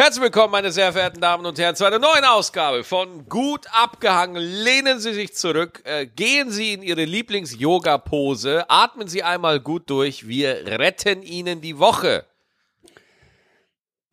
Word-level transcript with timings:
Herzlich 0.00 0.22
willkommen, 0.22 0.52
meine 0.52 0.72
sehr 0.72 0.94
verehrten 0.94 1.20
Damen 1.20 1.44
und 1.44 1.58
Herren, 1.58 1.76
zu 1.76 1.84
einer 1.84 1.98
neuen 1.98 2.24
Ausgabe 2.24 2.84
von 2.84 3.28
Gut 3.28 3.66
abgehangen. 3.70 4.42
Lehnen 4.42 4.98
Sie 4.98 5.12
sich 5.12 5.34
zurück, 5.34 5.82
äh, 5.84 6.06
gehen 6.06 6.50
Sie 6.50 6.72
in 6.72 6.82
Ihre 6.82 7.04
Lieblings-Yoga-Pose, 7.04 8.64
atmen 8.70 9.08
Sie 9.08 9.22
einmal 9.22 9.60
gut 9.60 9.90
durch. 9.90 10.26
Wir 10.26 10.78
retten 10.78 11.22
Ihnen 11.22 11.60
die 11.60 11.78
Woche. 11.78 12.24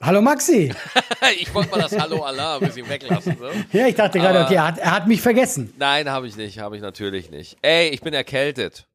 Hallo 0.01 0.21
Maxi. 0.21 0.75
ich 1.39 1.53
wollte 1.53 1.71
mal 1.71 1.79
das 1.79 1.97
Hallo 1.97 2.21
Allah 2.21 2.57
ein 2.57 2.67
bisschen 2.67 2.89
weglassen. 2.89 3.37
So. 3.39 3.47
Ja, 3.71 3.87
ich 3.87 3.95
dachte 3.95 4.19
gerade, 4.19 4.41
okay, 4.43 4.55
er 4.55 4.67
hat, 4.67 4.79
er 4.79 4.91
hat 4.91 5.07
mich 5.07 5.21
vergessen. 5.21 5.73
Nein, 5.77 6.11
habe 6.11 6.27
ich 6.27 6.35
nicht, 6.35 6.59
habe 6.59 6.75
ich 6.75 6.81
natürlich 6.81 7.31
nicht. 7.31 7.55
Ey, 7.61 7.87
ich 7.87 8.01
bin 8.01 8.13
erkältet. 8.13 8.87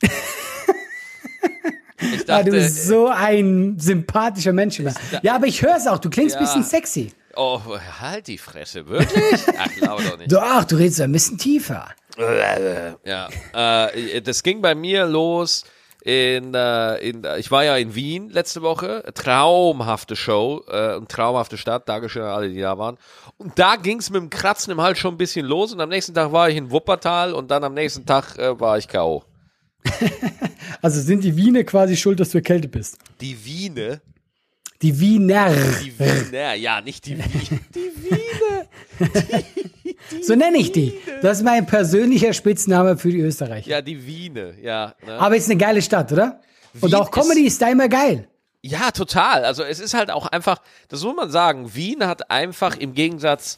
Ich 2.00 2.24
dachte, 2.24 2.32
ah, 2.32 2.42
du 2.42 2.50
bist 2.52 2.86
so 2.86 3.08
ein 3.08 3.78
sympathischer 3.78 4.52
Mensch. 4.52 4.78
Immer. 4.80 4.94
Ja, 5.22 5.34
aber 5.34 5.46
ich 5.46 5.62
höre 5.62 5.76
es 5.76 5.86
auch. 5.86 5.98
Du 5.98 6.10
klingst 6.10 6.36
ein 6.36 6.42
ja. 6.42 6.46
bisschen 6.46 6.64
sexy. 6.64 7.12
Oh, 7.36 7.60
halt 8.00 8.26
die 8.26 8.38
Fresse, 8.38 8.88
wirklich? 8.88 9.40
Ach, 9.58 9.72
glaube 9.76 10.02
doch 10.04 10.18
nicht. 10.18 10.32
Doch, 10.32 10.64
du 10.64 10.76
redest 10.76 11.00
ein 11.00 11.12
bisschen 11.12 11.38
tiefer. 11.38 11.88
Ja, 13.04 13.88
äh, 13.88 14.20
das 14.20 14.42
ging 14.42 14.60
bei 14.60 14.74
mir 14.74 15.06
los 15.06 15.64
in, 16.02 16.54
äh, 16.54 16.96
in, 16.96 17.26
ich 17.38 17.50
war 17.50 17.64
ja 17.64 17.76
in 17.76 17.94
Wien 17.94 18.30
letzte 18.30 18.62
Woche, 18.62 19.04
traumhafte 19.14 20.16
Show, 20.16 20.64
äh, 20.68 20.96
und 20.96 21.10
traumhafte 21.10 21.58
Stadt, 21.58 21.88
Dankeschön 21.88 22.22
an 22.22 22.30
alle, 22.30 22.48
die 22.48 22.60
da 22.60 22.78
waren. 22.78 22.96
Und 23.36 23.58
da 23.58 23.76
ging's 23.76 24.10
mit 24.10 24.22
dem 24.22 24.30
Kratzen 24.30 24.72
im 24.72 24.80
Hals 24.80 24.98
schon 24.98 25.14
ein 25.14 25.18
bisschen 25.18 25.46
los 25.46 25.72
und 25.72 25.80
am 25.80 25.88
nächsten 25.88 26.14
Tag 26.14 26.32
war 26.32 26.48
ich 26.48 26.56
in 26.56 26.70
Wuppertal 26.70 27.32
und 27.34 27.50
dann 27.50 27.64
am 27.64 27.74
nächsten 27.74 28.06
Tag 28.06 28.38
äh, 28.38 28.58
war 28.58 28.78
ich 28.78 28.88
K.O. 28.88 29.24
also 30.82 31.00
sind 31.00 31.24
die 31.24 31.36
Wiener 31.36 31.64
quasi 31.64 31.96
schuld, 31.96 32.20
dass 32.20 32.30
du 32.30 32.38
erkältet 32.38 32.70
bist? 32.70 32.98
Die 33.20 33.36
Wiener? 33.44 34.00
Die 34.82 34.98
Wiener. 34.98 35.54
Die 35.82 35.98
Wiener, 35.98 36.54
ja, 36.54 36.80
nicht 36.80 37.06
die 37.06 37.18
Wiener. 37.18 37.60
Die 37.74 37.92
Wiener. 38.02 39.42
Die, 40.10 40.22
so 40.22 40.34
nenne 40.34 40.58
ich 40.58 40.72
die. 40.72 40.98
Das 41.22 41.38
ist 41.38 41.44
mein 41.44 41.66
persönlicher 41.66 42.32
Spitzname 42.32 42.96
für 42.96 43.10
die 43.10 43.20
Österreicher. 43.20 43.68
Ja, 43.68 43.82
die 43.82 44.06
Wiener, 44.06 44.52
ja. 44.60 44.94
Ne? 45.06 45.12
Aber 45.18 45.36
ist 45.36 45.48
eine 45.48 45.58
geile 45.58 45.82
Stadt, 45.82 46.12
oder? 46.12 46.40
Wien 46.72 46.82
Und 46.82 46.94
auch 46.94 47.10
Comedy 47.10 47.42
ist, 47.42 47.54
ist 47.54 47.62
da 47.62 47.68
immer 47.68 47.88
geil. 47.88 48.28
Ja, 48.62 48.90
total. 48.90 49.44
Also 49.44 49.62
es 49.62 49.80
ist 49.80 49.94
halt 49.94 50.10
auch 50.10 50.26
einfach, 50.26 50.60
das 50.88 51.02
muss 51.02 51.16
man 51.16 51.30
sagen, 51.30 51.74
Wien 51.74 52.06
hat 52.06 52.30
einfach 52.30 52.76
im 52.76 52.94
Gegensatz 52.94 53.56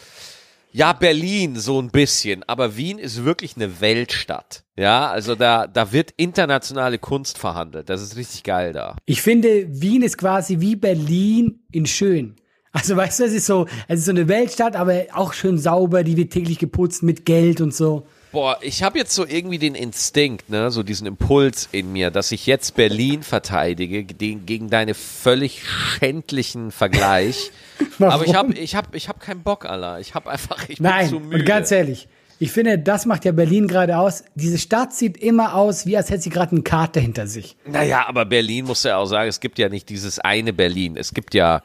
ja, 0.72 0.92
Berlin 0.94 1.56
so 1.56 1.80
ein 1.80 1.90
bisschen, 1.90 2.42
aber 2.48 2.76
Wien 2.76 2.98
ist 2.98 3.24
wirklich 3.24 3.56
eine 3.56 3.80
Weltstadt. 3.80 4.64
Ja, 4.76 5.10
also 5.10 5.34
da, 5.34 5.66
da 5.66 5.92
wird 5.92 6.12
internationale 6.16 6.98
Kunst 6.98 7.38
verhandelt. 7.38 7.90
Das 7.90 8.00
ist 8.00 8.16
richtig 8.16 8.42
geil 8.42 8.72
da. 8.72 8.96
Ich 9.04 9.20
finde, 9.20 9.66
Wien 9.68 10.02
ist 10.02 10.16
quasi 10.16 10.60
wie 10.60 10.76
Berlin 10.76 11.60
in 11.70 11.86
schön. 11.86 12.36
Also 12.72 12.96
weißt 12.96 13.20
du, 13.20 13.24
es 13.24 13.34
ist 13.34 13.46
so, 13.46 13.66
es 13.86 14.00
ist 14.00 14.06
so 14.06 14.12
eine 14.12 14.28
Weltstadt, 14.28 14.76
aber 14.76 15.04
auch 15.12 15.34
schön 15.34 15.58
sauber, 15.58 16.04
die 16.04 16.16
wird 16.16 16.32
täglich 16.32 16.58
geputzt 16.58 17.02
mit 17.02 17.26
Geld 17.26 17.60
und 17.60 17.74
so. 17.74 18.06
Boah, 18.32 18.58
ich 18.62 18.82
habe 18.82 18.98
jetzt 18.98 19.14
so 19.14 19.26
irgendwie 19.26 19.58
den 19.58 19.74
Instinkt, 19.74 20.48
ne, 20.48 20.70
so 20.70 20.82
diesen 20.82 21.06
Impuls 21.06 21.68
in 21.70 21.92
mir, 21.92 22.10
dass 22.10 22.32
ich 22.32 22.46
jetzt 22.46 22.74
Berlin 22.74 23.22
verteidige 23.22 24.04
gegen, 24.04 24.46
gegen 24.46 24.70
deine 24.70 24.94
völlig 24.94 25.62
schändlichen 25.62 26.70
Vergleich. 26.70 27.50
Aber 27.98 28.24
ich 28.24 28.34
habe 28.34 28.54
ich 28.54 28.74
hab, 28.74 28.94
ich 28.94 29.10
hab 29.10 29.20
keinen 29.20 29.42
Bock, 29.42 29.66
Allah. 29.66 30.00
Ich 30.00 30.14
habe 30.14 30.30
einfach, 30.30 30.66
ich 30.68 30.80
Nein, 30.80 31.10
bin 31.10 31.18
zu 31.18 31.20
müde. 31.20 31.38
und 31.40 31.44
ganz 31.44 31.70
ehrlich, 31.70 32.08
ich 32.38 32.50
finde, 32.50 32.78
das 32.78 33.04
macht 33.04 33.26
ja 33.26 33.32
Berlin 33.32 33.68
gerade 33.68 33.98
aus. 33.98 34.24
Diese 34.34 34.58
Stadt 34.58 34.94
sieht 34.94 35.18
immer 35.18 35.54
aus, 35.54 35.84
wie 35.84 35.96
als 35.96 36.08
hätte 36.08 36.22
sie 36.22 36.30
gerade 36.30 36.52
eine 36.52 36.62
Karte 36.62 37.00
hinter 37.00 37.26
sich. 37.26 37.56
Naja, 37.66 38.06
aber 38.08 38.24
Berlin 38.24 38.64
muss 38.64 38.82
ja 38.82 38.96
auch 38.96 39.06
sagen, 39.06 39.28
es 39.28 39.40
gibt 39.40 39.58
ja 39.58 39.68
nicht 39.68 39.90
dieses 39.90 40.18
eine 40.18 40.54
Berlin. 40.54 40.96
Es 40.96 41.12
gibt 41.12 41.34
ja, 41.34 41.62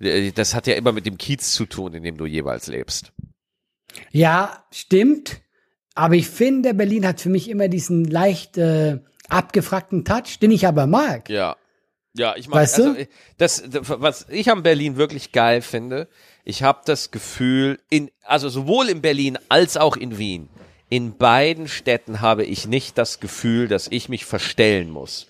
äh, 0.00 0.32
das 0.32 0.54
hat 0.54 0.66
ja 0.66 0.74
immer 0.74 0.92
mit 0.92 1.06
dem 1.06 1.16
Kiez 1.16 1.52
zu 1.52 1.64
tun, 1.64 1.94
in 1.94 2.02
dem 2.02 2.16
du 2.16 2.26
jeweils 2.26 2.66
lebst. 2.66 3.12
Ja, 4.10 4.64
stimmt. 4.70 5.40
Aber 5.98 6.14
ich 6.14 6.28
finde, 6.28 6.74
Berlin 6.74 7.04
hat 7.04 7.20
für 7.20 7.28
mich 7.28 7.50
immer 7.50 7.66
diesen 7.66 8.04
leicht 8.04 8.56
äh, 8.56 9.00
abgefragten 9.28 10.04
Touch, 10.04 10.38
den 10.40 10.52
ich 10.52 10.64
aber 10.64 10.86
mag. 10.86 11.28
Ja. 11.28 11.56
Ja, 12.14 12.36
ich 12.36 12.46
mag, 12.46 12.60
weißt 12.62 12.76
also, 12.76 12.94
du? 12.94 13.08
Das, 13.36 13.64
das, 13.68 13.82
was 13.88 14.26
ich 14.28 14.48
an 14.48 14.62
Berlin 14.62 14.96
wirklich 14.96 15.32
geil 15.32 15.60
finde, 15.60 16.06
ich 16.44 16.62
habe 16.62 16.82
das 16.84 17.10
Gefühl, 17.10 17.80
in, 17.90 18.12
also 18.22 18.48
sowohl 18.48 18.88
in 18.88 19.02
Berlin 19.02 19.38
als 19.48 19.76
auch 19.76 19.96
in 19.96 20.18
Wien, 20.18 20.48
in 20.88 21.16
beiden 21.16 21.66
Städten 21.66 22.20
habe 22.20 22.44
ich 22.44 22.68
nicht 22.68 22.96
das 22.96 23.18
Gefühl, 23.18 23.66
dass 23.66 23.88
ich 23.88 24.08
mich 24.08 24.24
verstellen 24.24 24.90
muss. 24.90 25.26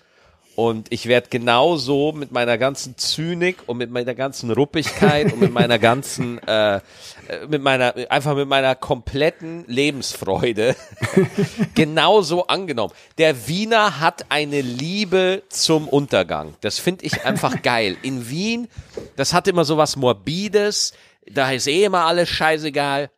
Und 0.59 0.87
ich 0.89 1.05
werde 1.05 1.29
genauso 1.29 2.11
mit 2.11 2.33
meiner 2.33 2.57
ganzen 2.57 2.97
Zynik 2.97 3.59
und 3.67 3.77
mit 3.77 3.91
meiner 3.91 4.13
ganzen 4.13 4.51
Ruppigkeit 4.51 5.31
und 5.31 5.39
mit 5.39 5.53
meiner 5.53 5.79
ganzen, 5.79 6.37
äh, 6.49 6.75
äh, 6.75 6.81
mit 7.47 7.61
meiner, 7.61 7.93
einfach 8.09 8.35
mit 8.35 8.49
meiner 8.49 8.75
kompletten 8.75 9.63
Lebensfreude 9.67 10.75
genauso 11.75 12.47
angenommen. 12.47 12.93
Der 13.17 13.47
Wiener 13.47 14.01
hat 14.01 14.25
eine 14.27 14.59
Liebe 14.59 15.43
zum 15.47 15.87
Untergang. 15.87 16.55
Das 16.59 16.77
finde 16.77 17.05
ich 17.05 17.23
einfach 17.23 17.61
geil. 17.63 17.95
In 18.01 18.29
Wien, 18.29 18.67
das 19.15 19.33
hat 19.33 19.47
immer 19.47 19.63
so 19.63 19.77
was 19.77 19.95
Morbides. 19.95 20.91
Da 21.25 21.49
ist 21.53 21.67
eh 21.67 21.85
immer 21.85 22.03
alles 22.03 22.27
scheißegal. 22.27 23.11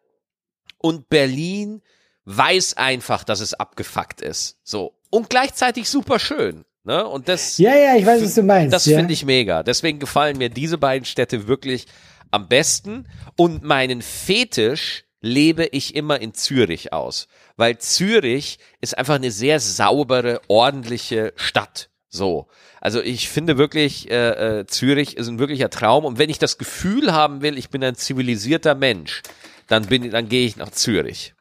Und 0.77 1.09
Berlin 1.09 1.81
weiß 2.25 2.77
einfach, 2.77 3.23
dass 3.23 3.39
es 3.39 3.55
abgefuckt 3.55 4.21
ist. 4.21 4.59
So. 4.63 4.93
Und 5.09 5.31
gleichzeitig 5.31 5.89
super 5.89 6.19
schön. 6.19 6.65
Ne? 6.83 7.05
Und 7.05 7.27
das, 7.27 7.57
ja, 7.57 7.75
ja, 7.75 7.95
ich 7.95 8.05
weiß, 8.05 8.23
was 8.23 8.35
du 8.35 8.43
meinst. 8.43 8.73
Das 8.73 8.85
ja. 8.85 8.97
finde 8.97 9.13
ich 9.13 9.25
mega. 9.25 9.63
Deswegen 9.63 9.99
gefallen 9.99 10.37
mir 10.37 10.49
diese 10.49 10.77
beiden 10.77 11.05
Städte 11.05 11.47
wirklich 11.47 11.85
am 12.31 12.47
besten. 12.47 13.07
Und 13.35 13.63
meinen 13.63 14.01
Fetisch 14.01 15.05
lebe 15.21 15.65
ich 15.65 15.95
immer 15.95 16.19
in 16.19 16.33
Zürich 16.33 16.93
aus. 16.93 17.27
Weil 17.55 17.77
Zürich 17.77 18.57
ist 18.81 18.97
einfach 18.97 19.15
eine 19.15 19.31
sehr 19.31 19.59
saubere, 19.59 20.41
ordentliche 20.47 21.33
Stadt. 21.35 21.89
So. 22.09 22.47
Also 22.81 23.01
ich 23.01 23.29
finde 23.29 23.57
wirklich, 23.57 24.09
äh, 24.09 24.59
äh, 24.59 24.65
Zürich 24.65 25.15
ist 25.17 25.27
ein 25.27 25.37
wirklicher 25.37 25.69
Traum. 25.69 26.03
Und 26.03 26.17
wenn 26.17 26.31
ich 26.31 26.39
das 26.39 26.57
Gefühl 26.57 27.13
haben 27.13 27.41
will, 27.41 27.57
ich 27.57 27.69
bin 27.69 27.83
ein 27.83 27.95
zivilisierter 27.95 28.73
Mensch, 28.73 29.21
dann 29.67 29.85
bin, 29.85 30.09
dann 30.09 30.27
gehe 30.27 30.47
ich 30.47 30.57
nach 30.57 30.71
Zürich. 30.71 31.35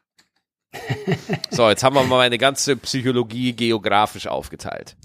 so, 1.49 1.67
jetzt 1.67 1.83
haben 1.83 1.95
wir 1.95 2.03
mal 2.03 2.17
meine 2.17 2.37
ganze 2.37 2.77
Psychologie 2.77 3.53
geografisch 3.53 4.27
aufgeteilt. 4.27 4.95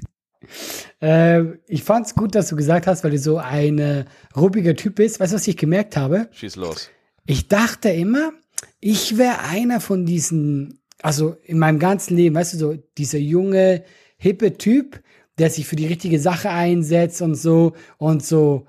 Äh, 1.00 1.42
ich 1.66 1.82
fand's 1.82 2.14
gut, 2.14 2.34
dass 2.34 2.48
du 2.48 2.56
gesagt 2.56 2.86
hast, 2.86 3.04
weil 3.04 3.10
du 3.10 3.18
so 3.18 3.38
ein 3.38 4.06
ruppiger 4.36 4.74
Typ 4.74 4.96
bist. 4.96 5.20
Weißt 5.20 5.32
du, 5.32 5.36
was 5.36 5.48
ich 5.48 5.56
gemerkt 5.56 5.96
habe? 5.96 6.28
Schieß 6.32 6.56
los. 6.56 6.90
Ich 7.26 7.48
dachte 7.48 7.88
immer, 7.90 8.32
ich 8.80 9.18
wäre 9.18 9.40
einer 9.40 9.80
von 9.80 10.06
diesen, 10.06 10.80
also 11.02 11.36
in 11.44 11.58
meinem 11.58 11.78
ganzen 11.78 12.16
Leben, 12.16 12.34
weißt 12.34 12.54
du, 12.54 12.58
so 12.58 12.74
dieser 12.96 13.18
junge, 13.18 13.84
hippe 14.16 14.56
Typ, 14.56 15.02
der 15.38 15.50
sich 15.50 15.66
für 15.66 15.76
die 15.76 15.86
richtige 15.86 16.18
Sache 16.18 16.50
einsetzt 16.50 17.20
und 17.22 17.34
so 17.34 17.74
und 17.98 18.24
so, 18.24 18.66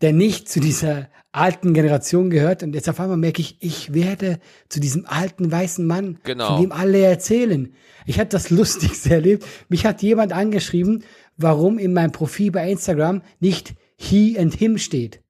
der 0.00 0.12
nicht 0.12 0.48
zu 0.48 0.60
dieser 0.60 1.08
alten 1.32 1.74
Generation 1.74 2.30
gehört. 2.30 2.62
Und 2.62 2.74
jetzt 2.74 2.88
auf 2.88 3.00
einmal 3.00 3.16
merke 3.16 3.40
ich, 3.40 3.56
ich 3.60 3.92
werde 3.94 4.38
zu 4.68 4.80
diesem 4.80 5.06
alten 5.06 5.50
weißen 5.50 5.86
Mann, 5.86 6.18
genau. 6.24 6.48
von 6.48 6.62
dem 6.62 6.72
alle 6.72 7.00
erzählen. 7.00 7.74
Ich 8.06 8.18
hatte 8.18 8.30
das 8.30 8.50
Lustigste 8.50 9.10
erlebt. 9.10 9.44
Mich 9.68 9.84
hat 9.86 10.02
jemand 10.02 10.32
angeschrieben, 10.32 11.04
warum 11.36 11.78
in 11.78 11.92
meinem 11.92 12.12
Profil 12.12 12.50
bei 12.50 12.70
Instagram 12.70 13.22
nicht 13.40 13.74
he 13.96 14.38
and 14.38 14.54
him 14.54 14.78
steht. 14.78 15.22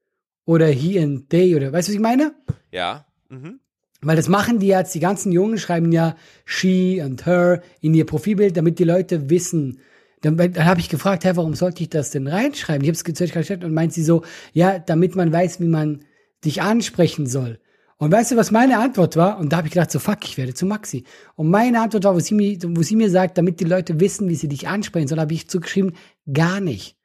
Oder 0.44 0.66
he 0.66 0.98
and 0.98 1.28
they 1.30 1.54
oder 1.54 1.72
weißt 1.72 1.88
du, 1.88 1.92
was 1.92 1.96
ich 1.96 2.00
meine? 2.00 2.34
Ja. 2.70 3.06
Mhm. 3.28 3.60
Weil 4.00 4.16
das 4.16 4.28
machen 4.28 4.60
die 4.60 4.68
jetzt, 4.68 4.94
die 4.94 5.00
ganzen 5.00 5.32
Jungen 5.32 5.58
schreiben 5.58 5.90
ja 5.90 6.16
she 6.44 7.02
and 7.02 7.26
her 7.26 7.62
in 7.80 7.94
ihr 7.94 8.06
Profilbild, 8.06 8.56
damit 8.56 8.78
die 8.78 8.84
Leute 8.84 9.28
wissen. 9.28 9.80
Dann, 10.22 10.36
dann 10.36 10.64
habe 10.64 10.80
ich 10.80 10.88
gefragt, 10.88 11.24
hey, 11.24 11.36
warum 11.36 11.54
sollte 11.54 11.82
ich 11.82 11.90
das 11.90 12.10
denn 12.10 12.26
reinschreiben? 12.26 12.82
Ich 12.82 12.88
habe 12.88 12.96
es 12.96 13.04
gezeigt 13.04 13.64
und 13.64 13.72
meint 13.72 13.92
sie 13.92 14.02
so, 14.02 14.22
ja, 14.52 14.78
damit 14.78 15.16
man 15.16 15.32
weiß, 15.32 15.60
wie 15.60 15.68
man 15.68 16.04
dich 16.44 16.62
ansprechen 16.62 17.26
soll. 17.26 17.58
Und 18.00 18.12
weißt 18.12 18.30
du, 18.30 18.36
was 18.36 18.52
meine 18.52 18.78
Antwort 18.78 19.16
war? 19.16 19.38
Und 19.38 19.52
da 19.52 19.58
habe 19.58 19.66
ich 19.66 19.74
gedacht, 19.74 19.90
so 19.90 19.98
fuck, 19.98 20.18
ich 20.22 20.38
werde 20.38 20.54
zu 20.54 20.66
Maxi. 20.66 21.04
Und 21.34 21.50
meine 21.50 21.80
Antwort 21.80 22.04
war, 22.04 22.14
wo 22.14 22.20
sie, 22.20 22.34
mir, 22.34 22.56
wo 22.62 22.82
sie 22.82 22.94
mir 22.94 23.10
sagt, 23.10 23.38
damit 23.38 23.58
die 23.58 23.64
Leute 23.64 23.98
wissen, 23.98 24.28
wie 24.28 24.36
sie 24.36 24.48
dich 24.48 24.68
ansprechen 24.68 25.08
sollen, 25.08 25.20
habe 25.20 25.34
ich 25.34 25.48
zugeschrieben, 25.48 25.96
gar 26.32 26.60
nicht. 26.60 26.96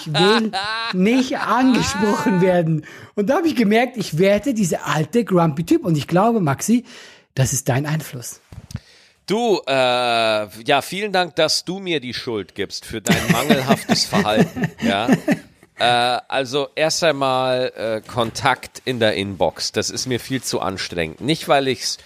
Ich 0.00 0.12
will 0.12 0.50
nicht 0.94 1.38
angesprochen 1.38 2.40
werden. 2.40 2.86
Und 3.14 3.28
da 3.28 3.36
habe 3.36 3.46
ich 3.46 3.56
gemerkt, 3.56 3.98
ich 3.98 4.18
werde 4.18 4.54
dieser 4.54 4.86
alte 4.86 5.24
grumpy 5.24 5.64
Typ. 5.64 5.84
Und 5.84 5.96
ich 5.96 6.08
glaube, 6.08 6.40
Maxi, 6.40 6.84
das 7.34 7.52
ist 7.52 7.68
dein 7.68 7.84
Einfluss. 7.84 8.41
Du, 9.26 9.60
äh, 9.66 9.72
ja, 9.72 10.82
vielen 10.82 11.12
Dank, 11.12 11.36
dass 11.36 11.64
du 11.64 11.78
mir 11.78 12.00
die 12.00 12.14
Schuld 12.14 12.54
gibst 12.54 12.84
für 12.84 13.00
dein 13.00 13.30
mangelhaftes 13.30 14.04
Verhalten. 14.04 14.70
Ja, 14.82 15.08
äh, 15.78 16.20
also 16.28 16.68
erst 16.74 17.04
einmal 17.04 17.72
äh, 17.76 18.00
Kontakt 18.00 18.82
in 18.84 18.98
der 18.98 19.14
Inbox. 19.14 19.70
Das 19.72 19.90
ist 19.90 20.06
mir 20.06 20.18
viel 20.18 20.42
zu 20.42 20.60
anstrengend. 20.60 21.20
Nicht, 21.20 21.48
weil 21.48 21.68
ich 21.68 21.82
es 21.82 21.98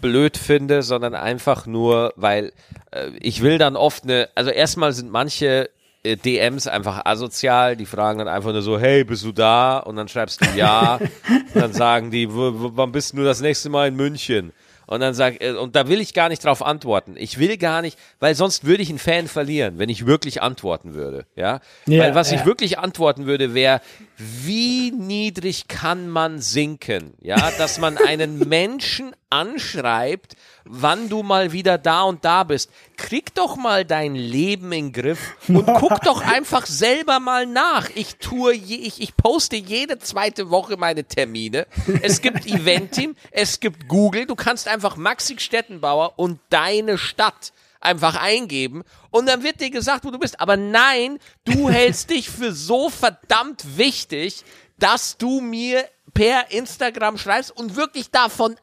blöd 0.00 0.36
finde, 0.36 0.82
sondern 0.82 1.14
einfach 1.14 1.66
nur, 1.66 2.12
weil 2.16 2.52
äh, 2.92 3.10
ich 3.20 3.42
will 3.42 3.58
dann 3.58 3.76
oft 3.76 4.04
eine, 4.04 4.28
also 4.34 4.50
erstmal 4.50 4.92
sind 4.92 5.10
manche 5.10 5.70
äh, 6.04 6.16
DMs 6.16 6.68
einfach 6.68 7.04
asozial. 7.04 7.76
Die 7.76 7.86
fragen 7.86 8.20
dann 8.20 8.28
einfach 8.28 8.52
nur 8.52 8.62
so, 8.62 8.78
hey, 8.78 9.04
bist 9.04 9.24
du 9.24 9.32
da? 9.32 9.78
Und 9.78 9.96
dann 9.96 10.08
schreibst 10.08 10.40
du 10.40 10.46
ja. 10.56 11.00
und 11.54 11.56
dann 11.62 11.72
sagen 11.72 12.10
die, 12.10 12.28
wann 12.30 12.92
bist 12.92 13.16
du 13.16 13.24
das 13.24 13.40
nächste 13.40 13.70
Mal 13.70 13.88
in 13.88 13.96
München? 13.96 14.52
Und 14.90 14.98
dann 14.98 15.14
sag, 15.14 15.40
äh, 15.40 15.52
und 15.52 15.76
da 15.76 15.88
will 15.88 16.00
ich 16.00 16.14
gar 16.14 16.28
nicht 16.28 16.44
drauf 16.44 16.62
antworten. 16.66 17.14
Ich 17.16 17.38
will 17.38 17.56
gar 17.58 17.80
nicht, 17.80 17.96
weil 18.18 18.34
sonst 18.34 18.64
würde 18.64 18.82
ich 18.82 18.88
einen 18.88 18.98
Fan 18.98 19.28
verlieren, 19.28 19.78
wenn 19.78 19.88
ich 19.88 20.04
wirklich 20.04 20.42
antworten 20.42 20.94
würde. 20.94 21.26
Ja. 21.36 21.60
ja 21.86 22.02
weil 22.02 22.16
was 22.16 22.32
ja. 22.32 22.38
ich 22.38 22.44
wirklich 22.44 22.80
antworten 22.80 23.24
würde, 23.24 23.54
wäre, 23.54 23.80
wie 24.16 24.90
niedrig 24.90 25.68
kann 25.68 26.08
man 26.08 26.40
sinken? 26.40 27.14
Ja, 27.20 27.52
dass 27.56 27.78
man 27.78 27.98
einen 27.98 28.40
Menschen 28.48 29.14
anschreibt, 29.30 30.34
wann 30.70 31.08
du 31.08 31.22
mal 31.22 31.52
wieder 31.52 31.78
da 31.78 32.02
und 32.02 32.24
da 32.24 32.44
bist. 32.44 32.70
Krieg 32.96 33.34
doch 33.34 33.56
mal 33.56 33.84
dein 33.84 34.14
Leben 34.14 34.72
in 34.72 34.86
den 34.86 34.92
Griff 34.92 35.36
und 35.48 35.66
guck 35.78 36.00
doch 36.02 36.22
einfach 36.22 36.66
selber 36.66 37.18
mal 37.18 37.46
nach. 37.46 37.90
Ich 37.94 38.16
tue, 38.16 38.54
je, 38.54 38.76
ich, 38.76 39.00
ich 39.00 39.16
poste 39.16 39.56
jede 39.56 39.98
zweite 39.98 40.50
Woche 40.50 40.76
meine 40.76 41.04
Termine. 41.04 41.66
Es 42.02 42.20
gibt 42.20 42.46
Eventim, 42.46 43.16
es 43.32 43.60
gibt 43.60 43.88
Google. 43.88 44.26
Du 44.26 44.36
kannst 44.36 44.68
einfach 44.68 44.96
Maxi 44.96 45.38
Stettenbauer 45.38 46.14
und 46.16 46.38
deine 46.50 46.98
Stadt 46.98 47.52
einfach 47.80 48.14
eingeben 48.20 48.84
und 49.10 49.26
dann 49.26 49.42
wird 49.42 49.60
dir 49.60 49.70
gesagt, 49.70 50.04
wo 50.04 50.10
du 50.10 50.18
bist. 50.18 50.40
Aber 50.40 50.56
nein, 50.56 51.18
du 51.44 51.68
hältst 51.70 52.10
dich 52.10 52.30
für 52.30 52.52
so 52.52 52.90
verdammt 52.90 53.76
wichtig, 53.76 54.44
dass 54.78 55.16
du 55.16 55.40
mir 55.40 55.84
per 56.14 56.50
Instagram 56.50 57.18
schreibst 57.18 57.50
und 57.50 57.76
wirklich 57.76 58.10
davon 58.10 58.56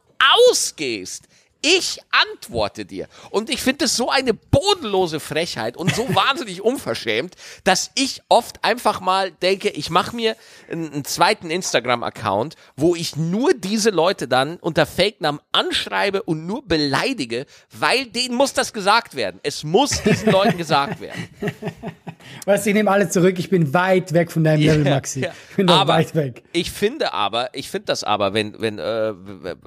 ausgehst, 0.49 1.27
ich 1.67 1.99
antworte 2.11 2.85
dir. 2.85 3.07
Und 3.29 3.49
ich 3.49 3.61
finde 3.61 3.85
es 3.85 3.97
so 3.97 4.09
eine 4.09 4.33
bodenlose 4.33 5.19
Frechheit 5.19 5.75
und 5.75 5.93
so 5.93 6.07
wahnsinnig 6.15 6.61
unverschämt, 6.61 7.35
dass 7.65 7.91
ich 7.95 8.21
oft 8.29 8.63
einfach 8.63 9.01
mal 9.01 9.31
denke, 9.31 9.69
ich 9.69 9.89
mache 9.89 10.15
mir 10.15 10.37
einen, 10.71 10.93
einen 10.93 11.05
zweiten 11.05 11.49
Instagram-Account, 11.49 12.55
wo 12.77 12.95
ich 12.95 13.17
nur 13.17 13.53
diese 13.53 13.89
Leute 13.89 14.29
dann 14.29 14.57
unter 14.57 14.85
Fake-Namen 14.85 15.41
anschreibe 15.51 16.23
und 16.23 16.45
nur 16.45 16.65
beleidige, 16.65 17.45
weil 17.71 18.05
denen 18.05 18.35
muss 18.35 18.53
das 18.53 18.71
gesagt 18.71 19.15
werden. 19.15 19.41
Es 19.43 19.63
muss 19.65 20.01
diesen 20.03 20.31
Leuten 20.31 20.57
gesagt 20.57 21.01
werden. 21.01 21.27
Weißt 22.45 22.65
du, 22.65 22.69
ich 22.69 22.75
nehme 22.75 22.91
alle 22.91 23.09
zurück, 23.09 23.39
ich 23.39 23.49
bin 23.49 23.73
weit 23.73 24.13
weg 24.13 24.31
von 24.31 24.43
deinem 24.43 24.61
Level, 24.61 24.83
Maxi. 24.83 25.27
Ich 25.49 25.55
bin 25.55 25.69
aber, 25.69 25.93
weit 25.93 26.15
weg. 26.15 26.43
Ich 26.53 26.71
finde 26.71 27.13
aber, 27.13 27.49
ich 27.53 27.69
finde 27.69 27.85
das 27.85 28.03
aber, 28.03 28.33
wenn, 28.33 28.59
wenn, 28.59 28.79
äh, 28.79 29.13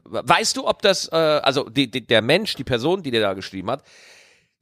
weißt 0.04 0.56
du, 0.56 0.66
ob 0.66 0.82
das, 0.82 1.08
äh, 1.12 1.16
also 1.16 1.68
die, 1.68 1.90
die, 1.90 2.06
der 2.06 2.22
Mensch, 2.22 2.54
die 2.54 2.64
Person, 2.64 3.02
die 3.02 3.10
dir 3.10 3.20
da 3.20 3.34
geschrieben 3.34 3.70
hat, 3.70 3.82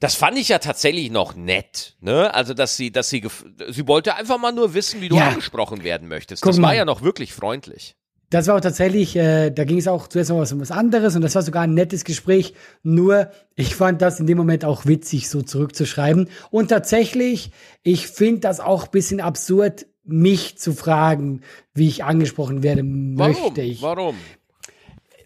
das 0.00 0.14
fand 0.14 0.38
ich 0.38 0.48
ja 0.48 0.58
tatsächlich 0.58 1.10
noch 1.10 1.34
nett, 1.34 1.96
ne? 2.00 2.32
Also, 2.32 2.54
dass 2.54 2.76
sie, 2.76 2.92
dass 2.92 3.10
sie, 3.10 3.26
sie 3.68 3.88
wollte 3.88 4.14
einfach 4.14 4.38
mal 4.38 4.52
nur 4.52 4.74
wissen, 4.74 5.00
wie 5.00 5.08
du 5.08 5.16
ja. 5.16 5.28
angesprochen 5.28 5.82
werden 5.82 6.06
möchtest. 6.08 6.42
Guck 6.42 6.52
das 6.52 6.62
war 6.62 6.68
mal. 6.68 6.76
ja 6.76 6.84
noch 6.84 7.02
wirklich 7.02 7.32
freundlich. 7.32 7.96
Das 8.30 8.46
war 8.46 8.56
auch 8.56 8.60
tatsächlich, 8.60 9.16
äh, 9.16 9.50
da 9.50 9.64
ging 9.64 9.78
es 9.78 9.88
auch 9.88 10.06
zuerst 10.06 10.30
noch 10.30 10.52
um 10.52 10.60
was 10.60 10.70
anderes 10.70 11.16
und 11.16 11.22
das 11.22 11.34
war 11.34 11.42
sogar 11.42 11.62
ein 11.62 11.72
nettes 11.72 12.04
Gespräch. 12.04 12.52
Nur, 12.82 13.30
ich 13.56 13.74
fand 13.74 14.02
das 14.02 14.20
in 14.20 14.26
dem 14.26 14.36
Moment 14.36 14.66
auch 14.66 14.84
witzig, 14.84 15.30
so 15.30 15.40
zurückzuschreiben. 15.40 16.28
Und 16.50 16.68
tatsächlich, 16.68 17.52
ich 17.82 18.08
finde 18.08 18.40
das 18.40 18.60
auch 18.60 18.84
ein 18.84 18.90
bisschen 18.90 19.20
absurd, 19.20 19.86
mich 20.04 20.58
zu 20.58 20.72
fragen, 20.72 21.40
wie 21.74 21.88
ich 21.88 22.04
angesprochen 22.04 22.62
werden 22.62 23.14
möchte. 23.14 23.62
Ich, 23.62 23.80
Warum? 23.80 24.16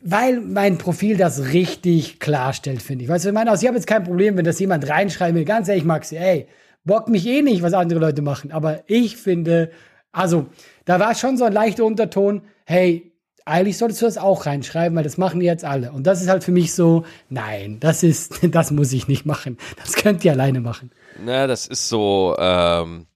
Weil 0.00 0.40
mein 0.40 0.78
Profil 0.78 1.16
das 1.16 1.52
richtig 1.52 2.18
klarstellt, 2.18 2.82
finde 2.82 3.04
ich. 3.04 3.10
Weißt 3.10 3.24
du, 3.24 3.28
ich 3.28 3.34
meine, 3.34 3.50
also 3.50 3.62
ich 3.62 3.68
habe 3.68 3.78
jetzt 3.78 3.86
kein 3.86 4.02
Problem, 4.02 4.36
wenn 4.36 4.44
das 4.44 4.58
jemand 4.58 4.88
reinschreiben 4.88 5.36
will. 5.36 5.44
Ganz 5.44 5.68
ehrlich, 5.68 5.84
Maxi, 5.84 6.16
ey, 6.16 6.46
bock 6.84 7.08
mich 7.08 7.26
eh 7.26 7.42
nicht, 7.42 7.62
was 7.62 7.72
andere 7.72 8.00
Leute 8.00 8.22
machen. 8.22 8.50
Aber 8.50 8.82
ich 8.88 9.16
finde, 9.16 9.70
also, 10.10 10.46
da 10.84 10.98
war 10.98 11.14
schon 11.14 11.36
so 11.36 11.44
ein 11.44 11.52
leichter 11.52 11.84
Unterton, 11.84 12.42
hey, 12.64 13.12
eigentlich 13.44 13.78
solltest 13.78 14.02
du 14.02 14.06
das 14.06 14.18
auch 14.18 14.46
reinschreiben, 14.46 14.96
weil 14.96 15.04
das 15.04 15.18
machen 15.18 15.40
die 15.40 15.46
jetzt 15.46 15.64
alle. 15.64 15.92
Und 15.92 16.06
das 16.06 16.22
ist 16.22 16.28
halt 16.28 16.44
für 16.44 16.52
mich 16.52 16.74
so, 16.74 17.04
nein, 17.28 17.80
das 17.80 18.02
ist, 18.02 18.40
das 18.54 18.70
muss 18.70 18.92
ich 18.92 19.08
nicht 19.08 19.26
machen. 19.26 19.58
Das 19.76 19.94
könnt 19.94 20.24
ihr 20.24 20.32
alleine 20.32 20.60
machen. 20.60 20.90
Na, 21.24 21.46
das 21.46 21.66
ist 21.66 21.88
so, 21.88 22.36
ähm, 22.38 23.06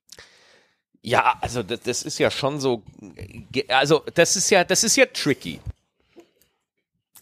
ja, 1.02 1.36
also 1.40 1.62
das, 1.62 1.80
das 1.80 2.02
ist 2.02 2.18
ja 2.18 2.30
schon 2.30 2.60
so, 2.60 2.82
also 3.68 4.02
das 4.14 4.36
ist 4.36 4.50
ja, 4.50 4.64
das 4.64 4.84
ist 4.84 4.96
ja 4.96 5.06
tricky. 5.06 5.60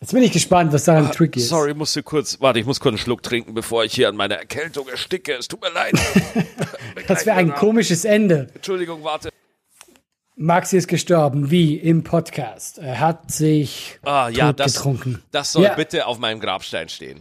Jetzt 0.01 0.13
bin 0.13 0.23
ich 0.23 0.33
gespannt, 0.33 0.73
was 0.73 0.85
daran 0.85 1.07
ah, 1.07 1.11
tricky 1.11 1.39
ist. 1.41 1.49
Sorry, 1.49 1.73
musste 1.73 2.03
kurz, 2.03 2.39
warte, 2.41 2.59
ich 2.59 2.67
muss 2.67 2.81
kurz 2.81 2.93
einen 2.93 2.99
Schluck 2.99 3.23
trinken, 3.23 3.55
bevor 3.55 3.85
ich 3.85 3.95
hier 3.95 4.09
an 4.09 4.17
meiner 4.17 4.35
Erkältung 4.35 4.89
ersticke. 4.89 5.33
Es 5.33 5.49
tut 5.49 5.63
mir 5.63 5.71
leid. 5.71 5.95
das 7.09 7.25
wäre 7.25 7.37
ein 7.37 7.55
komisches 7.55 8.05
Ende. 8.05 8.49
Entschuldigung, 8.55 9.03
warte. 9.03 9.31
Maxi 10.37 10.79
ist 10.79 10.89
gestorben, 10.89 11.53
wie 11.53 11.77
im 11.77 12.03
Podcast. 12.03 12.79
Er 12.79 12.99
hat 12.99 13.31
sich 13.31 14.01
ah, 14.03 14.29
ja, 14.29 14.53
das, 14.53 14.75
getrunken. 14.75 15.23
Das 15.31 15.53
soll 15.53 15.63
ja. 15.65 15.75
bitte 15.75 16.07
auf 16.07 16.19
meinem 16.19 16.41
Grabstein 16.41 16.89
stehen. 16.89 17.21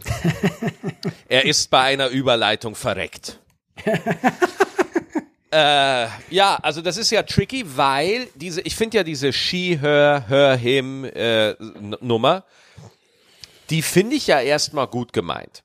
er 1.28 1.44
ist 1.44 1.70
bei 1.70 1.82
einer 1.82 2.08
Überleitung 2.08 2.74
verreckt. 2.74 3.38
äh, 5.52 6.06
ja, 6.30 6.58
also 6.60 6.80
das 6.80 6.96
ist 6.96 7.10
ja 7.10 7.22
tricky, 7.22 7.64
weil 7.76 8.26
diese, 8.34 8.62
ich 8.62 8.74
finde 8.74 8.96
ja 8.96 9.04
diese 9.04 9.32
She, 9.32 9.78
Her, 9.80 10.24
Her, 10.26 10.56
Him 10.56 11.04
äh, 11.04 11.54
Nummer, 12.00 12.44
die 13.70 13.82
finde 13.82 14.16
ich 14.16 14.26
ja 14.26 14.40
erstmal 14.40 14.88
gut 14.88 15.12
gemeint. 15.12 15.62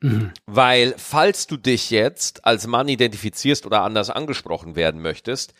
Mhm. 0.00 0.32
Weil, 0.46 0.94
falls 0.96 1.48
du 1.48 1.56
dich 1.56 1.90
jetzt 1.90 2.44
als 2.44 2.68
Mann 2.68 2.86
identifizierst 2.86 3.66
oder 3.66 3.82
anders 3.82 4.10
angesprochen 4.10 4.76
werden 4.76 5.02
möchtest, 5.02 5.54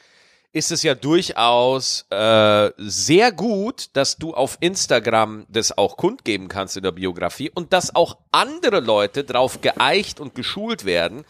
ist 0.53 0.73
es 0.73 0.83
ja 0.83 0.95
durchaus 0.95 2.07
äh, 2.11 2.71
sehr 2.79 3.33
gut, 3.33 3.91
dass 3.93 4.17
du 4.17 4.35
auf 4.35 4.57
Instagram 4.61 5.47
das 5.49 5.77
auch 5.77 5.97
kundgeben 5.97 6.49
kannst 6.49 6.77
in 6.77 6.83
der 6.83 6.93
Biografie 6.93 7.51
und 7.51 7.73
dass 7.73 7.95
auch 7.95 8.19
andere 8.33 8.81
Leute 8.81 9.25
drauf 9.25 9.61
geeicht 9.61 10.21
und 10.21 10.35
geschult 10.35 10.85
werden, 10.85 11.25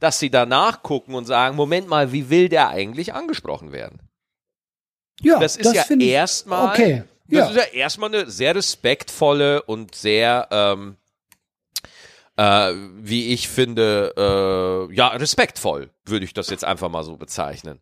dass 0.00 0.18
sie 0.18 0.30
danach 0.30 0.82
gucken 0.82 1.14
und 1.14 1.24
sagen, 1.24 1.56
Moment 1.56 1.88
mal, 1.88 2.12
wie 2.12 2.30
will 2.30 2.48
der 2.48 2.68
eigentlich 2.68 3.14
angesprochen 3.14 3.72
werden? 3.72 4.00
Ja, 5.20 5.38
das 5.38 5.56
ist 5.56 5.74
das 5.74 5.88
ja 5.88 5.96
erstmal, 5.96 6.68
okay. 6.68 7.04
ja. 7.28 7.48
ist 7.48 7.56
ja 7.56 7.62
erstmal 7.62 8.12
eine 8.12 8.28
sehr 8.28 8.56
respektvolle 8.56 9.62
und 9.62 9.94
sehr, 9.94 10.48
ähm, 10.50 10.96
äh, 12.36 12.72
wie 12.96 13.32
ich 13.32 13.48
finde, 13.48 14.12
äh, 14.16 14.94
ja, 14.94 15.08
respektvoll, 15.08 15.90
würde 16.04 16.24
ich 16.24 16.34
das 16.34 16.50
jetzt 16.50 16.64
einfach 16.64 16.88
mal 16.88 17.04
so 17.04 17.16
bezeichnen. 17.16 17.80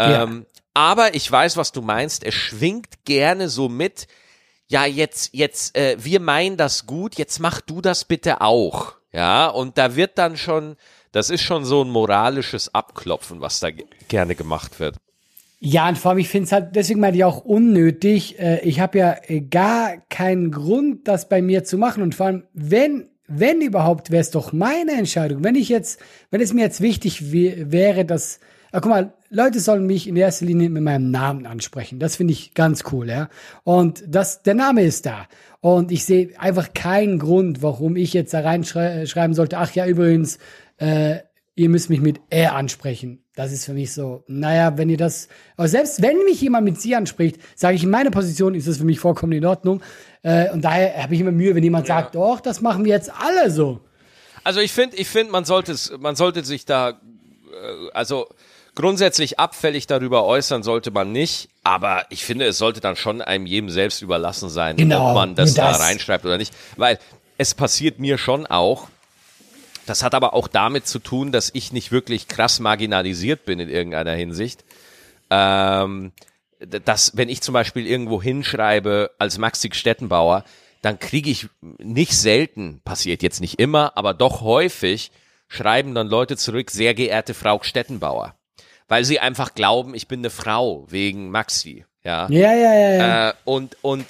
Ähm. 0.00 0.46
Aber 0.74 1.14
ich 1.14 1.30
weiß, 1.30 1.56
was 1.56 1.72
du 1.72 1.82
meinst. 1.82 2.24
Er 2.24 2.32
schwingt 2.32 3.04
gerne 3.04 3.48
so 3.48 3.68
mit. 3.68 4.06
Ja, 4.68 4.86
jetzt, 4.86 5.34
jetzt, 5.34 5.76
äh, 5.76 5.96
wir 5.98 6.20
meinen 6.20 6.56
das 6.56 6.86
gut. 6.86 7.16
Jetzt 7.16 7.40
mach 7.40 7.60
du 7.60 7.80
das 7.80 8.04
bitte 8.04 8.40
auch. 8.40 8.94
Ja, 9.12 9.48
und 9.48 9.78
da 9.78 9.96
wird 9.96 10.16
dann 10.18 10.36
schon, 10.36 10.76
das 11.10 11.30
ist 11.30 11.42
schon 11.42 11.64
so 11.64 11.82
ein 11.82 11.90
moralisches 11.90 12.72
Abklopfen, 12.72 13.40
was 13.40 13.58
da 13.58 13.70
gerne 14.08 14.36
gemacht 14.36 14.78
wird. 14.78 14.96
Ja, 15.58 15.88
und 15.88 15.98
vor 15.98 16.12
allem, 16.12 16.18
ich 16.20 16.28
finde 16.28 16.46
es 16.46 16.52
halt, 16.52 16.74
deswegen 16.74 17.00
meine 17.00 17.16
ich 17.16 17.24
auch 17.24 17.44
unnötig. 17.44 18.38
Äh, 18.38 18.60
ich 18.60 18.80
habe 18.80 18.98
ja 18.98 19.16
äh, 19.26 19.40
gar 19.40 19.98
keinen 20.08 20.50
Grund, 20.50 21.06
das 21.06 21.28
bei 21.28 21.42
mir 21.42 21.64
zu 21.64 21.76
machen. 21.76 22.02
Und 22.02 22.14
vor 22.14 22.26
allem, 22.26 22.44
wenn, 22.54 23.10
wenn 23.26 23.60
überhaupt, 23.60 24.10
wäre 24.10 24.22
es 24.22 24.30
doch 24.30 24.52
meine 24.52 24.92
Entscheidung. 24.92 25.44
Wenn 25.44 25.56
ich 25.56 25.68
jetzt, 25.68 26.00
wenn 26.30 26.40
es 26.40 26.54
mir 26.54 26.62
jetzt 26.62 26.80
wichtig 26.80 27.32
wäre, 27.32 28.06
dass 28.06 28.40
aber 28.72 28.80
guck 28.82 28.90
mal, 28.90 29.12
Leute 29.30 29.60
sollen 29.60 29.86
mich 29.86 30.08
in 30.08 30.16
erster 30.16 30.46
Linie 30.46 30.70
mit 30.70 30.82
meinem 30.82 31.10
Namen 31.10 31.46
ansprechen. 31.46 31.98
Das 31.98 32.16
finde 32.16 32.32
ich 32.32 32.54
ganz 32.54 32.84
cool, 32.92 33.08
ja. 33.08 33.28
Und 33.64 34.02
das, 34.06 34.42
der 34.42 34.54
Name 34.54 34.82
ist 34.82 35.06
da. 35.06 35.26
Und 35.60 35.92
ich 35.92 36.04
sehe 36.04 36.38
einfach 36.38 36.72
keinen 36.72 37.18
Grund, 37.18 37.62
warum 37.62 37.96
ich 37.96 38.12
jetzt 38.12 38.34
da 38.34 38.40
reinschreiben 38.40 39.34
sollte, 39.34 39.58
ach 39.58 39.72
ja, 39.72 39.86
übrigens, 39.86 40.38
äh, 40.78 41.18
ihr 41.54 41.68
müsst 41.68 41.90
mich 41.90 42.00
mit 42.00 42.20
er 42.30 42.54
ansprechen. 42.54 43.24
Das 43.34 43.52
ist 43.52 43.66
für 43.66 43.74
mich 43.74 43.92
so, 43.92 44.24
naja, 44.26 44.78
wenn 44.78 44.88
ihr 44.88 44.96
das, 44.96 45.28
aber 45.56 45.68
selbst 45.68 46.00
wenn 46.02 46.24
mich 46.24 46.40
jemand 46.40 46.64
mit 46.64 46.80
sie 46.80 46.96
anspricht, 46.96 47.38
sage 47.54 47.76
ich 47.76 47.84
in 47.84 47.90
meiner 47.90 48.10
Position, 48.10 48.54
ist 48.54 48.66
das 48.66 48.78
für 48.78 48.84
mich 48.84 48.98
vollkommen 48.98 49.32
in 49.32 49.44
Ordnung. 49.44 49.82
Äh, 50.22 50.50
und 50.50 50.64
daher 50.64 51.02
habe 51.02 51.14
ich 51.14 51.20
immer 51.20 51.32
Mühe, 51.32 51.54
wenn 51.54 51.62
jemand 51.62 51.86
ja. 51.88 51.96
sagt, 51.96 52.14
doch, 52.14 52.40
das 52.40 52.60
machen 52.60 52.84
wir 52.84 52.92
jetzt 52.92 53.12
alle 53.12 53.50
so. 53.50 53.80
Also 54.42 54.60
ich 54.60 54.72
finde, 54.72 54.96
ich 54.96 55.08
finde, 55.08 55.32
man 55.32 55.44
sollte 55.44 55.72
es, 55.72 55.92
man 55.98 56.16
sollte 56.16 56.44
sich 56.44 56.64
da, 56.64 56.90
äh, 56.90 57.90
also 57.92 58.26
Grundsätzlich 58.74 59.38
abfällig 59.38 59.86
darüber 59.86 60.24
äußern 60.24 60.62
sollte 60.62 60.90
man 60.90 61.12
nicht, 61.12 61.48
aber 61.64 62.06
ich 62.10 62.24
finde, 62.24 62.46
es 62.46 62.58
sollte 62.58 62.80
dann 62.80 62.96
schon 62.96 63.20
einem 63.20 63.46
jedem 63.46 63.68
selbst 63.68 64.00
überlassen 64.00 64.48
sein, 64.48 64.76
genau, 64.76 65.10
ob 65.10 65.14
man 65.14 65.34
das, 65.34 65.54
das 65.54 65.78
da 65.78 65.84
reinschreibt 65.84 66.24
oder 66.24 66.38
nicht. 66.38 66.54
Weil 66.76 66.98
es 67.36 67.54
passiert 67.54 67.98
mir 67.98 68.16
schon 68.16 68.46
auch, 68.46 68.88
das 69.86 70.02
hat 70.02 70.14
aber 70.14 70.34
auch 70.34 70.46
damit 70.46 70.86
zu 70.86 70.98
tun, 70.98 71.32
dass 71.32 71.50
ich 71.52 71.72
nicht 71.72 71.90
wirklich 71.90 72.28
krass 72.28 72.60
marginalisiert 72.60 73.44
bin 73.44 73.58
in 73.58 73.68
irgendeiner 73.68 74.12
Hinsicht. 74.12 74.64
Ähm, 75.30 76.12
dass, 76.60 77.16
wenn 77.16 77.28
ich 77.28 77.40
zum 77.40 77.54
Beispiel 77.54 77.86
irgendwo 77.86 78.22
hinschreibe 78.22 79.10
als 79.18 79.38
Maxi 79.38 79.70
Stettenbauer, 79.72 80.44
dann 80.82 80.98
kriege 80.98 81.30
ich 81.30 81.48
nicht 81.78 82.16
selten, 82.16 82.80
passiert 82.84 83.22
jetzt 83.22 83.40
nicht 83.40 83.58
immer, 83.58 83.96
aber 83.96 84.14
doch 84.14 84.42
häufig 84.42 85.10
schreiben 85.48 85.94
dann 85.94 86.08
Leute 86.08 86.36
zurück, 86.36 86.70
sehr 86.70 86.94
geehrte 86.94 87.34
Frau 87.34 87.60
Stettenbauer. 87.62 88.34
Weil 88.90 89.04
sie 89.04 89.20
einfach 89.20 89.54
glauben, 89.54 89.94
ich 89.94 90.08
bin 90.08 90.18
eine 90.18 90.30
Frau 90.30 90.84
wegen 90.90 91.30
Maxi. 91.30 91.84
Ja, 92.02 92.28
ja, 92.28 92.52
ja, 92.52 92.74
ja. 92.74 92.90
ja. 92.90 93.30
Äh, 93.30 93.34
und, 93.44 93.76
und 93.82 94.04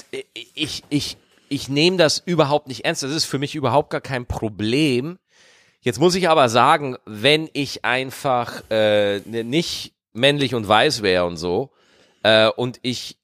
ich, 0.55 0.85
ich, 0.89 1.19
ich 1.51 1.69
nehme 1.69 1.99
das 1.99 2.19
überhaupt 2.25 2.67
nicht 2.67 2.87
ernst. 2.87 3.03
Das 3.03 3.11
ist 3.11 3.27
für 3.27 3.39
mich 3.39 3.55
überhaupt 3.55 3.91
gar 3.91 4.01
kein 4.01 4.25
Problem. 4.25 5.19
Jetzt 5.83 6.01
muss 6.01 6.15
ich 6.15 6.31
aber 6.31 6.49
sagen, 6.49 6.97
wenn 7.05 7.51
ich 7.53 7.85
einfach 7.85 8.63
äh, 8.71 9.19
nicht 9.21 9.93
männlich 10.15 10.55
und 10.55 10.67
weiß 10.67 11.03
wäre 11.03 11.27
und 11.27 11.37
so, 11.37 11.73
äh, 12.23 12.49
und 12.49 12.79
ich 12.81 13.19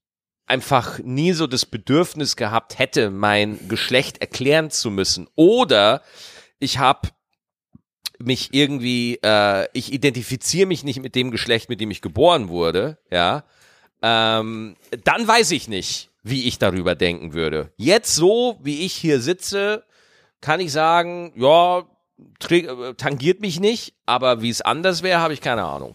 einfach 0.44 0.98
nie 0.98 1.32
so 1.32 1.46
das 1.46 1.64
Bedürfnis 1.64 2.36
gehabt 2.36 2.78
hätte, 2.78 3.08
mein 3.08 3.66
Geschlecht 3.66 4.18
erklären 4.18 4.70
zu 4.70 4.90
müssen. 4.90 5.26
Oder 5.36 6.02
ich 6.58 6.78
habe 6.78 7.08
mich 8.18 8.50
irgendwie, 8.52 9.18
äh, 9.22 9.66
ich 9.72 9.92
identifiziere 9.92 10.66
mich 10.66 10.84
nicht 10.84 11.00
mit 11.00 11.14
dem 11.14 11.30
Geschlecht, 11.30 11.68
mit 11.68 11.80
dem 11.80 11.90
ich 11.90 12.02
geboren 12.02 12.48
wurde, 12.48 12.98
ja, 13.10 13.44
ähm, 14.02 14.76
dann 15.04 15.26
weiß 15.26 15.50
ich 15.52 15.68
nicht, 15.68 16.10
wie 16.22 16.46
ich 16.46 16.58
darüber 16.58 16.94
denken 16.94 17.32
würde. 17.32 17.72
Jetzt 17.76 18.14
so, 18.14 18.58
wie 18.62 18.84
ich 18.84 18.92
hier 18.92 19.20
sitze, 19.20 19.84
kann 20.40 20.60
ich 20.60 20.72
sagen, 20.72 21.32
ja, 21.36 21.84
tangiert 22.96 23.40
mich 23.40 23.60
nicht, 23.60 23.94
aber 24.06 24.42
wie 24.42 24.50
es 24.50 24.62
anders 24.62 25.02
wäre, 25.02 25.20
habe 25.20 25.34
ich 25.34 25.40
keine 25.40 25.64
Ahnung. 25.64 25.94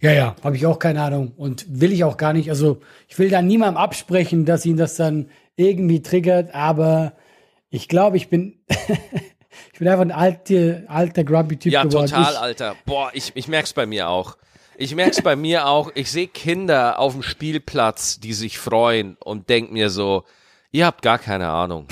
Ja, 0.00 0.12
ja, 0.12 0.36
habe 0.42 0.56
ich 0.56 0.66
auch 0.66 0.78
keine 0.78 1.02
Ahnung 1.02 1.32
und 1.36 1.66
will 1.68 1.92
ich 1.92 2.04
auch 2.04 2.16
gar 2.16 2.32
nicht. 2.32 2.48
Also 2.48 2.80
ich 3.06 3.18
will 3.18 3.28
da 3.28 3.42
niemandem 3.42 3.76
absprechen, 3.76 4.46
dass 4.46 4.64
ihn 4.64 4.78
das 4.78 4.96
dann 4.96 5.28
irgendwie 5.56 6.00
triggert, 6.00 6.54
aber 6.54 7.12
ich 7.68 7.86
glaube, 7.86 8.16
ich 8.16 8.28
bin, 8.28 8.60
bin 9.80 9.88
einfach 9.88 10.02
ein 10.02 10.12
alter, 10.12 10.82
alter 10.88 11.24
grumpy 11.24 11.56
Typ 11.56 11.72
ja, 11.72 11.82
geworden. 11.82 12.06
Ja, 12.08 12.18
total, 12.18 12.32
ich, 12.34 12.38
Alter. 12.38 12.76
Boah, 12.84 13.10
ich, 13.14 13.32
ich 13.34 13.48
merk's 13.48 13.72
bei 13.72 13.86
mir 13.86 14.10
auch. 14.10 14.36
Ich 14.76 14.94
merk's 14.94 15.22
bei 15.22 15.36
mir 15.36 15.66
auch. 15.66 15.90
Ich 15.94 16.10
sehe 16.10 16.28
Kinder 16.28 16.98
auf 16.98 17.14
dem 17.14 17.22
Spielplatz, 17.22 18.20
die 18.20 18.34
sich 18.34 18.58
freuen 18.58 19.16
und 19.18 19.48
denk 19.48 19.72
mir 19.72 19.88
so, 19.88 20.24
ihr 20.70 20.84
habt 20.84 21.00
gar 21.00 21.18
keine 21.18 21.48
Ahnung. 21.48 21.88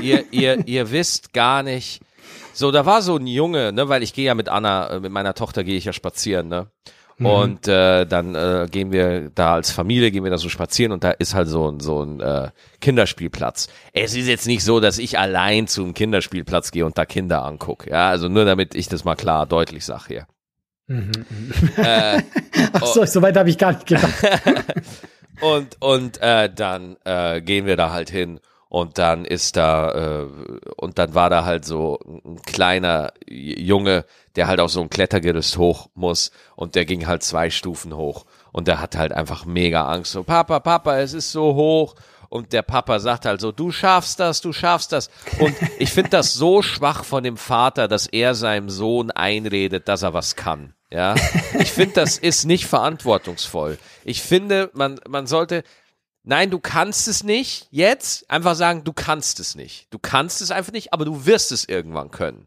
ihr, 0.00 0.24
ihr, 0.32 0.66
ihr 0.66 0.90
wisst 0.90 1.34
gar 1.34 1.62
nicht. 1.62 2.00
So, 2.54 2.70
da 2.70 2.86
war 2.86 3.02
so 3.02 3.16
ein 3.16 3.26
Junge, 3.26 3.72
ne, 3.72 3.90
weil 3.90 4.02
ich 4.02 4.14
gehe 4.14 4.24
ja 4.24 4.34
mit 4.34 4.48
Anna, 4.48 4.88
äh, 4.88 5.00
mit 5.00 5.12
meiner 5.12 5.34
Tochter 5.34 5.64
gehe 5.64 5.76
ich 5.76 5.84
ja 5.84 5.92
spazieren, 5.92 6.48
ne? 6.48 6.68
Mhm. 7.18 7.26
Und 7.26 7.68
äh, 7.68 8.06
dann 8.06 8.34
äh, 8.34 8.68
gehen 8.70 8.92
wir 8.92 9.30
da 9.34 9.54
als 9.54 9.70
Familie, 9.72 10.10
gehen 10.10 10.22
wir 10.22 10.30
da 10.30 10.38
so 10.38 10.48
spazieren 10.48 10.92
und 10.92 11.02
da 11.02 11.10
ist 11.10 11.34
halt 11.34 11.48
so 11.48 11.70
ein, 11.70 11.80
so 11.80 12.02
ein 12.02 12.20
äh, 12.20 12.50
Kinderspielplatz. 12.80 13.68
Es 13.92 14.14
ist 14.14 14.28
jetzt 14.28 14.46
nicht 14.46 14.62
so, 14.62 14.78
dass 14.78 14.98
ich 14.98 15.18
allein 15.18 15.66
zum 15.66 15.94
Kinderspielplatz 15.94 16.70
gehe 16.70 16.86
und 16.86 16.96
da 16.96 17.04
Kinder 17.04 17.44
angucke. 17.44 17.90
Ja, 17.90 18.08
also 18.08 18.28
nur 18.28 18.44
damit 18.44 18.74
ich 18.76 18.88
das 18.88 19.04
mal 19.04 19.16
klar 19.16 19.46
deutlich 19.46 19.84
sage 19.84 20.04
hier. 20.06 20.26
Mhm. 20.86 21.12
Äh, 21.76 22.22
Ach 22.72 22.86
so, 22.86 23.04
so 23.04 23.22
weit 23.22 23.36
habe 23.36 23.50
ich 23.50 23.58
gar 23.58 23.72
nicht 23.72 23.86
gedacht. 23.86 24.14
und 25.40 25.76
und 25.80 26.20
äh, 26.22 26.50
dann 26.52 26.96
äh, 27.04 27.40
gehen 27.40 27.66
wir 27.66 27.76
da 27.76 27.92
halt 27.92 28.10
hin 28.10 28.40
und 28.68 28.98
dann 28.98 29.24
ist 29.24 29.56
da, 29.56 30.22
äh, 30.22 30.26
und 30.76 30.98
dann 30.98 31.14
war 31.14 31.30
da 31.30 31.44
halt 31.44 31.64
so 31.64 31.98
ein 32.06 32.42
kleiner 32.42 33.12
Junge, 33.26 34.04
der 34.36 34.46
halt 34.46 34.60
auf 34.60 34.70
so 34.70 34.80
ein 34.82 34.90
Klettergerüst 34.90 35.56
hoch 35.56 35.88
muss 35.94 36.30
und 36.54 36.74
der 36.74 36.84
ging 36.84 37.06
halt 37.06 37.22
zwei 37.22 37.50
Stufen 37.50 37.96
hoch 37.96 38.26
und 38.52 38.68
der 38.68 38.80
hat 38.80 38.96
halt 38.96 39.12
einfach 39.12 39.44
mega 39.44 39.86
Angst. 39.86 40.12
So, 40.12 40.22
Papa, 40.22 40.60
Papa, 40.60 40.98
es 40.98 41.12
ist 41.12 41.32
so 41.32 41.54
hoch. 41.54 41.94
Und 42.30 42.52
der 42.52 42.60
Papa 42.60 42.98
sagt 42.98 43.24
halt 43.24 43.40
so, 43.40 43.52
du 43.52 43.72
schaffst 43.72 44.20
das, 44.20 44.42
du 44.42 44.52
schaffst 44.52 44.92
das. 44.92 45.08
Und 45.38 45.54
ich 45.78 45.90
finde 45.90 46.10
das 46.10 46.34
so 46.34 46.60
schwach 46.60 47.04
von 47.04 47.24
dem 47.24 47.38
Vater, 47.38 47.88
dass 47.88 48.06
er 48.06 48.34
seinem 48.34 48.68
Sohn 48.68 49.10
einredet, 49.10 49.88
dass 49.88 50.02
er 50.02 50.12
was 50.12 50.36
kann. 50.36 50.74
Ja, 50.90 51.14
ich 51.58 51.70
finde, 51.70 51.94
das 51.94 52.16
ist 52.16 52.44
nicht 52.44 52.66
verantwortungsvoll. 52.66 53.78
Ich 54.04 54.22
finde, 54.22 54.70
man, 54.72 54.98
man 55.06 55.26
sollte, 55.26 55.62
Nein, 56.28 56.50
du 56.50 56.58
kannst 56.58 57.08
es 57.08 57.24
nicht. 57.24 57.68
Jetzt 57.70 58.30
einfach 58.30 58.54
sagen, 58.54 58.84
du 58.84 58.92
kannst 58.92 59.40
es 59.40 59.54
nicht. 59.54 59.86
Du 59.88 59.98
kannst 59.98 60.42
es 60.42 60.50
einfach 60.50 60.72
nicht, 60.72 60.92
aber 60.92 61.06
du 61.06 61.24
wirst 61.24 61.52
es 61.52 61.64
irgendwann 61.64 62.10
können. 62.10 62.46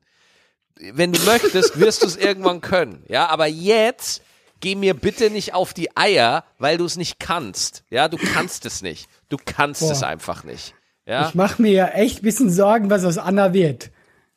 Wenn 0.76 1.12
du 1.12 1.20
möchtest, 1.22 1.80
wirst 1.80 2.04
du 2.04 2.06
es 2.06 2.16
irgendwann 2.16 2.62
können. 2.62 3.04
Ja, 3.08 3.26
aber 3.30 3.48
jetzt 3.48 4.22
geh 4.60 4.76
mir 4.76 4.94
bitte 4.94 5.32
nicht 5.32 5.56
auf 5.56 5.74
die 5.74 5.98
Eier, 5.98 6.44
weil 6.60 6.78
du 6.78 6.86
es 6.86 6.96
nicht 6.96 7.20
kannst. 7.20 7.84
Ja, 7.90 8.08
du 8.08 8.18
kannst 8.18 8.68
es 8.68 8.84
nicht. 8.84 9.10
Du 9.30 9.38
kannst 9.44 9.82
Boah. 9.82 9.94
es 9.94 10.04
einfach 10.04 10.44
nicht. 10.44 10.76
Ja? 11.08 11.28
Ich 11.28 11.34
mache 11.34 11.60
mir 11.60 11.72
ja 11.72 11.88
echt 11.88 12.20
ein 12.20 12.22
bisschen 12.22 12.52
Sorgen, 12.52 12.92
was 12.92 13.04
aus 13.04 13.18
Anna 13.18 13.52
wird. 13.52 13.90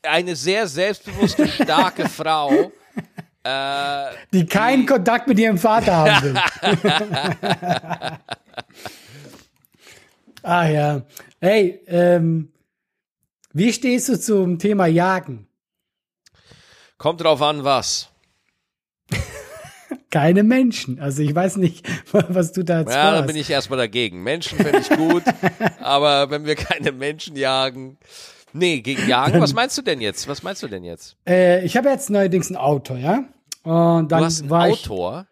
Eine 0.04 0.36
sehr 0.36 0.66
selbstbewusste, 0.66 1.48
starke 1.48 2.08
Frau. 2.08 2.72
Äh, 3.42 4.06
die 4.32 4.46
keinen 4.46 4.80
die 4.80 4.86
Kontakt 4.86 5.28
mit 5.28 5.38
ihrem 5.38 5.58
Vater 5.58 5.94
haben 5.94 6.22
will. 6.22 6.34
Ah 10.44 10.68
ja. 10.68 11.02
Hey, 11.40 11.80
ähm, 11.86 12.52
wie 13.54 13.72
stehst 13.72 14.10
du 14.10 14.20
zum 14.20 14.58
Thema 14.58 14.84
Jagen? 14.86 15.48
Kommt 16.98 17.22
drauf 17.22 17.40
an, 17.40 17.64
was. 17.64 18.10
Keine 20.10 20.42
Menschen. 20.42 21.00
Also 21.00 21.22
ich 21.22 21.34
weiß 21.34 21.56
nicht, 21.56 21.88
was 22.12 22.52
du 22.52 22.62
da 22.62 22.82
Ja, 22.82 23.12
da 23.12 23.22
bin 23.22 23.36
ich 23.36 23.48
erstmal 23.48 23.78
dagegen. 23.78 24.22
Menschen 24.22 24.58
finde 24.58 24.80
ich 24.80 24.90
gut, 24.90 25.22
aber 25.80 26.30
wenn 26.30 26.44
wir 26.44 26.56
keine 26.56 26.92
Menschen 26.92 27.36
jagen. 27.36 27.96
Nee, 28.52 28.80
gegen 28.82 29.08
Jagen, 29.08 29.40
was 29.40 29.54
meinst 29.54 29.76
du 29.78 29.82
denn 29.82 30.00
jetzt? 30.00 30.28
Was 30.28 30.42
meinst 30.42 30.62
du 30.62 30.68
denn 30.68 30.84
jetzt? 30.84 31.16
Äh, 31.26 31.64
ich 31.64 31.76
habe 31.76 31.88
jetzt 31.88 32.10
neuerdings 32.10 32.50
ein 32.50 32.56
Auto, 32.56 32.94
ja? 32.94 33.24
Und 33.64 34.12
dann 34.12 34.20
du 34.20 34.24
hast 34.24 34.42
ein 34.42 34.50
war 34.50 34.66
Autor? 34.66 35.26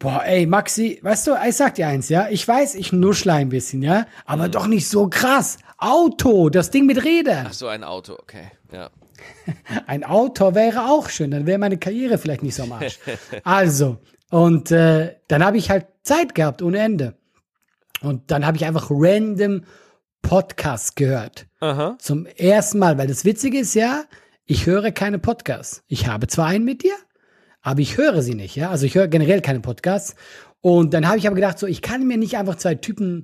Boah, 0.00 0.24
ey, 0.24 0.46
Maxi, 0.46 0.98
weißt 1.02 1.26
du, 1.26 1.34
ich 1.46 1.56
sag 1.56 1.74
dir 1.74 1.86
eins, 1.86 2.08
ja, 2.08 2.26
ich 2.30 2.48
weiß, 2.48 2.74
ich 2.74 2.90
nuschle 2.90 3.34
ein 3.34 3.50
bisschen, 3.50 3.82
ja, 3.82 4.06
aber 4.24 4.46
mhm. 4.46 4.52
doch 4.52 4.66
nicht 4.66 4.88
so 4.88 5.08
krass. 5.08 5.58
Auto, 5.76 6.48
das 6.48 6.70
Ding 6.70 6.86
mit 6.86 7.04
Rädern. 7.04 7.44
Ach 7.50 7.52
so, 7.52 7.66
ein 7.66 7.84
Auto, 7.84 8.14
okay, 8.14 8.50
ja. 8.72 8.88
ein 9.86 10.02
Auto 10.02 10.54
wäre 10.54 10.88
auch 10.88 11.10
schön, 11.10 11.30
dann 11.30 11.46
wäre 11.46 11.58
meine 11.58 11.76
Karriere 11.76 12.16
vielleicht 12.16 12.42
nicht 12.42 12.54
so 12.54 12.62
am 12.62 12.72
Arsch. 12.72 12.98
also, 13.44 13.98
und 14.30 14.70
äh, 14.70 15.16
dann 15.28 15.44
habe 15.44 15.58
ich 15.58 15.68
halt 15.68 15.86
Zeit 16.02 16.34
gehabt 16.34 16.62
ohne 16.62 16.78
Ende. 16.78 17.14
Und 18.00 18.30
dann 18.30 18.46
habe 18.46 18.56
ich 18.56 18.64
einfach 18.64 18.86
random 18.90 19.64
Podcasts 20.22 20.94
gehört. 20.94 21.46
Aha. 21.60 21.96
Zum 21.98 22.24
ersten 22.24 22.78
Mal, 22.78 22.96
weil 22.96 23.08
das 23.08 23.26
Witzige 23.26 23.58
ist 23.58 23.74
ja, 23.74 24.04
ich 24.46 24.64
höre 24.64 24.92
keine 24.92 25.18
Podcasts. 25.18 25.82
Ich 25.88 26.06
habe 26.06 26.26
zwar 26.26 26.46
einen 26.46 26.64
mit 26.64 26.84
dir, 26.84 26.94
aber 27.62 27.80
ich 27.80 27.96
höre 27.96 28.22
sie 28.22 28.34
nicht, 28.34 28.56
ja. 28.56 28.70
Also 28.70 28.86
ich 28.86 28.94
höre 28.94 29.08
generell 29.08 29.40
keine 29.40 29.60
Podcasts. 29.60 30.14
Und 30.60 30.94
dann 30.94 31.06
habe 31.06 31.18
ich 31.18 31.26
aber 31.26 31.36
gedacht, 31.36 31.58
so, 31.58 31.66
ich 31.66 31.82
kann 31.82 32.06
mir 32.06 32.16
nicht 32.16 32.36
einfach 32.36 32.56
zwei 32.56 32.74
Typen 32.74 33.22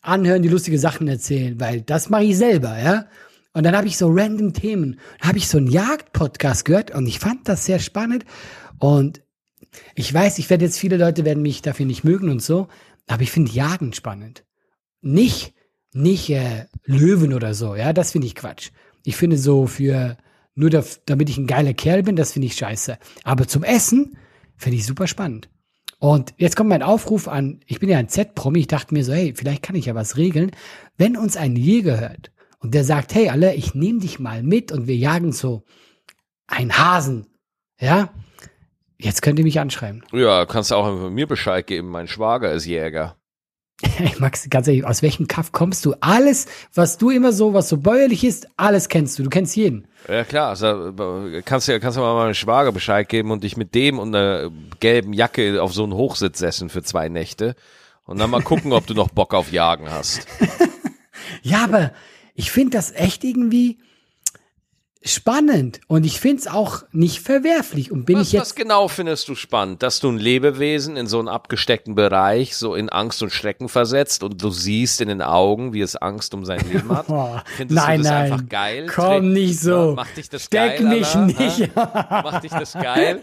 anhören, 0.00 0.42
die 0.42 0.48
lustige 0.48 0.78
Sachen 0.78 1.08
erzählen, 1.08 1.58
weil 1.58 1.80
das 1.80 2.10
mache 2.10 2.24
ich 2.24 2.36
selber, 2.36 2.78
ja. 2.78 3.06
Und 3.52 3.64
dann 3.64 3.74
habe 3.74 3.86
ich 3.86 3.96
so 3.96 4.08
random 4.10 4.52
Themen. 4.52 5.00
Habe 5.20 5.38
ich 5.38 5.48
so 5.48 5.56
einen 5.56 5.68
Jagd-Podcast 5.68 6.66
gehört 6.66 6.90
und 6.90 7.06
ich 7.06 7.18
fand 7.18 7.48
das 7.48 7.64
sehr 7.64 7.78
spannend. 7.78 8.26
Und 8.78 9.22
ich 9.94 10.12
weiß, 10.12 10.38
ich 10.38 10.50
werde 10.50 10.66
jetzt 10.66 10.78
viele 10.78 10.98
Leute 10.98 11.24
werden 11.24 11.42
mich 11.42 11.62
dafür 11.62 11.86
nicht 11.86 12.04
mögen 12.04 12.28
und 12.28 12.42
so, 12.42 12.68
aber 13.06 13.22
ich 13.22 13.32
finde 13.32 13.52
Jagen 13.52 13.94
spannend. 13.94 14.44
Nicht, 15.00 15.54
nicht 15.92 16.28
äh, 16.30 16.66
Löwen 16.84 17.32
oder 17.32 17.54
so, 17.54 17.74
ja, 17.74 17.92
das 17.92 18.12
finde 18.12 18.26
ich 18.26 18.34
Quatsch. 18.34 18.70
Ich 19.04 19.16
finde 19.16 19.38
so 19.38 19.66
für 19.66 20.16
nur 20.56 20.70
da, 20.70 20.82
damit 21.04 21.28
ich 21.28 21.38
ein 21.38 21.46
geiler 21.46 21.74
Kerl 21.74 22.02
bin, 22.02 22.16
das 22.16 22.32
finde 22.32 22.46
ich 22.46 22.56
scheiße. 22.56 22.98
Aber 23.22 23.46
zum 23.46 23.62
Essen 23.62 24.16
finde 24.56 24.78
ich 24.78 24.86
super 24.86 25.06
spannend. 25.06 25.48
Und 25.98 26.34
jetzt 26.38 26.56
kommt 26.56 26.70
mein 26.70 26.82
Aufruf 26.82 27.28
an, 27.28 27.60
ich 27.66 27.78
bin 27.78 27.88
ja 27.88 27.98
ein 27.98 28.08
Z-Promi, 28.08 28.60
ich 28.60 28.66
dachte 28.66 28.92
mir 28.92 29.04
so, 29.04 29.12
hey, 29.12 29.34
vielleicht 29.36 29.62
kann 29.62 29.76
ich 29.76 29.86
ja 29.86 29.94
was 29.94 30.16
regeln. 30.16 30.50
Wenn 30.96 31.16
uns 31.16 31.36
ein 31.36 31.56
Jäger 31.56 32.00
hört 32.00 32.32
und 32.58 32.74
der 32.74 32.84
sagt, 32.84 33.14
hey, 33.14 33.28
alle, 33.28 33.54
ich 33.54 33.74
nehme 33.74 34.00
dich 34.00 34.18
mal 34.18 34.42
mit 34.42 34.72
und 34.72 34.86
wir 34.86 34.96
jagen 34.96 35.32
so 35.32 35.62
einen 36.46 36.76
Hasen, 36.76 37.26
ja, 37.80 38.10
jetzt 38.98 39.22
könnt 39.22 39.38
ihr 39.38 39.44
mich 39.44 39.60
anschreiben. 39.60 40.04
Ja, 40.12 40.46
kannst 40.46 40.70
du 40.70 40.74
auch 40.74 41.10
mir 41.10 41.26
Bescheid 41.26 41.66
geben, 41.66 41.88
mein 41.88 42.08
Schwager 42.08 42.52
ist 42.52 42.66
Jäger. 42.66 43.16
Max, 44.18 44.48
ganz 44.48 44.68
ehrlich, 44.68 44.84
aus 44.84 45.02
welchem 45.02 45.26
Kaff 45.26 45.52
kommst 45.52 45.84
du? 45.84 45.94
Alles, 46.00 46.46
was 46.74 46.96
du 46.96 47.10
immer 47.10 47.32
so, 47.32 47.52
was 47.52 47.68
so 47.68 47.76
bäuerlich 47.76 48.24
ist, 48.24 48.48
alles 48.56 48.88
kennst 48.88 49.18
du. 49.18 49.22
Du 49.22 49.30
kennst 49.30 49.54
jeden. 49.54 49.86
Ja 50.08 50.24
klar, 50.24 50.50
also, 50.50 50.92
kannst 51.44 51.68
du 51.68 51.78
kannst 51.80 51.98
du 51.98 52.00
mal 52.00 52.14
meinem 52.14 52.34
Schwager 52.34 52.72
Bescheid 52.72 53.08
geben 53.08 53.30
und 53.30 53.44
dich 53.44 53.56
mit 53.56 53.74
dem 53.74 53.98
und 53.98 54.14
einer 54.14 54.50
gelben 54.80 55.12
Jacke 55.12 55.62
auf 55.62 55.74
so 55.74 55.82
einen 55.82 55.94
Hochsitz 55.94 56.38
setzen 56.38 56.70
für 56.70 56.82
zwei 56.82 57.08
Nächte 57.08 57.54
und 58.04 58.18
dann 58.18 58.30
mal 58.30 58.42
gucken, 58.42 58.72
ob 58.72 58.86
du 58.86 58.94
noch 58.94 59.08
Bock 59.10 59.34
auf 59.34 59.52
Jagen 59.52 59.90
hast. 59.90 60.26
ja, 61.42 61.64
aber 61.64 61.92
ich 62.34 62.50
finde 62.50 62.76
das 62.76 62.92
echt 62.92 63.24
irgendwie 63.24 63.78
spannend 65.06 65.80
und 65.86 66.04
ich 66.04 66.20
finde 66.20 66.40
es 66.40 66.46
auch 66.46 66.82
nicht 66.92 67.20
verwerflich. 67.20 67.90
Und 67.90 68.04
bin 68.04 68.18
was, 68.18 68.28
ich 68.28 68.32
jetzt. 68.32 68.40
Was 68.42 68.54
genau 68.54 68.88
findest 68.88 69.28
du 69.28 69.34
spannend? 69.34 69.82
Dass 69.82 70.00
du 70.00 70.10
ein 70.10 70.18
Lebewesen 70.18 70.96
in 70.96 71.06
so 71.06 71.18
einen 71.18 71.28
abgesteckten 71.28 71.94
Bereich 71.94 72.56
so 72.56 72.74
in 72.74 72.88
Angst 72.88 73.22
und 73.22 73.30
Schrecken 73.30 73.68
versetzt 73.68 74.22
und 74.22 74.42
du 74.42 74.50
siehst 74.50 75.00
in 75.00 75.08
den 75.08 75.22
Augen, 75.22 75.72
wie 75.72 75.80
es 75.80 75.96
Angst 75.96 76.34
um 76.34 76.44
sein 76.44 76.60
Leben 76.70 76.90
hat? 76.90 77.06
Findest 77.56 77.76
nein, 77.76 77.98
du 77.98 78.02
das 78.04 78.12
nein. 78.12 78.32
einfach 78.32 78.48
geil? 78.48 78.86
Komm 78.94 79.06
Trägt, 79.06 79.24
nicht 79.24 79.60
so. 79.60 79.94
Macht 79.94 80.16
dich 80.16 80.28
das 80.28 80.44
Steck 80.44 80.78
geil? 80.78 80.88
mich 80.88 81.06
Alter? 81.06 81.20
nicht. 81.20 81.76
Macht 81.76 82.44
dich 82.44 82.52
das 82.52 82.72
geil? 82.72 83.20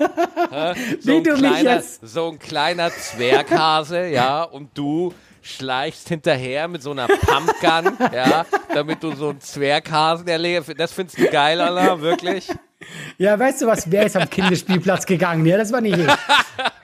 so 1.00 1.12
wie 1.12 1.24
du 1.24 1.34
kleiner, 1.36 1.52
mich 1.52 1.64
jetzt. 1.64 2.08
So 2.08 2.30
ein 2.30 2.40
kleiner 2.40 2.90
Zwerghase, 2.92 4.08
ja, 4.08 4.44
und 4.44 4.70
du 4.78 5.14
schleichst 5.44 6.10
hinterher 6.10 6.68
mit 6.68 6.82
so 6.82 6.92
einer 6.92 7.08
Pumpgun, 7.08 7.98
ja, 8.14 8.46
damit 8.74 9.04
du 9.04 9.14
so 9.14 9.30
einen 9.30 9.42
Zwerghasen 9.42 10.28
erlebst. 10.28 10.74
Das 10.78 10.94
findest 10.94 11.20
du 11.20 11.30
geil, 11.30 11.62
Alter, 11.62 12.02
wirklich? 12.02 12.50
Ja, 13.18 13.38
weißt 13.38 13.62
du 13.62 13.68
was, 13.68 13.90
wer 13.92 14.06
ist 14.06 14.16
am 14.16 14.30
Kinderspielplatz 14.30 15.06
gegangen? 15.06 15.46
Ja, 15.46 15.58
das 15.58 15.72
war 15.72 15.82
nicht 15.82 15.98
ich. 15.98 16.08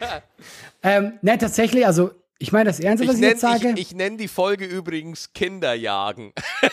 ähm, 0.83 1.13
ne, 1.21 1.37
tatsächlich, 1.37 1.85
also 1.85 2.11
ich 2.37 2.53
meine 2.53 2.69
das 2.69 2.79
Ernste, 2.79 3.07
was 3.07 3.15
ich, 3.15 3.21
ich 3.21 3.27
jetzt 3.27 3.41
sage. 3.41 3.73
Ich, 3.75 3.91
ich 3.91 3.95
nenne 3.95 4.15
die 4.15 4.29
Folge 4.29 4.65
übrigens 4.65 5.33
Kinderjagen. 5.33 6.31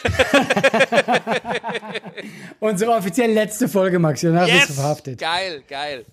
Unsere 2.60 2.92
offiziell 2.92 3.32
letzte 3.32 3.68
Folge, 3.68 3.98
Max. 3.98 4.20
Danach 4.20 4.46
yes! 4.46 4.58
bist 4.58 4.70
du 4.70 4.74
verhaftet. 4.74 5.18
Geil, 5.18 5.64
geil. 5.68 6.06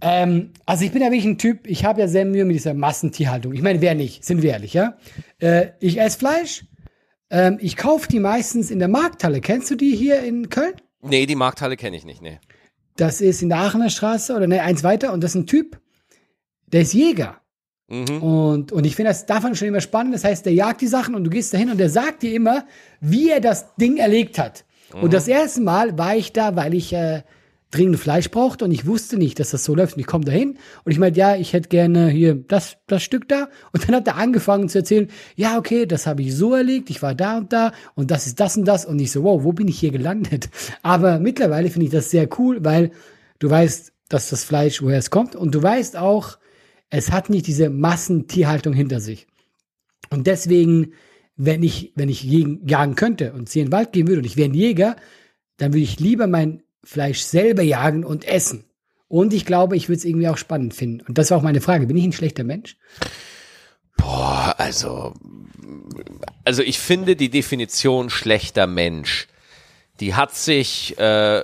Ähm, 0.00 0.52
also 0.66 0.84
ich 0.84 0.92
bin 0.92 1.02
ja 1.02 1.08
wirklich 1.08 1.24
ein 1.24 1.38
Typ, 1.38 1.66
ich 1.66 1.84
habe 1.84 2.00
ja 2.00 2.08
sehr 2.08 2.24
Mühe 2.24 2.44
mit 2.44 2.56
dieser 2.56 2.74
Massentierhaltung. 2.74 3.54
Ich 3.54 3.62
meine, 3.62 3.80
wer 3.80 3.94
nicht, 3.94 4.24
sind 4.24 4.42
wir 4.42 4.50
ehrlich, 4.50 4.74
ja? 4.74 4.96
Äh, 5.38 5.68
ich 5.80 5.98
esse 6.00 6.18
Fleisch, 6.18 6.66
ähm, 7.30 7.58
ich 7.60 7.76
kaufe 7.76 8.08
die 8.08 8.20
meistens 8.20 8.70
in 8.70 8.78
der 8.78 8.88
Markthalle. 8.88 9.40
Kennst 9.40 9.70
du 9.70 9.74
die 9.74 9.96
hier 9.96 10.22
in 10.22 10.48
Köln? 10.50 10.74
Nee, 11.02 11.26
die 11.26 11.34
Markthalle 11.34 11.76
kenne 11.76 11.96
ich 11.96 12.04
nicht, 12.04 12.20
nee. 12.20 12.38
Das 12.96 13.20
ist 13.20 13.42
in 13.42 13.48
der 13.48 13.58
Aachener 13.58 13.90
Straße 13.90 14.34
oder 14.34 14.46
ne, 14.46 14.62
eins 14.62 14.82
weiter 14.82 15.12
und 15.12 15.22
das 15.22 15.32
ist 15.32 15.42
ein 15.42 15.46
Typ, 15.46 15.80
der 16.66 16.82
ist 16.82 16.94
Jäger. 16.94 17.40
Mhm. 17.88 18.22
Und, 18.22 18.72
und 18.72 18.84
ich 18.84 18.96
finde 18.96 19.10
das 19.10 19.26
davon 19.26 19.54
schon 19.54 19.68
immer 19.68 19.80
spannend. 19.80 20.14
Das 20.14 20.24
heißt, 20.24 20.44
der 20.44 20.52
jagt 20.52 20.80
die 20.80 20.86
Sachen 20.86 21.14
und 21.14 21.24
du 21.24 21.30
gehst 21.30 21.54
dahin 21.54 21.70
und 21.70 21.78
der 21.78 21.90
sagt 21.90 22.22
dir 22.22 22.34
immer, 22.34 22.66
wie 23.00 23.30
er 23.30 23.40
das 23.40 23.74
Ding 23.76 23.96
erlegt 23.98 24.38
hat. 24.38 24.64
Mhm. 24.94 25.04
Und 25.04 25.12
das 25.12 25.28
erste 25.28 25.60
Mal 25.60 25.96
war 25.96 26.16
ich 26.16 26.32
da, 26.32 26.56
weil 26.56 26.74
ich 26.74 26.92
äh, 26.92 27.22
dringend 27.70 27.98
Fleisch 27.98 28.30
brauchte 28.30 28.64
und 28.64 28.70
ich 28.70 28.86
wusste 28.86 29.16
nicht, 29.16 29.40
dass 29.40 29.50
das 29.50 29.64
so 29.64 29.74
läuft. 29.74 29.94
Und 29.94 30.00
ich 30.00 30.06
komme 30.06 30.24
dahin 30.24 30.58
und 30.84 30.92
ich 30.92 30.98
meinte, 30.98 31.18
ja, 31.18 31.36
ich 31.36 31.52
hätte 31.52 31.68
gerne 31.68 32.08
hier 32.08 32.34
das, 32.34 32.76
das 32.86 33.02
Stück 33.02 33.28
da. 33.28 33.48
Und 33.72 33.88
dann 33.88 33.96
hat 33.96 34.06
er 34.06 34.16
angefangen 34.16 34.68
zu 34.68 34.78
erzählen, 34.78 35.08
ja, 35.34 35.58
okay, 35.58 35.86
das 35.86 36.06
habe 36.06 36.22
ich 36.22 36.34
so 36.34 36.54
erlegt, 36.54 36.90
ich 36.90 37.02
war 37.02 37.14
da 37.14 37.38
und 37.38 37.52
da 37.52 37.72
und 37.94 38.10
das 38.10 38.26
ist 38.26 38.38
das 38.38 38.56
und 38.56 38.66
das. 38.66 38.86
Und 38.86 38.98
ich 39.00 39.10
so, 39.10 39.24
wow, 39.24 39.42
wo 39.42 39.52
bin 39.52 39.68
ich 39.68 39.78
hier 39.78 39.90
gelandet? 39.90 40.48
Aber 40.82 41.18
mittlerweile 41.18 41.70
finde 41.70 41.86
ich 41.86 41.92
das 41.92 42.10
sehr 42.10 42.28
cool, 42.38 42.64
weil 42.64 42.92
du 43.40 43.50
weißt, 43.50 43.92
dass 44.08 44.30
das 44.30 44.44
Fleisch, 44.44 44.82
woher 44.82 44.98
es 44.98 45.10
kommt 45.10 45.34
und 45.34 45.54
du 45.54 45.62
weißt 45.62 45.96
auch, 45.96 46.38
es 46.90 47.10
hat 47.10 47.30
nicht 47.30 47.48
diese 47.48 47.68
Massentierhaltung 47.68 48.72
hinter 48.72 49.00
sich. 49.00 49.26
Und 50.10 50.28
deswegen, 50.28 50.92
wenn 51.36 51.64
ich, 51.64 51.92
wenn 51.96 52.08
ich 52.08 52.22
jagen 52.22 52.94
könnte 52.94 53.32
und 53.32 53.48
sie 53.48 53.58
in 53.58 53.66
den 53.66 53.72
Wald 53.72 53.92
gehen 53.92 54.06
würde 54.06 54.20
und 54.20 54.26
ich 54.26 54.36
wäre 54.36 54.48
ein 54.48 54.54
Jäger, 54.54 54.94
dann 55.56 55.72
würde 55.72 55.82
ich 55.82 55.98
lieber 55.98 56.28
mein 56.28 56.62
Fleisch 56.86 57.20
selber 57.20 57.62
jagen 57.62 58.04
und 58.04 58.26
essen. 58.26 58.64
Und 59.08 59.32
ich 59.32 59.44
glaube, 59.44 59.76
ich 59.76 59.88
würde 59.88 59.98
es 59.98 60.04
irgendwie 60.04 60.28
auch 60.28 60.38
spannend 60.38 60.74
finden. 60.74 61.04
Und 61.06 61.18
das 61.18 61.30
war 61.30 61.38
auch 61.38 61.42
meine 61.42 61.60
Frage. 61.60 61.86
Bin 61.86 61.96
ich 61.96 62.04
ein 62.04 62.12
schlechter 62.12 62.44
Mensch? 62.44 62.76
Boah, 63.96 64.54
also, 64.58 65.14
also 66.44 66.62
ich 66.62 66.78
finde 66.78 67.16
die 67.16 67.28
Definition 67.28 68.10
schlechter 68.10 68.66
Mensch, 68.66 69.26
die 70.00 70.14
hat 70.14 70.34
sich 70.34 70.98
äh, 70.98 71.42